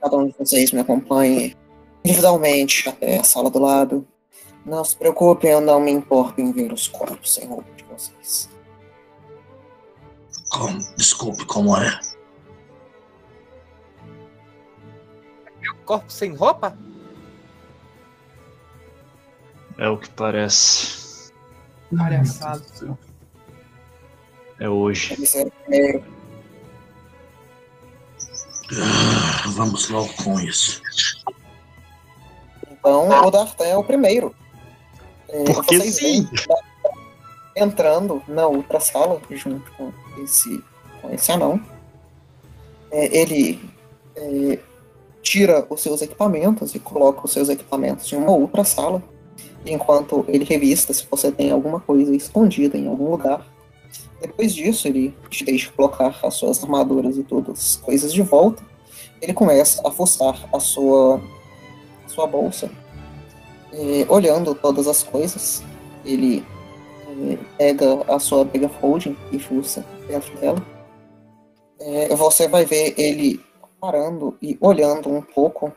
cada 0.00 0.16
um 0.16 0.26
de 0.28 0.34
vocês 0.38 0.72
me 0.72 0.80
acompanhe 0.80 1.56
individualmente 2.04 2.88
até 2.88 3.18
a 3.18 3.24
sala 3.24 3.50
do 3.50 3.58
lado. 3.58 4.06
Não 4.64 4.82
se 4.84 4.96
preocupem, 4.96 5.50
eu 5.50 5.60
não 5.60 5.78
me 5.80 5.90
importo 5.90 6.40
em 6.40 6.50
ver 6.52 6.72
os 6.72 6.88
corpos 6.88 7.34
sem 7.34 7.46
roupa 7.46 7.70
de 7.76 7.84
vocês. 7.84 8.48
como, 10.50 10.78
desculpe, 10.96 11.44
como 11.46 11.76
é? 11.76 11.98
Corpo 15.84 16.10
sem 16.10 16.34
roupa? 16.34 16.76
É 19.76 19.88
o 19.88 19.98
que 19.98 20.08
parece. 20.10 21.32
palhaçado. 21.96 22.98
É 24.58 24.68
hoje. 24.68 25.16
É. 25.68 26.00
Ah, 28.80 29.48
vamos 29.48 29.88
logo 29.90 30.10
com 30.22 30.38
isso. 30.40 30.80
Então, 32.70 33.08
o 33.08 33.30
D'Artan 33.30 33.64
é 33.64 33.76
o 33.76 33.84
primeiro. 33.84 34.34
É, 35.28 35.44
Porque 35.44 35.78
vocês 35.78 35.96
sim. 35.96 36.28
entrando 37.56 38.22
na 38.28 38.46
outra 38.46 38.78
sala 38.78 39.20
junto 39.30 39.70
com 39.72 39.92
esse, 40.22 40.62
com 41.00 41.10
esse 41.10 41.32
anão. 41.32 41.60
É, 42.90 43.18
ele 43.18 43.60
é, 44.16 44.58
tira 45.24 45.66
os 45.70 45.80
seus 45.80 46.02
equipamentos 46.02 46.74
e 46.74 46.78
coloca 46.78 47.24
os 47.24 47.32
seus 47.32 47.48
equipamentos 47.48 48.12
em 48.12 48.16
uma 48.16 48.30
outra 48.30 48.62
sala, 48.62 49.02
enquanto 49.66 50.24
ele 50.28 50.44
revista 50.44 50.92
se 50.92 51.06
você 51.10 51.32
tem 51.32 51.50
alguma 51.50 51.80
coisa 51.80 52.14
escondida 52.14 52.76
em 52.76 52.86
algum 52.86 53.10
lugar. 53.10 53.44
Depois 54.20 54.54
disso, 54.54 54.86
ele 54.86 55.14
te 55.30 55.42
deixa 55.44 55.72
colocar 55.72 56.18
as 56.22 56.34
suas 56.34 56.62
armaduras 56.62 57.16
e 57.16 57.22
todas 57.22 57.58
as 57.58 57.76
coisas 57.76 58.12
de 58.12 58.22
volta. 58.22 58.62
Ele 59.20 59.32
começa 59.32 59.86
a 59.86 59.90
fuçar 59.90 60.46
a 60.52 60.60
sua, 60.60 61.20
a 62.04 62.08
sua 62.08 62.26
bolsa. 62.26 62.70
É, 63.72 64.06
olhando 64.08 64.54
todas 64.54 64.86
as 64.86 65.02
coisas, 65.02 65.62
ele 66.04 66.44
é, 67.08 67.38
pega 67.56 68.04
a 68.06 68.18
sua 68.18 68.44
bag 68.44 68.66
of 68.66 68.74
holding 68.80 69.16
e 69.32 69.38
fuça 69.38 69.84
dentro 70.06 70.36
dela. 70.38 70.64
É, 71.80 72.14
você 72.14 72.46
vai 72.46 72.64
ver 72.64 72.94
ele 72.96 73.40
parando 73.84 74.34
e 74.40 74.56
olhando 74.62 75.10
um 75.10 75.20
pouco. 75.20 75.70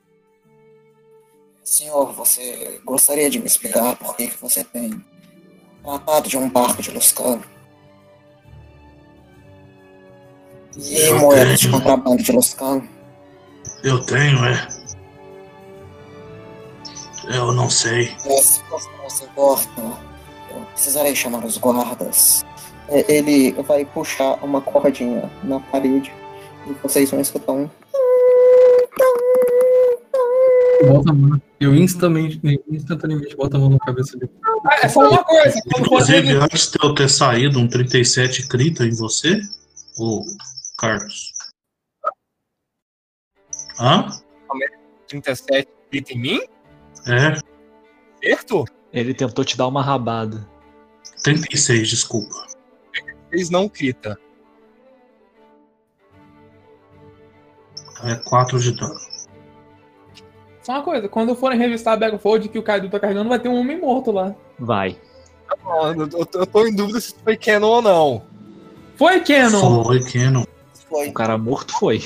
Senhor, 1.61 2.13
você 2.13 2.79
gostaria 2.85 3.29
de 3.29 3.37
me 3.37 3.47
explicar 3.47 3.97
por 3.97 4.15
que 4.15 4.27
que 4.27 4.41
você 4.41 4.63
tem 4.63 5.03
tratado 5.83 6.29
de 6.29 6.37
um 6.37 6.49
barco 6.49 6.81
de 6.81 6.89
Luscano? 6.89 7.43
E 10.77 10.95
Eu 11.01 11.19
moedas 11.19 11.59
de 11.59 11.69
contrabando 11.69 12.23
de 12.23 12.31
Luscano? 12.31 12.87
Eu 13.83 14.01
tenho, 14.05 14.45
é. 14.45 14.67
Eu 17.35 17.51
não 17.51 17.69
sei. 17.69 18.15
É, 18.25 18.41
se 18.41 18.63
você 18.69 18.89
não 18.97 19.09
se 19.09 19.25
importa, 19.25 19.81
eu 20.51 20.61
precisarei 20.71 21.13
chamar 21.13 21.43
os 21.43 21.57
guardas. 21.57 22.45
É, 22.87 23.03
ele 23.13 23.51
vai 23.63 23.83
puxar 23.83 24.41
uma 24.41 24.61
cordinha 24.61 25.29
na 25.43 25.59
parede 25.59 26.13
e 26.69 26.73
vocês 26.83 27.09
vão 27.09 27.21
escutar 27.21 27.53
um. 27.53 27.69
Bota 30.87 31.11
a 31.11 31.13
mão. 31.13 31.41
Eu 31.59 31.75
instantamente, 31.75 32.39
instantaneamente 32.69 33.35
boto 33.35 33.57
a 33.57 33.59
mão 33.59 33.69
na 33.69 33.79
cabeça 33.79 34.17
dele. 34.17 34.31
Ah, 34.65 34.79
é 34.83 34.87
só 34.87 35.09
uma 35.09 35.23
coisa. 35.23 35.59
Quando 35.71 35.85
Inclusive, 35.85 36.33
você... 36.33 36.43
antes 36.43 36.71
de 36.71 36.77
eu 36.83 36.93
ter 36.93 37.09
saído 37.09 37.59
um 37.59 37.67
37 37.67 38.47
crita 38.47 38.85
em 38.85 38.95
você, 38.95 39.41
ô 39.97 40.23
Carlos. 40.77 41.33
Hã? 43.79 44.09
37 45.07 45.67
grita 45.91 46.13
em 46.13 46.19
mim? 46.19 46.41
É, 47.07 47.39
Certo? 48.23 48.65
Ele 48.91 49.13
tentou 49.13 49.45
te 49.45 49.57
dar 49.57 49.67
uma 49.67 49.81
rabada. 49.81 50.47
36, 51.23 51.89
desculpa. 51.89 52.47
Eles 53.31 53.49
não 53.49 53.67
crita. 53.67 54.19
É 58.03 58.15
4 58.15 58.59
de 58.59 58.71
dano. 58.73 58.99
Só 60.61 60.73
uma 60.73 60.83
coisa, 60.83 61.07
quando 61.07 61.35
forem 61.35 61.57
revistar 61.57 61.93
a 61.93 61.97
Battlefield 61.97 62.49
que 62.49 62.59
o 62.59 62.63
Kaido 62.63 62.89
tá 62.89 62.99
carregando, 62.99 63.29
vai 63.29 63.39
ter 63.39 63.47
um 63.49 63.55
homem 63.59 63.79
morto 63.79 64.11
lá. 64.11 64.35
Vai. 64.59 64.97
Eu, 65.65 65.93
eu- 66.09 66.27
eu 66.33 66.45
tô 66.45 66.67
em 66.67 66.75
dúvida 66.75 66.99
se 66.99 67.15
foi 67.23 67.37
canon 67.37 67.67
ou 67.67 67.81
não. 67.81 68.23
Foi, 68.97 69.19
Canon! 69.21 69.83
Foi, 69.83 69.99
Canon. 70.03 70.43
Foi. 70.89 71.07
O 71.09 71.13
cara 71.13 71.37
morto 71.37 71.71
foi. 71.77 72.03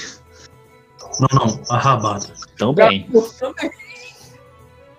Não, 1.19 1.27
não, 1.47 1.61
a 1.69 1.77
rabada. 1.77 2.27
Também. 2.57 3.09
Também. 3.39 3.71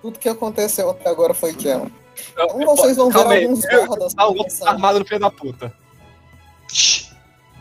Tudo 0.01 0.19
que 0.19 0.29
aconteceu 0.29 0.91
até 0.91 1.09
agora 1.11 1.33
foi 1.35 1.53
Canon. 1.53 1.87
Então 2.33 2.49
vocês 2.77 2.97
vão 2.97 3.09
ver 3.09 3.15
Calma 3.15 3.33
aí, 3.35 3.45
alguns 3.45 3.61
guardas 3.65 4.15
Tá 4.15 4.25
o 4.25 4.29
outro 4.29 4.43
começando. 4.45 4.69
armado 4.69 4.99
no 5.01 5.05
filho 5.05 5.21
da 5.21 5.31
puta. 5.31 5.73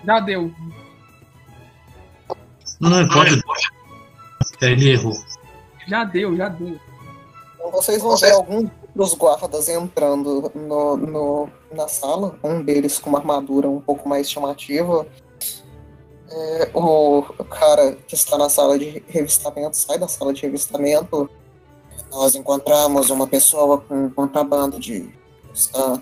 Já 0.05 0.19
deu. 0.19 0.51
Não, 2.81 2.89
não, 2.89 3.07
pode. 3.07 3.39
É, 4.61 4.71
ele 4.71 4.89
errou. 4.91 5.13
Já 5.87 6.03
deu, 6.03 6.35
já 6.35 6.49
deu. 6.49 6.77
Então 7.55 7.71
vocês 7.71 8.01
vão 8.01 8.17
ver 8.17 8.31
alguns 8.31 8.69
dos 8.95 9.13
guardas 9.13 9.69
entrando 9.69 10.51
no, 10.55 10.97
no- 10.97 11.49
na 11.71 11.87
sala, 11.87 12.37
um 12.43 12.61
deles 12.61 12.97
com 12.99 13.09
uma 13.11 13.19
armadura 13.19 13.69
um 13.69 13.79
pouco 13.79 14.09
mais 14.09 14.29
chamativa. 14.29 15.05
É, 16.29 16.71
o 16.73 17.21
cara 17.49 17.93
que 18.07 18.15
está 18.15 18.37
na 18.37 18.49
sala 18.49 18.79
de 18.79 19.03
revistamento 19.07 19.77
sai 19.77 19.97
da 19.99 20.07
sala 20.07 20.33
de 20.33 20.41
revistamento. 20.41 21.29
Nós 22.09 22.35
encontramos 22.35 23.09
uma 23.09 23.27
pessoa 23.27 23.77
com 23.79 24.09
contrabando 24.09 24.79
de 24.79 25.09
Luscan. 25.49 26.01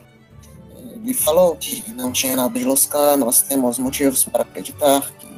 Ele 0.96 1.14
falou 1.14 1.56
que 1.56 1.92
não 1.92 2.12
tinha 2.12 2.36
nada 2.36 2.58
de 2.58 2.66
Luscan, 2.66 3.18
nós 3.18 3.42
temos 3.42 3.78
motivos 3.80 4.24
para 4.26 4.42
acreditar 4.44 5.02
que 5.20 5.29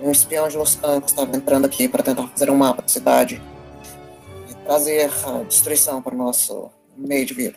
um 0.00 0.10
espião 0.10 0.48
de 0.48 0.56
Luscan 0.56 1.00
que 1.00 1.08
estava 1.08 1.36
entrando 1.36 1.64
aqui 1.64 1.88
para 1.88 2.02
tentar 2.02 2.26
fazer 2.28 2.50
um 2.50 2.56
mapa 2.56 2.82
da 2.82 2.88
cidade 2.88 3.40
e 4.50 4.54
trazer 4.64 5.10
a 5.24 5.42
destruição 5.42 6.02
para 6.02 6.14
o 6.14 6.18
nosso 6.18 6.70
meio 6.96 7.26
de 7.26 7.34
vida. 7.34 7.56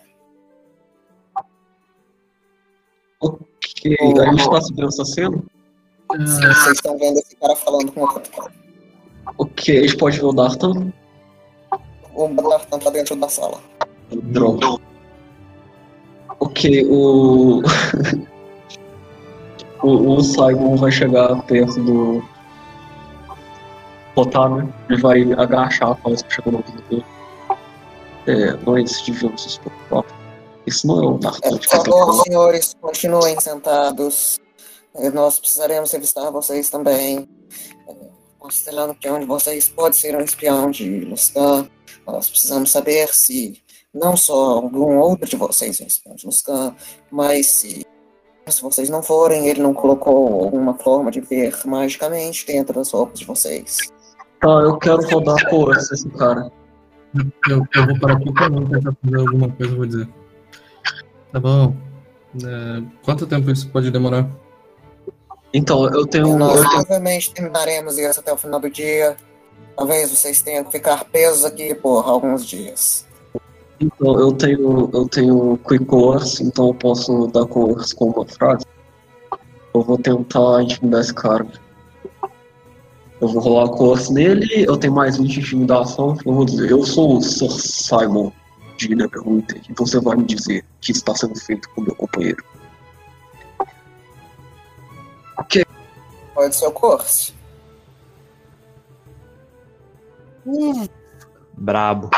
Ok, 3.21 3.97
a 4.01 4.31
gente 4.31 4.49
tá 4.49 4.61
subindo 4.61 4.87
essa 4.87 5.05
cena? 5.05 5.37
Sim, 6.11 6.47
vocês 6.47 6.75
estão 6.75 6.97
vendo 6.97 7.19
esse 7.19 7.35
cara 7.35 7.55
falando 7.55 7.91
com 7.91 8.03
o 8.03 8.13
capitão. 8.13 8.49
Ok, 9.37 9.77
a 9.77 9.81
gente 9.81 9.97
pode 9.97 10.17
ver 10.17 10.25
o 10.25 10.33
Dartan? 10.33 10.91
O 12.15 12.27
Bartan 12.27 12.79
tá 12.79 12.89
dentro 12.89 13.15
da 13.15 13.29
sala. 13.29 13.61
Droga. 14.11 14.79
Ok, 16.39 16.85
o. 16.89 17.61
o, 19.81 20.15
o 20.15 20.23
Simon 20.23 20.75
vai 20.75 20.91
chegar 20.91 21.41
perto 21.43 21.81
do. 21.81 22.23
Botar, 24.15 24.49
né? 24.49 24.67
Ele 24.89 25.01
vai 25.01 25.33
agachar 25.33 25.91
após 25.91 26.21
que 26.21 26.33
chegou 26.33 26.53
no 26.53 26.59
ouvido 26.59 26.81
dele. 26.89 27.05
É, 28.27 28.53
nós 28.65 29.01
devíamos 29.01 29.45
nos 29.45 29.57
preocupar. 29.57 30.03
Isso 30.65 30.85
não 30.87 31.01
é 31.01 31.07
o 31.07 31.19
É, 31.41 31.49
por 31.49 31.59
de 31.59 31.67
quem 31.67 31.79
tá 31.79 31.85
favor, 31.85 32.23
senhores, 32.23 32.75
continuem 32.81 33.39
sentados. 33.39 34.39
É, 34.95 35.09
Nós 35.09 35.39
precisaremos 35.39 35.91
revistar 35.91 36.31
vocês 36.31 36.69
também. 36.69 37.27
É, 37.87 37.95
Considerando 38.37 38.95
que 38.95 39.09
um 39.09 39.19
de 39.19 39.25
vocês 39.25 39.69
pode 39.69 39.95
ser 39.95 40.15
um 40.15 40.21
espião 40.21 40.69
de 40.71 41.01
Luscan, 41.01 41.67
nós 42.05 42.29
precisamos 42.29 42.71
saber 42.71 43.13
se 43.13 43.61
não 43.93 44.15
só 44.15 44.57
algum 44.57 44.97
outro 44.97 45.27
de 45.27 45.35
vocês 45.35 45.79
é 45.79 45.83
um 45.83 45.87
espião 45.87 46.15
de 46.15 46.25
Luscan, 46.25 46.75
mas 47.11 47.47
se, 47.47 47.85
se 48.51 48.61
vocês 48.61 48.89
não 48.89 49.01
forem, 49.01 49.47
ele 49.47 49.61
não 49.61 49.73
colocou 49.73 50.43
alguma 50.43 50.73
forma 50.73 51.11
de 51.11 51.21
ver 51.21 51.55
magicamente 51.65 52.45
dentro 52.45 52.73
das 52.73 52.91
roupas 52.91 53.19
de 53.19 53.25
vocês. 53.25 53.77
Tá, 54.39 54.47
eu 54.47 54.77
quero 54.77 55.01
rodar 55.09 55.49
por 55.49 55.75
esse 55.75 56.07
cara. 56.09 56.51
Eu, 57.49 57.65
eu 57.75 57.85
vou 57.87 57.99
parar 57.99 58.17
aqui 58.17 58.31
pra 58.33 58.49
mim 58.49 58.65
tentar 58.67 58.93
fazer 59.03 59.17
alguma 59.17 59.49
coisa, 59.49 59.73
eu 59.73 59.77
vou 59.77 59.85
dizer. 59.85 60.09
Tá 61.31 61.39
bom. 61.39 61.75
É, 62.43 62.83
quanto 63.03 63.25
tempo 63.25 63.49
isso 63.51 63.69
pode 63.69 63.89
demorar? 63.91 64.29
Então, 65.53 65.89
eu 65.89 66.05
tenho. 66.05 66.37
Nós 66.37 66.57
Eu 66.57 66.61
tenho 66.61 66.69
provavelmente 66.69 67.33
terminaremos 67.33 67.97
isso 67.97 68.19
até 68.19 68.31
o 68.31 68.37
final 68.37 68.59
do 68.59 68.69
dia. 68.69 69.17
Talvez 69.75 70.11
vocês 70.11 70.41
tenham 70.41 70.63
que 70.63 70.71
ficar 70.71 71.05
presos 71.05 71.43
aqui 71.43 71.73
por 71.73 72.07
alguns 72.07 72.45
dias. 72.45 73.07
Então, 73.79 74.19
eu 74.19 74.33
tenho, 74.33 74.89
eu 74.93 75.07
tenho 75.07 75.57
quick 75.67 75.85
course, 75.85 76.43
então 76.43 76.67
eu 76.67 76.73
posso 76.73 77.27
dar 77.27 77.45
course 77.45 77.95
com 77.95 78.09
uma 78.09 78.25
frase. 78.25 78.65
Eu 79.73 79.81
vou 79.81 79.97
tentar 79.97 80.61
intimidar 80.63 81.01
esse 81.01 81.13
cara. 81.13 81.47
Eu 83.21 83.27
vou 83.27 83.41
rolar 83.41 83.69
course 83.69 84.11
nele, 84.13 84.65
eu 84.67 84.77
tenho 84.77 84.93
mais 84.93 85.17
20 85.17 85.29
de 85.29 85.39
intimidação, 85.39 86.17
eu 86.25 86.33
vou 86.33 86.45
dizer, 86.45 86.71
eu 86.71 86.83
sou 86.83 87.17
o 87.17 87.21
Sir 87.21 87.49
Simon 87.51 88.31
de 88.77 88.95
Neverwinter, 88.95 89.61
e 89.69 89.73
você 89.73 89.99
vai 89.99 90.15
me 90.15 90.23
dizer 90.23 90.61
o 90.61 90.79
que 90.79 90.93
está 90.93 91.13
sendo 91.13 91.37
feito 91.37 91.69
com 91.71 91.81
meu 91.81 91.95
companheiro. 91.95 92.43
Pode 96.39 96.55
ser 96.55 96.67
o 96.67 96.71
curso. 96.71 97.35
Brabo. 101.57 102.09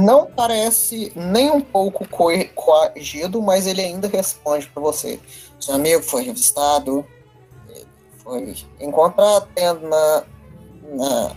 Não 0.00 0.26
parece 0.26 1.12
nem 1.14 1.50
um 1.50 1.60
pouco 1.60 2.06
coagido, 2.54 3.42
mas 3.42 3.66
ele 3.66 3.82
ainda 3.82 4.08
responde 4.08 4.66
para 4.66 4.82
você. 4.82 5.20
Seu 5.60 5.74
amigo 5.74 6.02
foi 6.02 6.22
revistado, 6.22 7.06
foi 8.18 8.54
encontrado 8.80 9.48
na, 9.82 10.24
na, 10.94 11.28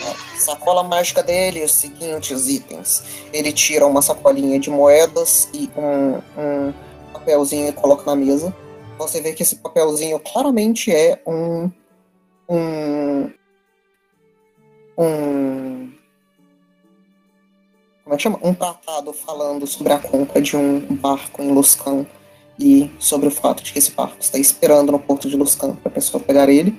na 0.00 0.14
sacola 0.38 0.82
mágica 0.82 1.22
dele 1.22 1.64
os 1.64 1.72
seguintes 1.72 2.48
itens. 2.48 3.02
Ele 3.32 3.52
tira 3.52 3.86
uma 3.86 4.02
sacolinha 4.02 4.58
de 4.58 4.70
moedas 4.70 5.48
e 5.52 5.70
um, 5.76 6.16
um 6.40 6.72
papelzinho 7.12 7.68
e 7.68 7.72
coloca 7.72 8.04
na 8.04 8.16
mesa. 8.16 8.54
Você 8.98 9.20
vê 9.20 9.32
que 9.32 9.42
esse 9.42 9.56
papelzinho 9.56 10.18
claramente 10.20 10.94
é 10.94 11.20
um. 11.26 11.70
um. 12.48 13.32
um 14.98 15.99
como 18.10 18.14
é 18.14 18.16
que 18.16 18.22
chama? 18.24 18.40
Um 18.42 18.52
tratado 18.52 19.12
falando 19.12 19.68
sobre 19.68 19.92
a 19.92 19.98
compra 20.00 20.42
de 20.42 20.56
um 20.56 20.80
barco 20.96 21.40
em 21.40 21.52
Luscan 21.52 22.04
e 22.58 22.90
sobre 22.98 23.28
o 23.28 23.30
fato 23.30 23.62
de 23.62 23.72
que 23.72 23.78
esse 23.78 23.92
barco 23.92 24.16
está 24.18 24.36
esperando 24.36 24.90
no 24.90 24.98
porto 24.98 25.28
de 25.28 25.36
Luscan 25.36 25.76
para 25.76 25.92
a 25.92 25.94
pessoa 25.94 26.20
pegar 26.20 26.48
ele 26.48 26.76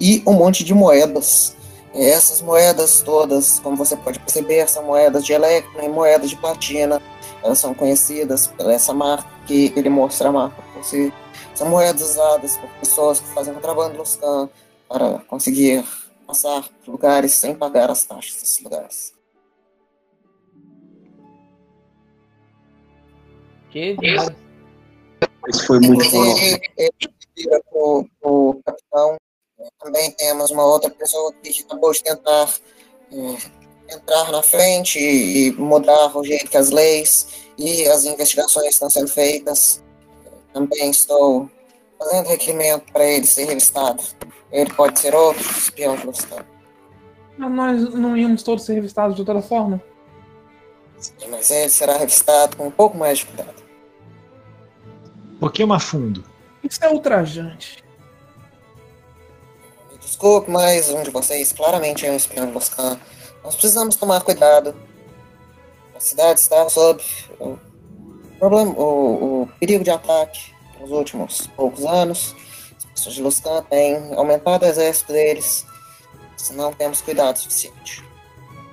e 0.00 0.20
um 0.26 0.32
monte 0.32 0.64
de 0.64 0.74
moedas. 0.74 1.56
E 1.94 2.04
essas 2.04 2.42
moedas 2.42 3.00
todas, 3.00 3.60
como 3.60 3.76
você 3.76 3.96
pode 3.96 4.18
perceber, 4.18 4.68
são 4.68 4.82
moedas 4.82 5.24
de 5.24 5.32
Electrum 5.32 5.84
e 5.84 5.88
moedas 5.88 6.30
de 6.30 6.36
platina. 6.36 7.00
Elas 7.44 7.58
são 7.60 7.72
conhecidas 7.74 8.48
por 8.48 8.68
essa 8.68 8.92
marca 8.92 9.30
que 9.46 9.72
ele 9.76 9.88
mostra 9.88 10.30
a 10.30 10.32
marca 10.32 10.60
para 10.60 10.82
você. 10.82 11.12
São 11.54 11.68
moedas 11.68 12.02
usadas 12.02 12.56
por 12.56 12.68
pessoas 12.80 13.20
que 13.20 13.28
fazem 13.28 13.54
contrabando 13.54 13.98
Luscan 13.98 14.48
para 14.88 15.20
conseguir 15.28 15.84
passar 16.26 16.68
por 16.84 16.90
lugares 16.90 17.34
sem 17.34 17.54
pagar 17.54 17.88
as 17.88 18.02
taxas 18.02 18.40
desses 18.40 18.60
lugares. 18.60 19.21
Que 23.72 23.96
Isso 25.48 25.66
foi 25.66 25.80
muito 25.80 26.10
bom. 26.10 26.24
Inclusive, 26.24 26.60
ele 26.76 26.92
vira 27.34 27.62
pro, 27.70 28.06
pro 28.20 28.60
capitão. 28.64 29.16
Também 29.80 30.10
temos 30.12 30.50
uma 30.50 30.64
outra 30.64 30.90
pessoa 30.90 31.32
que 31.42 31.62
acabou 31.62 31.92
de 31.92 32.02
tentar 32.02 32.48
é, 33.10 33.94
entrar 33.94 34.30
na 34.30 34.42
frente 34.42 34.98
e, 34.98 35.48
e 35.48 35.52
mudar 35.52 36.14
o 36.16 36.22
jeito 36.22 36.50
que 36.50 36.56
as 36.56 36.70
leis 36.70 37.26
e 37.56 37.88
as 37.88 38.04
investigações 38.04 38.74
estão 38.74 38.90
sendo 38.90 39.08
feitas. 39.08 39.82
Também 40.52 40.90
estou 40.90 41.50
fazendo 41.98 42.28
requerimento 42.28 42.92
para 42.92 43.04
ele 43.04 43.26
ser 43.26 43.46
revistado. 43.46 44.02
Ele 44.50 44.70
pode 44.74 45.00
ser 45.00 45.14
outro 45.14 45.42
espião 45.50 45.96
de 45.96 46.06
Luscan. 46.06 46.44
Mas 47.38 47.50
nós 47.50 47.94
não 47.94 48.16
íamos 48.16 48.42
todos 48.42 48.64
ser 48.64 48.74
revistados 48.74 49.16
de 49.16 49.24
toda 49.24 49.40
forma? 49.40 49.82
Mas 51.30 51.50
ele 51.50 51.70
será 51.70 51.96
revistado 51.96 52.56
com 52.56 52.66
um 52.66 52.70
pouco 52.70 52.96
mais 52.96 53.18
de 53.18 53.26
cuidado. 53.26 53.61
Um 55.42 55.46
pouquinho 55.50 55.66
mais 55.66 55.82
fundo. 55.82 56.24
Isso 56.62 56.84
é 56.84 56.88
ultrajante. 56.88 57.82
Desculpe, 60.00 60.48
mas 60.48 60.88
um 60.88 61.02
de 61.02 61.10
vocês 61.10 61.52
claramente 61.52 62.06
é 62.06 62.12
um 62.12 62.16
espião 62.16 62.46
de 62.46 62.52
Luscan. 62.52 62.96
Nós 63.42 63.56
precisamos 63.56 63.96
tomar 63.96 64.20
cuidado. 64.20 64.72
A 65.96 65.98
cidade 65.98 66.38
está 66.38 66.68
sob 66.68 67.02
o, 67.40 67.58
problema, 68.38 68.70
o, 68.78 69.42
o 69.42 69.48
perigo 69.58 69.82
de 69.82 69.90
ataque 69.90 70.54
nos 70.80 70.92
últimos 70.92 71.48
poucos 71.56 71.84
anos. 71.84 72.36
As 72.78 72.84
pessoas 72.84 73.14
de 73.16 73.22
Luscan 73.22 73.64
têm 73.64 74.14
aumentado 74.14 74.64
o 74.64 74.68
exército 74.68 75.12
deles. 75.12 75.66
Se 76.36 76.54
não 76.54 76.72
temos 76.72 77.00
cuidado 77.00 77.38
suficiente. 77.38 78.04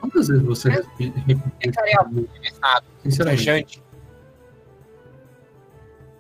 Quantas 0.02 0.28
vezes 0.28 0.46
você 0.46 0.70
repetiu? 0.70 1.42
Ficaria 1.60 2.00
revistado. 2.14 2.86
Sinceramente. 3.02 3.82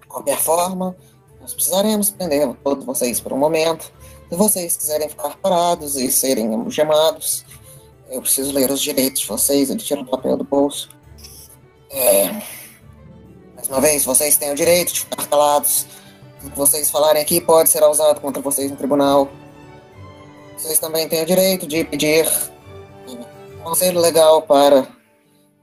Qualquer 0.09 0.39
forma, 0.39 0.97
nós 1.39 1.53
precisaremos 1.53 2.09
prender 2.09 2.51
todos 2.63 2.83
vocês 2.83 3.21
por 3.21 3.31
um 3.31 3.37
momento. 3.37 3.93
Se 4.27 4.35
vocês 4.35 4.75
quiserem 4.75 5.07
ficar 5.07 5.37
parados 5.37 5.95
e 5.95 6.11
serem 6.11 6.53
algemados, 6.53 7.45
eu 8.09 8.21
preciso 8.21 8.51
ler 8.51 8.69
os 8.71 8.81
direitos 8.81 9.21
de 9.21 9.27
vocês. 9.27 9.69
Ele 9.69 9.79
tira 9.79 10.01
o 10.01 10.05
papel 10.05 10.35
do 10.35 10.43
bolso. 10.43 10.89
É, 11.91 12.25
mais 13.55 13.67
uma 13.69 13.79
vez, 13.79 14.03
vocês 14.03 14.35
têm 14.35 14.51
o 14.51 14.55
direito 14.55 14.93
de 14.93 14.99
ficar 15.01 15.27
calados. 15.27 15.85
O 16.43 16.49
que 16.49 16.57
vocês 16.57 16.89
falarem 16.89 17.21
aqui 17.21 17.39
pode 17.39 17.69
ser 17.69 17.83
usado 17.83 18.19
contra 18.19 18.41
vocês 18.41 18.69
no 18.71 18.77
tribunal. 18.77 19.29
Vocês 20.57 20.79
também 20.79 21.07
têm 21.07 21.21
o 21.21 21.25
direito 21.25 21.67
de 21.67 21.83
pedir 21.83 22.27
um 23.07 23.63
conselho 23.63 23.99
legal 23.99 24.41
para 24.41 24.87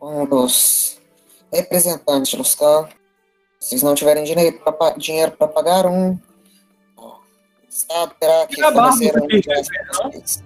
um 0.00 0.24
dos 0.24 0.98
representantes 1.52 2.30
de 2.30 2.36
Luscan. 2.36 2.88
Se 3.66 3.70
vocês 3.70 3.82
não 3.82 3.96
tiverem 3.96 4.22
dinheiro 4.22 5.32
para 5.36 5.48
pagar 5.48 5.86
um, 5.86 6.16
o 6.96 7.16
Estado 7.68 8.12
terá 8.20 8.46
que 8.46 8.60
E 8.60 8.62
fornecer 8.62 9.12
um 9.20 9.26
para 9.26 10.04
não? 10.04 10.12
vocês. 10.12 10.44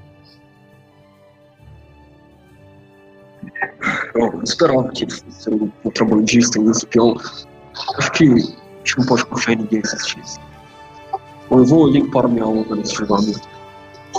Eu 4.14 4.42
esperava 4.42 4.88
que 4.92 5.04
ele 5.04 5.12
fosse 5.12 5.50
um 5.50 5.68
contrabandista 5.82 6.60
um 6.60 6.70
espião. 6.70 7.14
Acho 7.98 8.12
que 8.12 8.24
a 8.24 8.36
gente 8.38 8.98
não 8.98 9.04
pode 9.04 9.26
confiar 9.26 9.52
em 9.52 9.56
ninguém 9.58 9.80
assistir 9.80 10.18
isso. 10.20 10.40
Eu 11.50 11.66
vou 11.66 11.88
limpar 11.88 12.26
minha 12.26 12.46
onda 12.46 12.74
nesse 12.74 12.94
julgamento. 12.94 13.46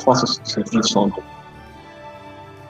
Faça 0.04 0.26
esse 0.26 0.42
serviço, 0.46 1.00
homem. 1.00 1.24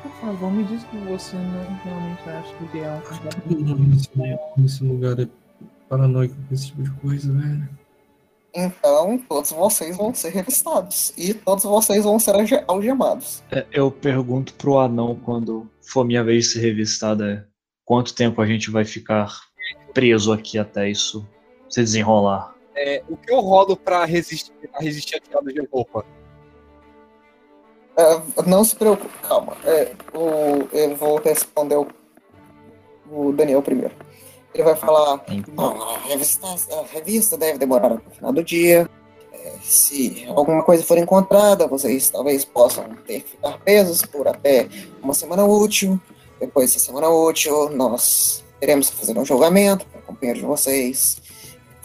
Por 0.01 0.11
favor, 0.21 0.49
me 0.49 0.63
diz 0.63 0.81
que 0.85 0.95
você 0.95 1.35
não 1.35 1.77
realmente 1.83 2.29
acha 2.29 2.55
que 2.71 2.79
é 2.79 3.01
um. 3.49 3.85
Nesse, 3.89 4.09
nesse 4.55 4.83
lugar 4.85 5.19
é 5.19 5.27
paranoico 5.95 6.33
com 6.47 6.53
esse 6.53 6.67
tipo 6.67 6.83
de 6.83 6.91
coisa, 7.01 7.31
velho. 7.33 7.69
Então, 8.53 9.17
todos 9.29 9.51
vocês 9.51 9.95
vão 9.97 10.13
ser 10.13 10.29
revistados. 10.29 11.13
E 11.17 11.33
todos 11.33 11.63
vocês 11.65 12.03
vão 12.05 12.17
ser 12.19 12.33
alge- 12.35 12.63
algemados. 12.67 13.43
É, 13.51 13.65
Eu 13.71 13.91
pergunto 13.91 14.53
pro 14.53 14.79
anão 14.79 15.15
quando 15.23 15.69
for 15.81 16.05
minha 16.05 16.23
vez 16.23 16.45
de 16.45 16.51
ser 16.53 16.59
revistada 16.61 17.31
é, 17.31 17.43
quanto 17.85 18.15
tempo 18.15 18.41
a 18.41 18.45
gente 18.45 18.71
vai 18.71 18.85
ficar 18.85 19.27
preso 19.93 20.31
aqui 20.31 20.57
até 20.57 20.89
isso 20.89 21.27
se 21.69 21.81
desenrolar. 21.81 22.55
É, 22.75 23.03
o 23.09 23.15
que 23.17 23.31
eu 23.31 23.39
rolo 23.41 23.75
pra 23.75 24.05
resistir, 24.05 24.51
pra 24.71 24.79
resistir 24.79 25.15
a 25.17 25.19
tirada 25.19 25.51
de 25.51 25.65
roupa? 25.71 26.05
É, 27.97 28.21
não 28.47 28.63
se 28.63 28.75
preocupe, 28.75 29.13
calma. 29.27 29.55
É, 29.65 29.93
o, 30.13 30.67
eu 30.73 30.95
vou 30.95 31.19
responder 31.19 31.75
o, 31.75 31.87
o 33.09 33.31
Daniel 33.33 33.61
primeiro. 33.61 33.93
Ele 34.53 34.63
vai 34.63 34.75
falar: 34.75 35.23
Bom, 35.53 35.81
a 35.81 35.97
revista, 36.07 36.47
a 36.47 36.83
revista 36.93 37.37
deve 37.37 37.57
demorar 37.57 37.93
até 37.93 38.07
o 38.07 38.11
final 38.11 38.33
do 38.33 38.43
dia. 38.43 38.89
É, 39.33 39.53
se 39.63 40.25
alguma 40.27 40.61
coisa 40.63 40.83
for 40.83 40.97
encontrada, 40.97 41.67
vocês 41.67 42.09
talvez 42.09 42.43
possam 42.45 42.83
ter 43.07 43.21
que 43.21 43.31
ficar 43.31 43.57
presos 43.59 44.01
por 44.03 44.27
até 44.27 44.67
uma 45.01 45.13
semana 45.13 45.45
útil. 45.45 45.99
Depois 46.39 46.73
dessa 46.73 46.85
semana 46.85 47.07
útil, 47.09 47.69
nós 47.69 48.43
teremos 48.59 48.89
que 48.89 48.97
fazer 48.97 49.17
um 49.17 49.23
julgamento 49.25 49.85
para 49.87 50.01
companheiros 50.01 50.41
de 50.41 50.47
vocês. 50.47 51.17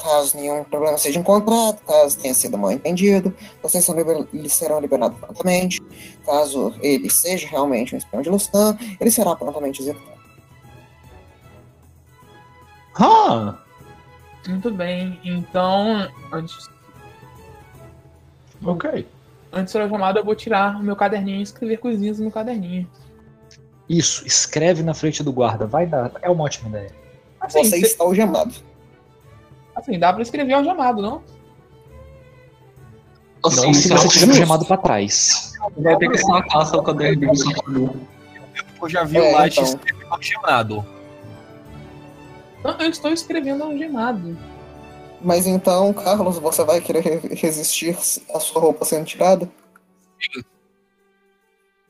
Caso 0.03 0.37
nenhum 0.37 0.63
problema 0.65 0.99
seja 0.99 1.19
encontrado, 1.19 1.81
caso 1.87 2.19
tenha 2.19 2.35
sido 2.35 2.59
mal 2.59 2.71
entendido, 2.71 3.35
vocês 3.63 3.83
são 3.85 3.95
liber- 3.95 4.27
serão 4.49 4.79
liberados 4.79 5.19
prontamente. 5.19 5.81
Caso 6.25 6.75
ele 6.83 7.09
seja 7.11 7.49
realmente 7.49 7.95
um 7.95 7.99
espião 7.99 8.21
de 8.23 8.29
Lustan, 8.29 8.77
ele 9.01 9.11
será 9.11 9.35
prontamente 9.35 9.81
executado. 9.81 10.16
Ah! 12.99 13.55
Muito 14.49 14.71
bem, 14.71 15.21
então, 15.25 16.09
antes, 16.33 16.69
Ok. 18.65 19.07
antes 19.53 19.75
da 19.75 19.89
chamada, 19.89 20.21
eu 20.21 20.25
vou 20.25 20.35
tirar 20.37 20.77
o 20.77 20.83
meu 20.83 20.95
caderninho 20.97 21.41
e 21.41 21.43
escrever 21.43 21.79
coisinhas 21.79 22.19
no 22.21 22.31
caderninho. 22.31 22.89
Isso, 23.89 24.27
escreve 24.27 24.83
na 24.83 24.95
frente 24.95 25.23
do 25.23 25.33
guarda. 25.33 25.67
Vai 25.67 25.87
dar. 25.87 26.13
É 26.23 26.31
uma 26.31 26.45
ótima 26.45 26.69
ideia. 26.71 26.91
Assim, 27.41 27.65
Você 27.65 27.71
cê- 27.81 27.87
está 27.87 28.05
algemado. 28.05 28.55
assim 29.75 29.99
dá 29.99 30.13
pra 30.13 30.23
escrever 30.23 30.55
algemado, 30.55 31.03
não? 31.03 31.23
Assim, 33.45 33.67
Não 33.67 33.75
se 33.75 33.89
você 33.89 33.95
você 34.09 34.19
tiver 34.21 34.35
chamado 34.35 34.65
pra 34.65 34.77
trás. 34.77 35.53
vai 35.77 35.97
ter 35.99 36.09
que 36.11 36.19
sacar 36.19 36.67
seu 36.67 36.83
caderninho 36.83 37.33
e 37.33 37.37
sacar. 37.37 37.65
Eu 38.83 38.89
já 38.89 39.05
vi 39.05 39.19
É, 39.19 39.21
o 39.21 39.33
Light 39.37 39.53
então. 39.61 39.65
escrever 39.65 40.07
algemado. 40.11 40.85
Não, 42.67 42.81
eu 42.81 42.91
estou 42.91 43.13
escrevendo 43.13 43.63
algemado. 43.65 44.37
Mas 45.21 45.47
então, 45.47 45.93
Carlos, 45.93 46.39
você 46.39 46.63
vai 46.65 46.81
querer 46.81 47.01
re- 47.01 47.35
resistir 47.35 47.97
a 48.35 48.41
sua 48.41 48.61
roupa 48.61 48.85
sendo 48.85 49.05
tirada? 49.07 49.49
Sim. 50.21 50.43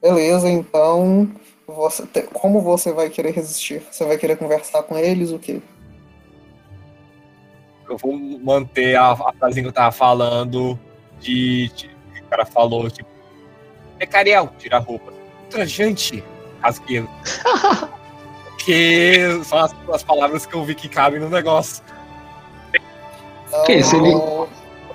Beleza, 0.00 0.48
então. 0.48 1.30
Você 1.66 2.06
te- 2.06 2.22
Como 2.32 2.60
você 2.60 2.92
vai 2.92 3.10
querer 3.10 3.30
resistir? 3.32 3.82
Você 3.90 4.04
vai 4.04 4.16
querer 4.16 4.36
conversar 4.36 4.82
com 4.84 4.96
eles? 4.96 5.32
O 5.32 5.38
quê? 5.38 5.60
Eu 7.88 7.96
vou 7.96 8.16
manter 8.40 8.96
a, 8.96 9.12
a 9.12 9.32
frase 9.32 9.60
que 9.60 9.66
eu 9.68 9.72
tava 9.72 9.90
falando 9.92 10.78
de, 11.20 11.68
de- 11.70 11.88
que 12.14 12.20
o 12.20 12.24
cara 12.28 12.44
falou, 12.44 12.88
tipo, 12.90 13.08
é 13.98 14.06
Cariel, 14.06 14.50
tira 14.58 14.76
a 14.76 14.80
roupa. 14.80 15.12
Trajante, 15.50 16.22
rasgueiro. 16.60 17.08
que 18.66 19.44
são 19.44 19.58
as, 19.58 19.74
as 19.92 20.02
palavras 20.02 20.44
que 20.44 20.54
eu 20.54 20.64
vi 20.64 20.74
que 20.74 20.88
cabem 20.88 21.20
no 21.20 21.30
negócio. 21.30 21.82
Que, 23.64 23.80
se 23.82 23.94
ele- 23.96 24.12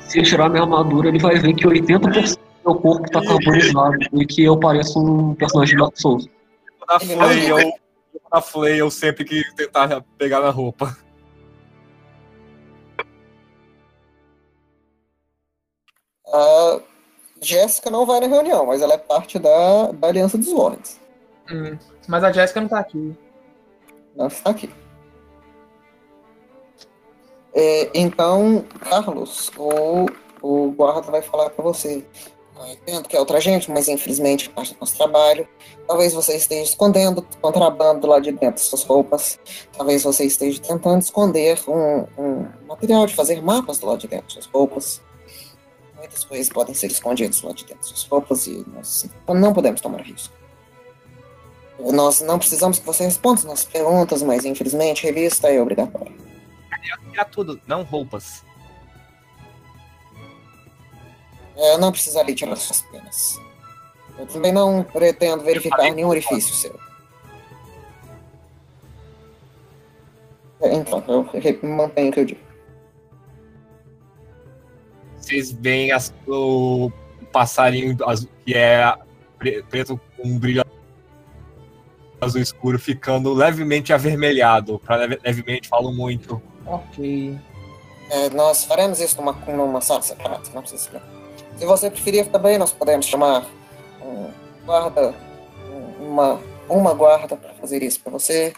Se 0.01 0.19
ele 0.19 0.27
tirar 0.27 0.49
minha 0.49 0.63
armadura, 0.63 1.07
ele 1.07 1.19
vai 1.19 1.39
ver 1.39 1.53
que 1.53 1.65
80% 1.65 2.35
do 2.35 2.39
meu 2.73 2.75
corpo 2.81 3.09
tá 3.09 3.21
carbonizado 3.25 3.97
e 4.11 4.25
que 4.25 4.43
eu 4.43 4.59
pareço 4.59 4.99
um 4.99 5.33
personagem 5.33 5.75
de 5.77 5.81
Dark 5.81 5.93
Souls. 5.97 6.27
Na 6.89 6.99
Flay, 6.99 7.49
eu, 7.49 7.71
na 8.33 8.41
Flay, 8.41 8.81
eu 8.81 8.91
sempre 8.91 9.23
quis 9.23 9.53
tentar 9.53 10.03
pegar 10.17 10.41
na 10.41 10.49
roupa. 10.49 10.97
a 16.33 16.79
Jéssica 17.41 17.89
não 17.89 18.05
vai 18.05 18.19
na 18.19 18.27
reunião, 18.27 18.65
mas 18.65 18.81
ela 18.81 18.93
é 18.93 18.97
parte 18.97 19.39
da, 19.39 19.91
da 19.91 20.07
Aliança 20.07 20.37
dos 20.37 20.47
Lords. 20.51 20.99
Hum, 21.51 21.77
mas 22.07 22.23
a 22.23 22.31
Jéssica 22.31 22.61
não 22.61 22.67
tá 22.67 22.79
aqui. 22.79 23.15
Não 24.15 24.27
está 24.27 24.49
aqui. 24.49 24.69
É, 27.53 27.89
então, 27.93 28.65
Carlos, 28.79 29.51
o, 29.57 30.05
o 30.41 30.71
guarda 30.71 31.11
vai 31.11 31.21
falar 31.21 31.49
para 31.49 31.63
você. 31.63 32.05
Eu 32.57 32.67
entendo 32.67 33.07
que 33.07 33.15
é 33.15 33.19
outra 33.19 33.41
gente, 33.41 33.71
mas 33.71 33.87
infelizmente 33.87 34.49
parte 34.49 34.73
do 34.73 34.79
nosso 34.79 34.95
trabalho. 34.95 35.47
Talvez 35.87 36.13
você 36.13 36.35
esteja 36.35 36.63
escondendo 36.63 37.25
contrabando 37.41 38.05
lá 38.05 38.19
de 38.19 38.31
dentro 38.31 38.51
das 38.51 38.61
suas 38.61 38.83
roupas. 38.83 39.39
Talvez 39.75 40.03
você 40.03 40.25
esteja 40.25 40.61
tentando 40.61 41.01
esconder 41.01 41.59
um, 41.67 42.05
um 42.17 42.47
material 42.67 43.05
de 43.05 43.15
fazer 43.15 43.41
mapas 43.41 43.81
lado 43.81 43.99
de 43.99 44.07
dentro 44.07 44.25
das 44.25 44.33
suas 44.33 44.45
roupas. 44.45 45.01
Muitas 45.97 46.23
coisas 46.23 46.49
podem 46.49 46.73
ser 46.73 46.87
escondidas 46.87 47.41
lá 47.41 47.51
de 47.51 47.65
dentro 47.65 47.79
das 47.79 47.87
suas 47.87 48.03
roupas 48.03 48.47
e 48.47 48.63
nós 48.67 49.09
não 49.27 49.53
podemos 49.53 49.81
tomar 49.81 50.01
risco. 50.01 50.40
Nós 51.93 52.21
não 52.21 52.37
precisamos 52.37 52.77
que 52.79 52.85
você 52.85 53.03
responda 53.05 53.39
as 53.39 53.45
nossas 53.45 53.65
perguntas, 53.65 54.21
mas 54.21 54.45
infelizmente 54.45 55.03
revista 55.03 55.47
é 55.47 55.61
obrigatória. 55.61 56.11
Tira 57.11 57.25
tudo, 57.25 57.59
não 57.67 57.83
roupas. 57.83 58.43
Eu 61.55 61.77
não 61.77 61.91
precisarei 61.91 62.33
tirar 62.35 62.55
suas 62.55 62.81
penas. 62.83 63.39
Eu 64.17 64.25
também 64.27 64.51
não 64.51 64.83
pretendo 64.83 65.43
verificar 65.43 65.91
nenhum 65.91 66.09
orifício 66.09 66.53
seu. 66.53 66.79
É, 70.61 70.73
Então, 70.75 71.03
eu 71.07 71.69
mantenho 71.69 72.09
o 72.09 72.13
que 72.13 72.19
eu 72.19 72.25
digo. 72.25 72.39
Vocês 75.17 75.51
veem 75.51 75.91
as- 75.91 76.13
o 76.27 76.91
passarinho 77.31 77.97
azul, 78.07 78.29
que 78.45 78.53
é 78.53 78.93
pre- 79.37 79.63
preto 79.63 79.99
com 80.17 80.27
um 80.27 80.37
brilho 80.39 80.63
azul 82.21 82.41
escuro 82.41 82.77
ficando 82.79 83.33
levemente 83.33 83.91
avermelhado. 83.91 84.79
Pra 84.79 84.95
leve- 84.95 85.19
levemente 85.23 85.67
falo 85.67 85.91
muito. 85.91 86.41
Ok. 86.65 87.37
É, 88.09 88.29
nós 88.29 88.63
faremos 88.63 88.99
isso 88.99 89.17
numa, 89.17 89.33
numa 89.33 89.81
sala 89.81 90.01
separada, 90.01 90.43
não 90.53 90.61
precisa 90.61 90.83
se. 90.83 91.01
Se 91.57 91.65
você 91.65 91.89
preferir 91.89 92.27
também, 92.29 92.57
nós 92.57 92.71
podemos 92.71 93.05
chamar 93.05 93.45
um 94.01 94.29
guarda, 94.65 95.15
um- 95.69 96.09
uma, 96.09 96.41
uma 96.69 96.93
guarda 96.93 97.35
para 97.35 97.53
fazer 97.55 97.81
isso 97.83 97.99
para 98.01 98.11
você. 98.11 98.53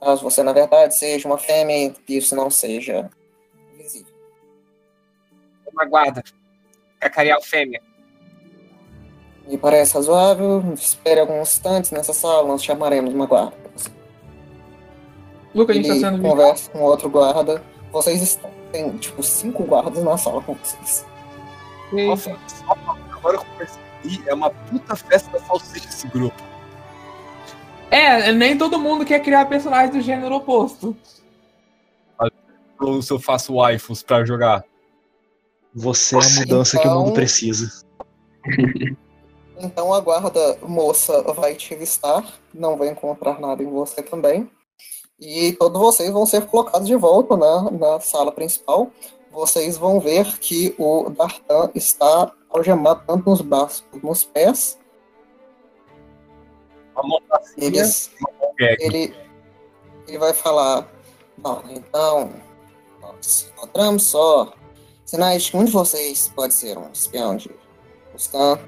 Caso 0.00 0.22
você, 0.22 0.42
na 0.42 0.52
verdade, 0.52 0.96
seja 0.96 1.26
uma 1.26 1.38
fêmea 1.38 1.94
e 2.08 2.16
isso 2.16 2.36
não 2.36 2.50
seja 2.50 3.10
visível. 3.76 4.12
Uma 5.72 5.84
guarda. 5.84 6.22
Cacarial 7.00 7.40
fêmea. 7.42 7.80
Me 9.48 9.56
parece 9.56 9.94
razoável. 9.94 10.62
Espere 10.74 11.20
alguns 11.20 11.48
instantes 11.54 11.90
nessa 11.90 12.12
sala, 12.12 12.46
nós 12.46 12.62
chamaremos 12.62 13.12
uma 13.14 13.26
guarda. 13.26 13.56
Luca, 15.54 15.72
a 15.72 15.74
gente 15.74 15.88
tá 15.88 15.94
Ele 15.94 16.00
sendo 16.00 16.22
conversa 16.22 16.70
com 16.70 16.80
outro 16.82 17.08
guarda. 17.08 17.62
Vocês 17.90 18.20
estão. 18.22 18.50
Tem, 18.70 18.94
tipo, 18.98 19.22
cinco 19.22 19.62
guardas 19.64 20.04
na 20.04 20.18
sala 20.18 20.42
com 20.42 20.54
vocês. 20.54 21.06
Falta 22.66 22.98
agora 23.16 23.38
que 23.38 23.44
eu 23.46 23.56
percebi, 23.56 24.28
é 24.28 24.34
uma 24.34 24.50
puta 24.50 24.94
festa 24.94 25.30
da 25.30 25.40
salsicha 25.46 25.88
esse 25.88 26.06
grupo. 26.08 26.36
É, 27.90 28.30
nem 28.30 28.58
todo 28.58 28.78
mundo 28.78 29.06
quer 29.06 29.20
criar 29.20 29.46
personagens 29.46 29.94
do 29.96 30.02
gênero 30.02 30.34
oposto. 30.34 30.94
Ou 32.78 33.00
se 33.00 33.10
eu 33.10 33.18
faço 33.18 33.54
waifus 33.54 34.02
pra 34.02 34.22
jogar. 34.26 34.62
Você 35.74 36.14
é 36.16 36.18
a 36.18 36.40
mudança 36.40 36.78
que 36.78 36.86
o 36.86 36.90
mundo 36.90 37.02
Então- 37.04 37.14
precisa. 37.14 37.82
Então 39.60 39.92
a 39.92 40.00
guarda 40.00 40.58
moça 40.62 41.22
vai 41.32 41.54
te 41.54 41.74
avistar, 41.74 42.24
não 42.54 42.76
vai 42.76 42.88
encontrar 42.88 43.40
nada 43.40 43.62
em 43.62 43.70
você 43.70 44.02
também. 44.02 44.50
E 45.18 45.52
todos 45.54 45.80
vocês 45.80 46.12
vão 46.12 46.24
ser 46.24 46.46
colocados 46.46 46.86
de 46.86 46.94
volta 46.94 47.36
na, 47.36 47.70
na 47.70 48.00
sala 48.00 48.30
principal. 48.30 48.90
Vocês 49.32 49.76
vão 49.76 49.98
ver 49.98 50.38
que 50.38 50.74
o 50.78 51.10
Dartan 51.10 51.70
está 51.74 52.32
algemado 52.48 53.02
tanto 53.06 53.28
nos 53.28 53.40
braços 53.40 53.84
como 53.90 54.08
nos 54.08 54.24
pés. 54.24 54.78
Eles, 57.56 58.10
ele, 58.58 59.14
ele 60.06 60.18
vai 60.18 60.32
falar: 60.32 60.88
Bom, 61.36 61.62
então, 61.70 62.32
nós 63.00 63.50
encontramos 63.52 64.04
só 64.04 64.52
sinais 65.04 65.44
de 65.44 65.50
que 65.50 65.56
um 65.56 65.64
de 65.64 65.72
vocês 65.72 66.30
pode 66.34 66.54
ser 66.54 66.78
um 66.78 66.90
espião 66.92 67.36
de 67.36 67.50
Buscan. 68.12 68.58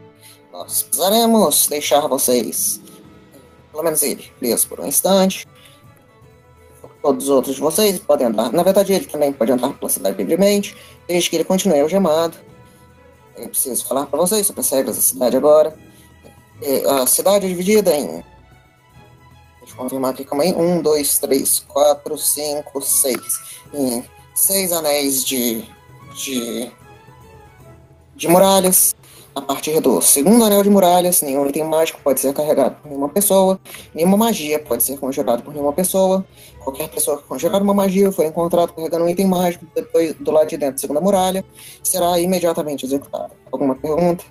Nós 0.53 0.83
precisaremos 0.83 1.67
deixar 1.69 2.07
vocês, 2.09 2.81
pelo 3.71 3.85
menos 3.85 4.03
ele, 4.03 4.31
preso 4.39 4.69
por 4.69 4.81
um 4.81 4.87
instante. 4.87 5.47
Todos 7.03 7.25
os 7.25 7.31
outros 7.31 7.55
de 7.55 7.61
vocês 7.63 7.99
podem 7.99 8.27
andar. 8.27 8.53
Na 8.53 8.63
verdade, 8.63 8.93
ele 8.93 9.07
também 9.07 9.33
pode 9.33 9.53
andar 9.53 9.73
pela 9.73 9.89
cidade 9.89 10.19
livremente, 10.19 10.77
desde 11.09 11.31
que 11.31 11.37
ele 11.37 11.45
continue 11.45 11.81
algemado. 11.81 12.37
Eu 13.37 13.49
preciso 13.49 13.87
falar 13.87 14.05
para 14.07 14.19
vocês 14.19 14.47
sobre 14.47 14.61
as 14.61 14.69
regras 14.71 14.97
da 14.97 15.03
cidade 15.03 15.37
agora. 15.37 15.75
É, 16.61 16.85
A 16.91 17.07
cidade 17.07 17.47
é 17.47 17.49
dividida 17.49 17.95
em 17.95 18.23
Deixa 19.61 19.75
eu 19.75 19.77
confirmar 19.77 20.11
aqui, 20.11 20.25
calma 20.25 20.45
aí. 20.45 20.53
Um, 20.53 20.83
dois, 20.83 21.19
três, 21.19 21.61
quatro, 21.61 22.19
cinco, 22.19 22.83
seis. 22.83 23.61
Em 23.73 24.05
seis 24.35 24.73
anéis 24.73 25.25
de, 25.25 25.65
de, 26.15 26.71
de 28.17 28.29
muralhas. 28.29 28.95
A 29.41 29.43
partir 29.43 29.81
do 29.81 30.03
segundo 30.03 30.45
anel 30.45 30.63
de 30.63 30.69
muralhas, 30.69 31.23
nenhum 31.23 31.47
item 31.47 31.65
mágico 31.65 31.99
pode 32.05 32.21
ser 32.21 32.35
carregado 32.35 32.77
por 32.77 32.89
nenhuma 32.89 33.09
pessoa. 33.09 33.59
Nenhuma 33.95 34.15
magia 34.15 34.59
pode 34.59 34.83
ser 34.83 34.99
conjurada 34.99 35.43
por 35.43 35.55
nenhuma 35.55 35.73
pessoa. 35.73 36.27
Qualquer 36.63 36.91
pessoa 36.91 37.17
que 37.17 37.25
conjurar 37.25 37.63
uma 37.63 37.73
magia 37.73 38.07
ou 38.07 38.13
for 38.13 38.27
encontrado 38.27 38.75
carregando 38.75 39.07
um 39.07 39.09
item 39.09 39.27
mágico 39.27 39.67
depois 39.75 40.15
do 40.15 40.31
lado 40.31 40.47
de 40.47 40.59
dentro 40.59 40.75
da 40.75 40.79
segunda 40.79 41.01
muralha 41.01 41.43
será 41.83 42.21
imediatamente 42.21 42.85
executada. 42.85 43.31
Alguma 43.51 43.75
pergunta? 43.75 44.25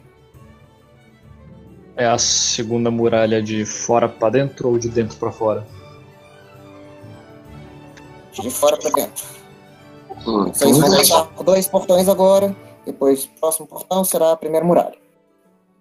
É 1.97 2.05
a 2.05 2.18
segunda 2.20 2.91
muralha 2.91 3.41
de 3.41 3.66
fora 3.66 4.07
pra 4.07 4.30
dentro 4.30 4.70
ou 4.70 4.78
de 4.78 4.89
dentro 4.89 5.18
pra 5.18 5.32
fora? 5.32 5.68
De 8.32 8.49
fora 8.51 8.78
para 8.78 8.91
dentro. 8.91 9.26
Hum, 10.28 10.53
Vocês 10.53 10.78
vão 10.78 10.88
então, 10.88 10.99
passar 10.99 11.26
por 11.26 11.43
dois 11.43 11.68
portões 11.68 12.07
agora. 12.07 12.55
Depois, 12.91 13.25
o 13.25 13.29
próximo 13.39 13.67
portão 13.67 14.03
será 14.03 14.31
a 14.31 14.35
primeira 14.35 14.65
muralha. 14.65 14.97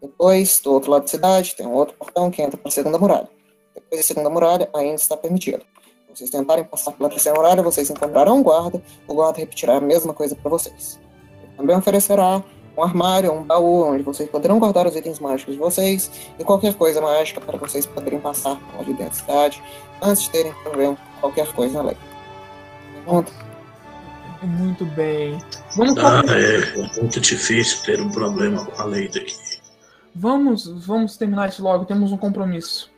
Depois, 0.00 0.60
do 0.60 0.74
outro 0.74 0.90
lado 0.90 1.02
da 1.02 1.08
cidade, 1.08 1.56
tem 1.56 1.66
um 1.66 1.72
outro 1.72 1.96
portão 1.96 2.30
que 2.30 2.42
entra 2.42 2.58
para 2.58 2.68
a 2.68 2.70
segunda 2.70 2.98
muralha. 2.98 3.28
Depois 3.74 4.02
da 4.02 4.06
segunda 4.06 4.28
muralha, 4.28 4.68
ainda 4.74 4.96
está 4.96 5.16
permitido. 5.16 5.64
Se 6.08 6.18
vocês 6.18 6.30
tentarem 6.30 6.64
passar 6.64 6.92
pela 6.92 7.08
terceira 7.08 7.38
muralha, 7.38 7.62
vocês 7.62 7.88
encontrarão 7.88 8.36
um 8.36 8.42
guarda. 8.42 8.82
O 9.06 9.14
guarda 9.14 9.38
repetirá 9.38 9.76
a 9.76 9.80
mesma 9.80 10.12
coisa 10.12 10.36
para 10.36 10.50
vocês. 10.50 11.00
Ele 11.42 11.52
também 11.56 11.76
oferecerá 11.76 12.44
um 12.76 12.82
armário, 12.82 13.32
um 13.32 13.42
baú, 13.42 13.86
onde 13.86 14.02
vocês 14.02 14.28
poderão 14.28 14.58
guardar 14.58 14.86
os 14.86 14.94
itens 14.94 15.18
mágicos 15.18 15.54
de 15.54 15.60
vocês 15.60 16.10
e 16.38 16.44
qualquer 16.44 16.74
coisa 16.74 17.00
mágica 17.00 17.40
para 17.40 17.56
vocês 17.56 17.86
poderem 17.86 18.20
passar 18.20 18.60
ali 18.78 18.92
dentro 18.92 19.06
da 19.06 19.12
cidade 19.12 19.62
antes 20.02 20.24
de 20.24 20.30
terem 20.30 20.52
com 20.52 20.96
qualquer 21.20 21.52
coisa 21.54 21.78
na 21.78 21.88
lei. 21.88 21.96
Pergunta? 23.04 23.47
Muito 24.42 24.84
bem. 24.86 25.38
Vamos, 25.76 25.98
Ah, 25.98 26.22
com- 26.22 26.30
é 26.32 27.00
muito 27.00 27.20
difícil 27.20 27.82
ter 27.84 28.00
um 28.00 28.10
problema 28.10 28.64
com 28.64 28.82
a 28.82 28.84
lei 28.84 29.08
daqui. 29.08 29.34
vamos, 30.14 30.66
vamos 30.86 31.16
terminar 31.16 31.48
isso 31.48 31.62
logo. 31.62 31.84
Temos 31.84 32.12
um 32.12 32.16
compromisso. 32.16 32.90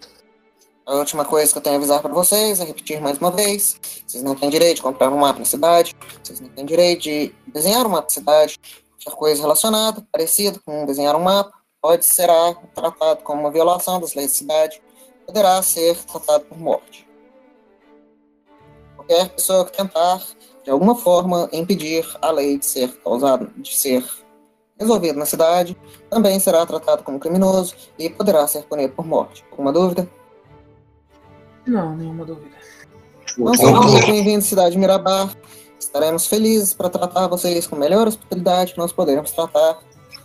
A 0.86 0.94
última 0.96 1.24
coisa 1.24 1.52
que 1.52 1.58
eu 1.58 1.62
tenho 1.62 1.76
a 1.76 1.78
avisar 1.78 2.02
para 2.02 2.12
vocês 2.12 2.58
é 2.60 2.64
repetir 2.64 3.00
mais 3.00 3.16
uma 3.18 3.30
vez: 3.30 3.78
vocês 4.06 4.22
não 4.22 4.34
têm 4.34 4.50
direito 4.50 4.76
de 4.76 4.82
comprar 4.82 5.08
um 5.10 5.18
mapa 5.18 5.38
na 5.38 5.44
cidade, 5.44 5.94
vocês 6.22 6.40
não 6.40 6.48
têm 6.48 6.66
direito 6.66 7.02
de 7.02 7.34
desenhar 7.46 7.86
um 7.86 7.90
mapa 7.90 8.04
na 8.04 8.10
cidade, 8.10 8.58
qualquer 9.02 9.16
coisa 9.18 9.40
relacionada, 9.42 10.04
parecido 10.10 10.60
com 10.64 10.84
desenhar 10.86 11.14
um 11.16 11.22
mapa, 11.22 11.52
pode 11.80 12.04
será 12.04 12.54
tratado 12.74 13.22
como 13.22 13.42
uma 13.42 13.50
violação 13.50 14.00
das 14.00 14.14
leis 14.14 14.32
da 14.32 14.36
cidade, 14.38 14.82
poderá 15.26 15.62
ser 15.62 15.96
tratado 15.96 16.44
por 16.46 16.58
morte. 16.58 17.06
Qualquer 18.96 19.28
pessoa 19.30 19.64
que 19.64 19.72
tentar, 19.76 20.20
de 20.64 20.70
alguma 20.70 20.94
forma, 20.94 21.48
impedir 21.52 22.06
a 22.20 22.30
lei 22.30 22.58
de 22.58 22.66
ser 22.66 22.92
causada, 23.02 23.48
de 23.56 23.76
ser 23.76 24.04
resolvida 24.78 25.18
na 25.18 25.26
cidade, 25.26 25.76
também 26.08 26.38
será 26.40 26.64
tratado 26.64 27.02
como 27.02 27.18
criminoso 27.18 27.74
e 27.98 28.08
poderá 28.08 28.46
ser 28.46 28.62
punido 28.64 28.94
por 28.94 29.06
morte. 29.06 29.44
Alguma 29.50 29.72
dúvida? 29.72 30.08
Não, 31.66 31.96
nenhuma 31.96 32.24
dúvida. 32.24 32.56
Não 33.36 33.54
sejam 33.54 33.82
muito 33.82 34.06
bem-vindos 34.06 34.46
à 34.46 34.48
cidade 34.48 34.72
de 34.72 34.78
Mirabar. 34.78 35.34
Estaremos 35.78 36.26
felizes 36.26 36.74
para 36.74 36.90
tratar 36.90 37.26
vocês 37.28 37.66
com 37.66 37.76
a 37.76 37.78
melhor 37.78 38.08
hospitalidade 38.08 38.72
que 38.72 38.78
nós 38.78 38.92
poderemos 38.92 39.30
tratar. 39.30 39.78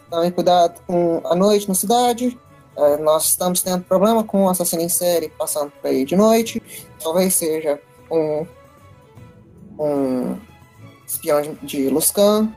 Tomem 0.09 0.31
cuidado 0.31 0.81
com 0.87 1.21
a 1.25 1.35
noite 1.35 1.67
na 1.67 1.75
cidade. 1.75 2.37
Eh, 2.77 2.97
nós 2.97 3.27
estamos 3.27 3.61
tendo 3.61 3.83
problema 3.83 4.23
com 4.23 4.43
um 4.43 4.49
assassino 4.49 4.81
em 4.81 4.89
série 4.89 5.29
passando 5.29 5.71
por 5.71 5.87
aí 5.87 6.05
de 6.05 6.15
noite. 6.15 6.61
Talvez 7.01 7.35
seja 7.35 7.79
um, 8.11 8.45
um 9.77 10.37
espião 11.05 11.41
de, 11.41 11.53
de 11.63 11.89
Luscan. 11.89 12.49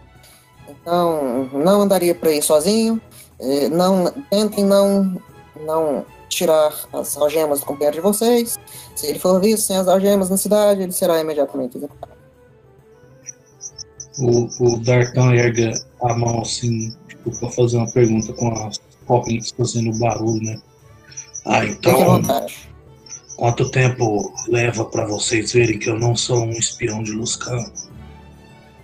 Então, 0.68 1.48
não 1.52 1.82
andaria 1.82 2.14
por 2.14 2.28
aí 2.28 2.42
sozinho. 2.42 3.00
Eh, 3.40 3.68
não, 3.68 4.10
tentem 4.30 4.64
não, 4.64 5.20
não 5.60 6.04
tirar 6.28 6.74
as 6.92 7.16
algemas 7.16 7.60
do 7.60 7.66
companheiro 7.66 7.97
de 7.97 8.02
vocês. 8.02 8.59
Se 8.94 9.06
ele 9.06 9.18
for 9.18 9.40
visto 9.40 9.66
sem 9.66 9.76
as 9.76 9.88
algemas 9.88 10.30
na 10.30 10.36
cidade, 10.36 10.82
ele 10.82 10.93
será 10.93 11.20
imediatamente 11.20 11.76
executado. 11.76 12.18
O, 14.18 14.48
o 14.64 14.82
ergue 15.32 15.72
a 16.02 16.14
mão 16.14 16.43
assim, 16.43 16.94
tipo, 17.06 17.30
pra 17.38 17.51
fazer 17.51 17.76
uma 17.76 17.90
pergunta 17.90 18.32
com 18.32 18.48
as 18.66 18.80
correntes 19.06 19.55
fazendo 19.56 19.97
barulho, 19.98 20.43
né? 20.43 20.60
Ah, 21.47 21.60
Fique 21.60 21.88
à 21.88 21.93
então, 21.93 22.05
vontade. 22.05 22.68
Quanto 23.39 23.70
tempo 23.70 24.35
leva 24.48 24.85
pra 24.85 25.06
vocês 25.06 25.52
verem 25.52 25.78
que 25.78 25.89
eu 25.89 25.98
não 25.98 26.16
sou 26.16 26.44
um 26.44 26.51
espião 26.51 27.05
de 27.05 27.12
Luscan? 27.12 27.65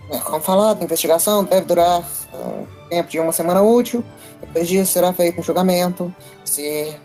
É, 0.09 0.17
como 0.19 0.39
falado, 0.39 0.81
a 0.81 0.83
investigação 0.85 1.43
deve 1.43 1.65
durar 1.65 1.99
um 2.33 2.65
tempo 2.89 3.09
de 3.09 3.19
uma 3.19 3.33
semana 3.33 3.61
útil. 3.61 4.03
Depois 4.39 4.67
disso 4.67 4.93
será 4.93 5.11
feito 5.11 5.41
um 5.41 5.43
julgamento. 5.43 6.13
Se 6.45 6.95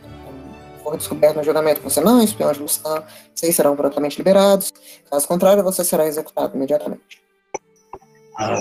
for 0.85 0.97
descoberto 0.97 1.39
no 1.39 1.43
julgamento 1.43 1.81
que 1.81 1.90
você 1.90 2.01
não 2.01 2.20
é 2.20 2.24
espião 2.24 2.52
de 2.52 2.60
Luscan, 2.60 3.02
vocês 3.35 3.56
serão 3.56 3.74
prontamente 3.74 4.16
liberados. 4.16 4.72
Caso 5.10 5.27
contrário, 5.27 5.64
você 5.64 5.82
será 5.82 6.06
executado 6.06 6.56
imediatamente. 6.56 7.20
Ah, 8.39 8.60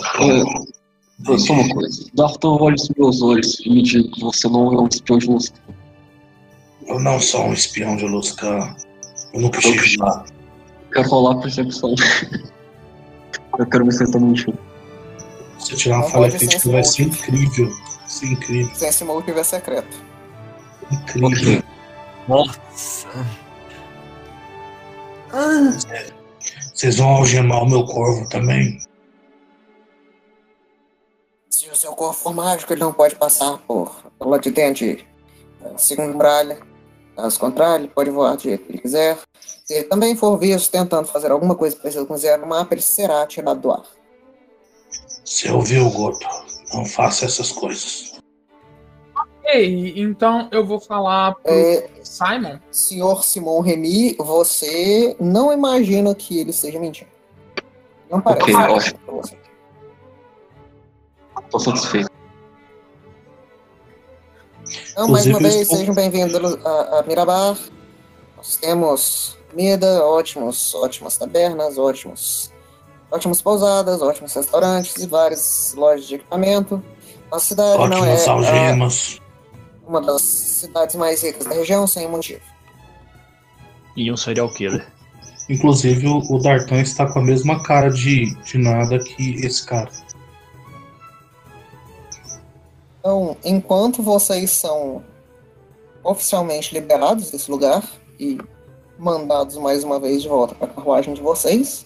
É, 1.28 1.38
só 1.38 1.54
uma 1.54 1.76
coisa. 1.76 2.06
Darton 2.16 2.58
olha 2.60 2.76
os 2.76 2.90
meus 2.98 3.22
olhos 3.22 3.60
e 3.60 3.70
me 3.70 3.84
diz 3.84 4.10
que 4.14 4.22
você 4.22 4.48
não 4.48 4.74
é 4.74 4.82
um 4.82 4.88
espião 4.88 5.20
de 5.20 5.28
luz. 5.28 5.54
Eu 6.90 7.00
não 7.00 7.20
sou 7.20 7.46
um 7.46 7.54
espião 7.54 7.96
de 7.96 8.06
Luscan. 8.06 8.76
Eu 9.34 9.42
nunca 9.42 9.60
estive 9.60 9.98
lá. 9.98 10.26
Quero 10.92 11.08
rolar 11.08 11.40
percepção. 11.40 11.94
Eu 13.58 13.66
quero 13.68 13.86
ver 13.86 13.92
se 13.92 14.04
ele 14.04 14.12
tá 14.12 14.20
mentindo. 14.20 14.60
Se 15.60 15.74
eu 15.74 15.78
tirar 15.78 15.98
uma 15.98 16.04
Não 16.04 16.10
falha 16.10 16.32
crítica, 16.32 16.72
vai 16.72 16.84
ser 16.84 17.04
incrível. 17.04 17.70
Vai 17.70 18.10
ser 18.10 18.26
incrível. 18.28 18.76
Sem 18.76 18.90
esse 18.90 19.04
motivo 19.04 19.40
é 19.40 19.44
secreto. 19.44 19.98
Incrível. 20.92 21.64
Nossa. 22.28 23.08
Vocês 26.74 26.98
vão 26.98 27.10
algemar 27.10 27.64
o 27.64 27.70
meu 27.70 27.86
corvo 27.86 28.28
também? 28.30 28.80
Se 31.50 31.70
o 31.70 31.76
seu 31.76 31.92
corpo 31.92 32.16
for 32.16 32.34
mágico, 32.34 32.74
ele 32.74 32.80
não 32.80 32.94
pode 32.94 33.16
passar 33.16 33.58
por 33.60 34.12
lado 34.20 34.42
de 34.42 34.52
dentro 34.52 34.86
de 34.86 35.06
eh, 35.64 35.78
segunda 35.78 36.14
muralha. 36.14 36.69
Caso 37.22 37.40
contrário, 37.40 37.84
ele 37.86 37.92
pode 37.94 38.10
voar 38.10 38.36
do 38.38 38.44
jeito 38.44 38.64
que 38.66 38.72
ele 38.72 38.78
quiser. 38.82 39.18
Se 39.66 39.74
ele 39.74 39.84
também 39.86 40.16
for 40.16 40.38
visto 40.38 40.72
tentando 40.72 41.08
fazer 41.08 41.32
alguma 41.32 41.54
coisa 41.56 41.76
parecida 41.76 42.06
com 42.06 42.16
zero 42.18 42.42
no 42.42 42.48
mapa, 42.48 42.74
ele 42.74 42.82
será 42.82 43.26
tirado 43.28 43.60
do 43.60 43.72
ar. 43.72 43.84
Você 45.26 45.52
ouviu, 45.52 45.90
Goto? 45.92 46.26
Não 46.74 46.86
faça 46.86 47.26
essas 47.26 47.52
coisas. 47.52 48.18
Ei, 49.44 50.00
então 50.00 50.48
eu 50.52 50.66
vou 50.66 50.80
falar 50.80 51.34
pro 51.36 51.52
É, 51.52 51.90
Simon. 52.04 52.60
senhor 52.72 53.24
Simon 53.24 53.60
Remy, 53.62 54.16
você 54.18 55.16
não 55.20 55.52
imagina 55.52 56.14
que 56.16 56.40
ele 56.40 56.52
esteja 56.52 56.80
mentindo. 56.80 57.10
Não 58.10 58.22
parece. 58.22 58.44
Ok, 58.44 58.56
ótimo. 58.56 59.00
pra 59.06 59.14
você. 59.16 59.38
Tô 61.52 61.60
satisfeito. 61.60 62.10
Então, 65.00 65.12
mais 65.12 65.26
uma 65.28 65.38
Inclusive, 65.38 65.50
vez, 65.56 65.62
estou- 65.62 65.78
sejam 65.78 65.96
bem-vindos 65.96 66.58
a, 66.66 67.00
a 67.00 67.04
Mirabar. 67.04 67.58
Nós 68.36 68.58
temos 68.58 69.38
comida, 69.50 70.04
ótimos, 70.06 70.76
ótimas 70.76 71.18
tabernas, 71.18 71.78
ótimos, 71.78 72.52
ótimas 73.10 73.42
pousadas, 73.42 74.02
ótimos 74.02 74.34
restaurantes 74.34 74.98
e 75.02 75.08
várias 75.08 75.74
lojas 75.78 76.06
de 76.06 76.16
equipamento. 76.16 76.84
Nossa 77.32 77.46
cidade 77.46 77.78
não 77.78 78.04
é 78.06 78.12
Ótimas 78.12 78.28
a- 78.28 78.32
algemas. 78.34 79.22
uma 79.88 80.02
das 80.02 80.22
cidades 80.22 80.96
mais 80.96 81.24
ricas 81.24 81.46
da 81.46 81.56
região, 81.56 81.88
sem 81.88 82.06
motivo. 82.10 82.42
E 83.96 84.12
um 84.12 84.18
serial 84.18 84.50
killer. 84.54 84.86
Inclusive, 85.48 86.08
o, 86.08 86.18
o 86.30 86.40
Dartan 86.40 86.82
está 86.82 87.08
com 87.10 87.20
a 87.20 87.24
mesma 87.24 87.64
cara 87.64 87.90
de, 87.90 88.36
de 88.44 88.58
nada 88.58 89.00
que 89.00 89.46
esse 89.46 89.66
cara. 89.66 89.90
Então, 93.00 93.38
enquanto 93.44 94.04
vocês 94.04 94.52
são 94.52 95.04
oficialmente 96.04 96.74
liberados 96.74 97.32
desse 97.32 97.50
lugar 97.50 97.84
e 98.20 98.38
mandados 98.98 99.56
mais 99.58 99.84
uma 99.84 100.00
vez 100.00 100.22
de 100.22 100.28
volta 100.28 100.54
para 100.54 100.68
a 100.68 100.74
carruagem 100.74 101.14
de 101.14 101.22
vocês, 101.22 101.86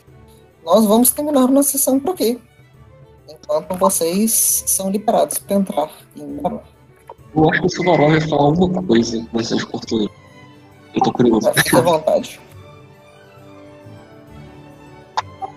nós 0.65 0.85
vamos 0.85 1.11
terminar 1.11 1.47
nossa 1.47 1.71
sessão 1.71 1.99
por 1.99 2.13
aqui. 2.13 2.39
Enquanto 3.29 3.75
vocês 3.77 4.63
são 4.67 4.89
liberados 4.89 5.37
para 5.37 5.55
entrar 5.55 5.91
em 6.15 6.25
Mirabar. 6.25 6.63
Eu 7.35 7.49
acho 7.49 7.61
que 7.61 7.65
o 7.65 7.69
Subaró 7.69 8.09
vai 8.09 8.21
falar 8.21 8.43
alguma 8.43 8.83
coisa, 8.83 9.17
eu 9.17 9.67
cortou 9.67 9.99
ele. 9.99 10.11
Eu 10.93 11.01
tô 11.01 11.11
curioso. 11.11 11.47
Mas 11.47 11.63
Fique 11.63 11.75
à 11.75 11.81
vontade. 11.81 12.39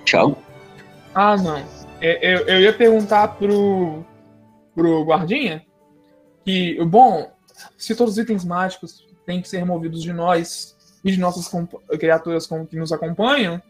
Thiago? 0.05 0.37
Ah, 1.15 1.37
não. 1.37 1.57
É, 2.01 2.35
Eu, 2.35 2.47
eu 2.47 2.61
ia 2.61 2.73
perguntar 2.73 3.29
pro, 3.37 4.05
pro 4.77 5.03
guardinha 5.05 5.65
que, 6.45 6.79
bom, 6.85 7.29
se 7.77 7.97
todos 7.97 8.13
os 8.13 8.19
itens 8.19 8.45
mágicos 8.45 9.05
têm 9.27 9.43
que 9.43 9.49
ser 9.49 9.59
removidos 9.59 10.01
de 10.01 10.13
nós 10.13 10.77
e 11.05 11.11
de 11.11 11.19
nossas 11.19 11.51
criaturas 11.99 12.47
que 12.47 12.77
nos 12.77 12.93
acompanham, 12.93 13.61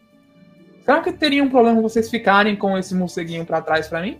será 0.85 1.01
que 1.01 1.11
teria 1.11 1.43
um 1.43 1.49
problema 1.49 1.81
vocês 1.81 2.07
ficarem 2.09 2.55
com 2.55 2.77
esse 2.77 2.93
morceguinho 2.93 3.45
pra 3.45 3.61
trás 3.61 3.87
pra 3.87 4.01
mim? 4.01 4.19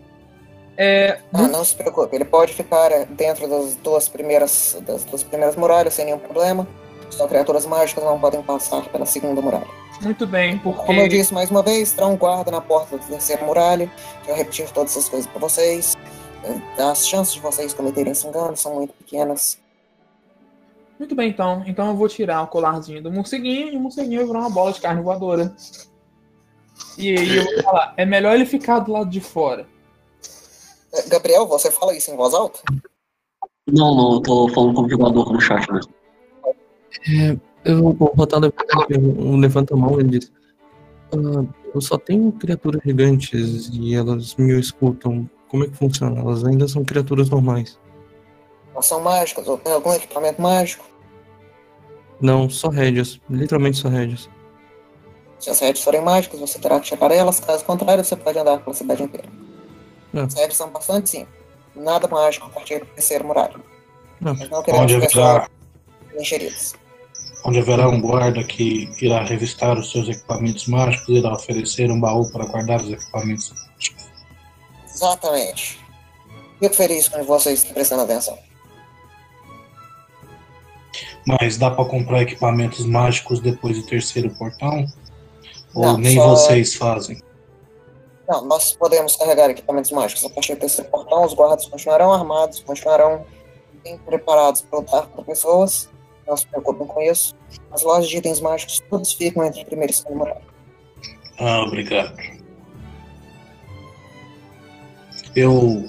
É, 0.76 1.20
Ah, 1.32 1.48
não 1.48 1.64
se 1.64 1.74
preocupe, 1.74 2.14
ele 2.16 2.24
pode 2.24 2.52
ficar 2.54 2.90
é, 2.90 3.04
dentro 3.04 3.48
das 3.48 3.76
duas 3.76 4.08
primeiras, 4.08 4.76
das 4.86 5.04
duas 5.04 5.22
primeiras 5.22 5.54
muralhas 5.56 5.94
sem 5.94 6.04
nenhum 6.04 6.18
problema. 6.18 6.66
Só 7.10 7.26
criaturas 7.26 7.64
mágicas 7.64 8.04
não 8.04 8.18
podem 8.18 8.42
passar 8.42 8.84
pela 8.88 9.06
segunda 9.06 9.40
muralha. 9.40 9.66
muito 10.02 10.26
bem, 10.26 10.58
porque... 10.58 10.84
Como 10.84 11.00
eu 11.00 11.08
disse 11.08 11.32
mais 11.32 11.50
uma 11.50 11.62
vez, 11.62 11.92
terá 11.92 12.06
um 12.06 12.16
guarda 12.16 12.50
na 12.50 12.60
porta 12.60 12.96
da 12.96 13.04
terceira 13.04 13.44
muralha, 13.44 13.90
que 14.22 14.28
vai 14.28 14.38
repetir 14.38 14.70
todas 14.70 14.92
essas 14.92 15.08
coisas 15.08 15.28
para 15.28 15.40
vocês. 15.40 15.96
É, 16.44 16.82
As 16.82 17.06
chances 17.06 17.34
de 17.34 17.40
vocês 17.40 17.74
cometerem 17.74 18.12
esse 18.12 18.26
engano 18.26 18.56
são 18.56 18.74
muito 18.74 18.92
pequenas. 18.94 19.60
Muito 20.98 21.14
bem, 21.14 21.30
então. 21.30 21.62
Então 21.66 21.88
eu 21.88 21.96
vou 21.96 22.08
tirar 22.08 22.42
o 22.42 22.48
colarzinho 22.48 23.02
do 23.02 23.12
morceguinho 23.12 23.72
e 23.72 23.76
o 23.76 23.80
morceguinho 23.80 24.18
vai 24.18 24.26
virar 24.26 24.40
uma 24.40 24.50
bola 24.50 24.72
de 24.72 24.80
carne 24.80 25.02
voadora. 25.02 25.54
E 26.96 27.16
aí 27.16 27.36
eu 27.36 27.44
vou 27.44 27.62
falar, 27.62 27.94
é 27.96 28.04
melhor 28.04 28.34
ele 28.34 28.44
ficar 28.44 28.80
do 28.80 28.92
lado 28.92 29.10
de 29.10 29.20
fora. 29.20 29.66
É, 30.92 31.08
Gabriel, 31.08 31.46
você 31.46 31.70
fala 31.70 31.94
isso 31.94 32.10
em 32.10 32.16
voz 32.16 32.34
alta? 32.34 32.60
Não, 33.70 33.94
não, 33.94 34.14
eu 34.14 34.20
tô 34.20 34.48
falando 34.48 34.74
como 34.74 34.88
jogador 34.88 35.32
no 35.32 35.40
chat 35.40 35.70
mesmo. 35.70 35.92
Eu, 37.64 37.86
o 37.86 38.04
Rotar 38.16 38.40
levanta, 38.40 38.98
um 38.98 39.36
levanta 39.36 39.74
a 39.74 39.76
mão 39.76 40.00
e 40.00 40.04
diz: 40.04 40.32
"Ah, 41.12 41.44
Eu 41.74 41.80
só 41.80 41.98
tenho 41.98 42.32
criaturas 42.32 42.80
gigantes 42.84 43.68
e 43.72 43.94
elas 43.94 44.34
me 44.36 44.58
escutam. 44.58 45.28
Como 45.48 45.64
é 45.64 45.66
que 45.66 45.76
funciona? 45.76 46.20
Elas 46.20 46.44
ainda 46.44 46.68
são 46.68 46.84
criaturas 46.84 47.30
normais. 47.30 47.78
Elas 48.72 48.86
são 48.86 49.00
mágicas 49.00 49.48
ou 49.48 49.58
tem 49.58 49.72
algum 49.72 49.92
equipamento 49.92 50.40
mágico? 50.40 50.84
Não, 52.20 52.50
só 52.50 52.68
rédeas. 52.68 53.20
Literalmente 53.28 53.78
só 53.78 53.88
rédeas. 53.88 54.28
Se 55.38 55.50
as 55.50 55.60
redes 55.60 55.82
forem 55.82 56.02
mágicas, 56.02 56.40
você 56.40 56.58
terá 56.58 56.80
que 56.80 56.86
tirar 56.86 57.12
elas, 57.12 57.38
caso 57.38 57.64
contrário, 57.64 58.04
você 58.04 58.16
pode 58.16 58.38
andar 58.38 58.58
pela 58.58 58.74
cidade 58.74 59.02
inteira. 59.02 59.28
É. 60.12 60.20
As 60.20 60.34
redes 60.34 60.56
são 60.56 60.68
bastante 60.70 61.10
simples. 61.10 61.38
Nada 61.76 62.08
mágico 62.08 62.46
a 62.46 62.50
partir 62.50 62.80
do 62.80 62.86
terceiro 62.86 63.24
muralho. 63.24 63.62
Não. 64.20 64.34
Mas 64.34 64.50
não 64.50 64.62
queremos 64.62 64.84
Onde 64.84 64.96
haverá, 64.96 65.48
onde 67.44 67.58
haverá 67.60 67.88
um 67.88 68.00
guarda 68.00 68.42
que 68.42 68.90
irá 69.00 69.22
revistar 69.22 69.78
os 69.78 69.92
seus 69.92 70.08
equipamentos 70.08 70.66
mágicos 70.66 71.08
e 71.08 71.18
irá 71.18 71.32
oferecer 71.32 71.88
um 71.90 72.00
baú 72.00 72.28
para 72.32 72.46
guardar 72.46 72.80
os 72.80 72.90
equipamentos 72.90 73.50
mágicos. 73.50 73.67
Exatamente. 75.02 75.78
Fico 76.58 76.74
feliz 76.74 77.08
quando 77.08 77.24
vocês 77.24 77.60
estão 77.60 77.72
prestando 77.74 78.02
atenção. 78.02 78.36
Mas 81.26 81.56
dá 81.56 81.70
para 81.70 81.84
comprar 81.84 82.22
equipamentos 82.22 82.84
mágicos 82.86 83.40
depois 83.40 83.76
do 83.78 83.86
terceiro 83.86 84.30
portão? 84.36 84.86
Ou 85.74 85.82
Não, 85.84 85.98
nem 85.98 86.16
só- 86.16 86.28
vocês 86.30 86.74
fazem? 86.74 87.22
Não, 88.28 88.44
nós 88.44 88.72
podemos 88.72 89.16
carregar 89.16 89.48
equipamentos 89.50 89.90
mágicos 89.90 90.24
a 90.24 90.30
partir 90.30 90.54
do 90.54 90.60
terceiro 90.60 90.90
portão. 90.90 91.24
Os 91.24 91.32
guardas 91.34 91.66
continuarão 91.66 92.12
armados, 92.12 92.60
continuarão 92.60 93.24
bem 93.84 93.96
preparados 93.98 94.62
para 94.62 94.78
lutar 94.80 95.06
contra 95.06 95.22
pessoas. 95.24 95.88
Não 96.26 96.36
se 96.36 96.46
preocupem 96.46 96.86
com 96.86 97.00
isso. 97.00 97.34
As 97.70 97.82
lojas 97.82 98.08
de 98.08 98.16
itens 98.18 98.40
mágicos 98.40 98.80
todos 98.90 99.12
ficam 99.12 99.44
entre 99.44 99.62
o 99.62 99.64
primeiro 99.66 99.92
e 99.92 99.94
o 99.94 99.96
segundo. 99.96 100.30
Ah, 101.38 101.60
obrigado. 101.62 102.14
Eu, 105.38 105.84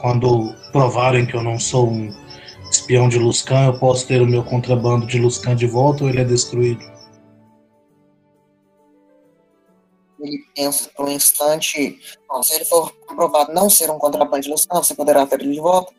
quando 0.00 0.54
provarem 0.72 1.26
que 1.26 1.34
eu 1.34 1.42
não 1.42 1.58
sou 1.58 1.90
um 1.90 2.08
espião 2.70 3.06
de 3.06 3.18
Luscan, 3.18 3.66
eu 3.66 3.78
posso 3.78 4.06
ter 4.06 4.22
o 4.22 4.26
meu 4.26 4.42
contrabando 4.42 5.06
de 5.06 5.18
Luscan 5.18 5.54
de 5.54 5.66
volta 5.66 6.04
ou 6.04 6.08
ele 6.08 6.22
é 6.22 6.24
destruído? 6.24 6.80
Ele 10.18 10.42
pensa 10.56 10.90
por 10.96 11.06
um 11.06 11.12
instante. 11.12 12.00
Bom, 12.26 12.42
se 12.42 12.54
ele 12.54 12.64
for 12.64 12.90
comprovado 13.06 13.52
não 13.52 13.68
ser 13.68 13.90
um 13.90 13.98
contrabando 13.98 14.42
de 14.42 14.48
Lustan, 14.48 14.76
você 14.76 14.94
poderá 14.94 15.26
ter 15.26 15.42
ele 15.42 15.52
de 15.52 15.60
volta. 15.60 15.92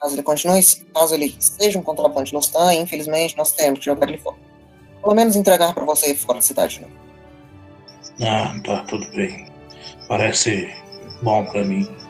Caso 0.00 0.16
ele 0.16 0.22
continue, 0.24 0.60
caso 0.92 1.14
ele 1.14 1.36
seja 1.38 1.78
um 1.78 1.82
contrabando 1.82 2.24
de 2.24 2.34
Lustan, 2.34 2.74
infelizmente 2.74 3.36
nós 3.36 3.52
temos 3.52 3.78
que 3.78 3.84
jogar 3.84 4.08
ele 4.08 4.18
fora. 4.18 4.36
Pelo 5.00 5.14
menos 5.14 5.36
entregar 5.36 5.72
para 5.72 5.84
você 5.84 6.12
fora 6.16 6.38
da 6.38 6.42
cidade. 6.42 6.80
Né? 6.80 6.88
Ah, 8.20 8.60
tá, 8.64 8.84
tudo 8.88 9.08
bem. 9.12 9.46
Parece 10.08 10.74
bom 11.22 11.44
pra 11.46 11.64
mim. 11.64 12.01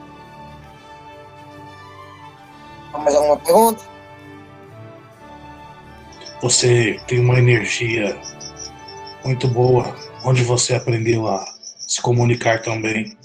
Mais 2.93 3.15
alguma 3.15 3.39
pergunta? 3.39 3.83
Você 6.43 7.01
tem 7.07 7.21
uma 7.21 7.39
energia 7.39 8.21
muito 9.25 9.49
boa. 9.49 9.85
Onde 10.25 10.45
você 10.45 10.75
aprendeu 10.75 11.27
a 11.27 11.45
se 11.79 12.01
comunicar 12.01 12.63
tão 12.63 12.81
bem? 12.81 13.17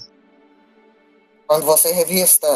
Quando 1.46 1.64
você 1.64 1.92
revista 1.92 2.46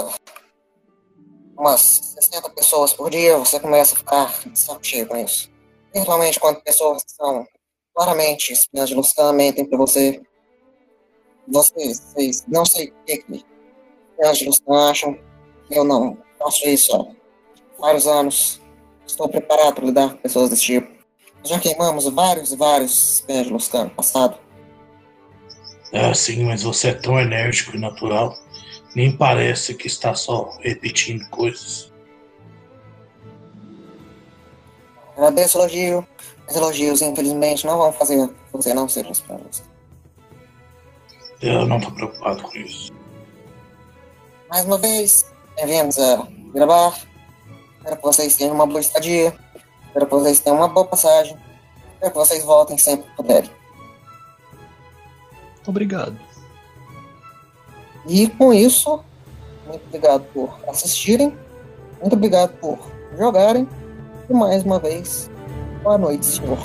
umas 1.57 1.81
60 1.81 2.51
pessoas 2.51 2.93
por 2.93 3.11
dia, 3.11 3.37
você 3.39 3.61
começa 3.61 3.95
a 3.95 3.99
ficar 3.99 4.49
de 4.49 4.59
saco 4.59 4.85
cheio 4.85 5.07
com 5.07 5.17
isso. 5.17 5.51
Principalmente 5.93 6.41
quando 6.41 6.63
pessoas 6.63 7.05
que 7.05 7.13
são 7.13 7.47
claramente 7.95 8.53
espiãs 8.53 8.89
de 8.89 8.95
Lustan 8.95 9.33
mentem 9.33 9.65
para 9.65 9.79
você. 9.79 10.21
Vocês, 11.49 12.01
vocês 12.01 12.45
não 12.47 12.65
sei 12.65 12.89
o 12.89 12.95
que 13.05 13.19
que 13.19 13.45
espiãs 14.13 14.39
de 14.39 14.47
Lustan 14.47 14.91
acham. 14.91 15.19
Eu 15.71 15.85
não 15.85 16.19
faço 16.43 16.69
isso 16.69 16.95
há 16.95 17.81
vários 17.81 18.07
anos. 18.07 18.61
Estou 19.07 19.29
preparado 19.29 19.75
para 19.75 19.85
lidar 19.85 20.11
com 20.11 20.17
pessoas 20.17 20.51
desse 20.51 20.63
tipo. 20.63 20.89
Já 21.45 21.59
queimamos 21.59 22.07
vários 22.07 22.53
e 22.53 22.57
vários 22.57 23.25
Lustan 23.51 23.85
no 23.85 23.91
passado. 23.91 24.39
É, 25.93 26.13
sim, 26.15 26.45
mas 26.45 26.63
você 26.63 26.89
é 26.89 26.95
tão 26.95 27.19
enérgico 27.21 27.77
e 27.77 27.81
natural. 27.81 28.35
Nem 28.95 29.17
parece 29.17 29.75
que 29.75 29.87
está 29.87 30.15
só 30.15 30.57
repetindo 30.61 31.29
coisas. 31.31 31.93
Agradeço 35.17 35.59
o 35.59 35.63
elogio. 35.63 36.07
Os 36.49 36.57
elogios, 36.57 37.03
infelizmente, 37.03 37.67
não 37.67 37.79
vão 37.79 37.93
fazer 37.93 38.31
você 38.53 38.73
não 38.73 38.89
ser 38.89 39.07
Lustan. 39.07 39.41
Eu 41.41 41.67
não 41.67 41.81
tô 41.81 41.91
preocupado 41.91 42.43
com 42.43 42.57
isso. 42.57 42.93
Mais 44.49 44.65
uma 44.65 44.79
vez, 44.79 45.32
bem-vindos 45.67 45.97
a 45.97 46.27
gravar. 46.53 46.99
Espero 47.79 47.97
que 47.97 48.03
vocês 48.03 48.35
tenham 48.37 48.53
uma 48.53 48.67
boa 48.67 48.81
estadia. 48.81 49.33
Espero 49.87 50.07
que 50.07 50.13
vocês 50.13 50.41
tenham 50.41 50.57
uma 50.59 50.67
boa 50.67 50.85
passagem. 50.85 51.37
Espero 51.95 52.11
que 52.11 52.19
vocês 52.19 52.45
voltem 52.45 52.77
sempre 52.77 53.09
que 53.09 53.17
puderem. 53.17 53.51
Obrigado. 55.65 56.19
E 58.09 58.27
com 58.29 58.53
isso, 58.53 59.05
muito 59.65 59.85
obrigado 59.87 60.25
por 60.35 60.59
assistirem. 60.69 61.37
Muito 62.01 62.15
obrigado 62.15 62.59
por 62.59 62.79
jogarem. 63.17 63.69
E 64.29 64.33
mais 64.33 64.65
uma 64.65 64.81
vez, 64.81 65.31
boa 65.85 65.97
noite, 65.97 66.27
senhor. 66.27 66.59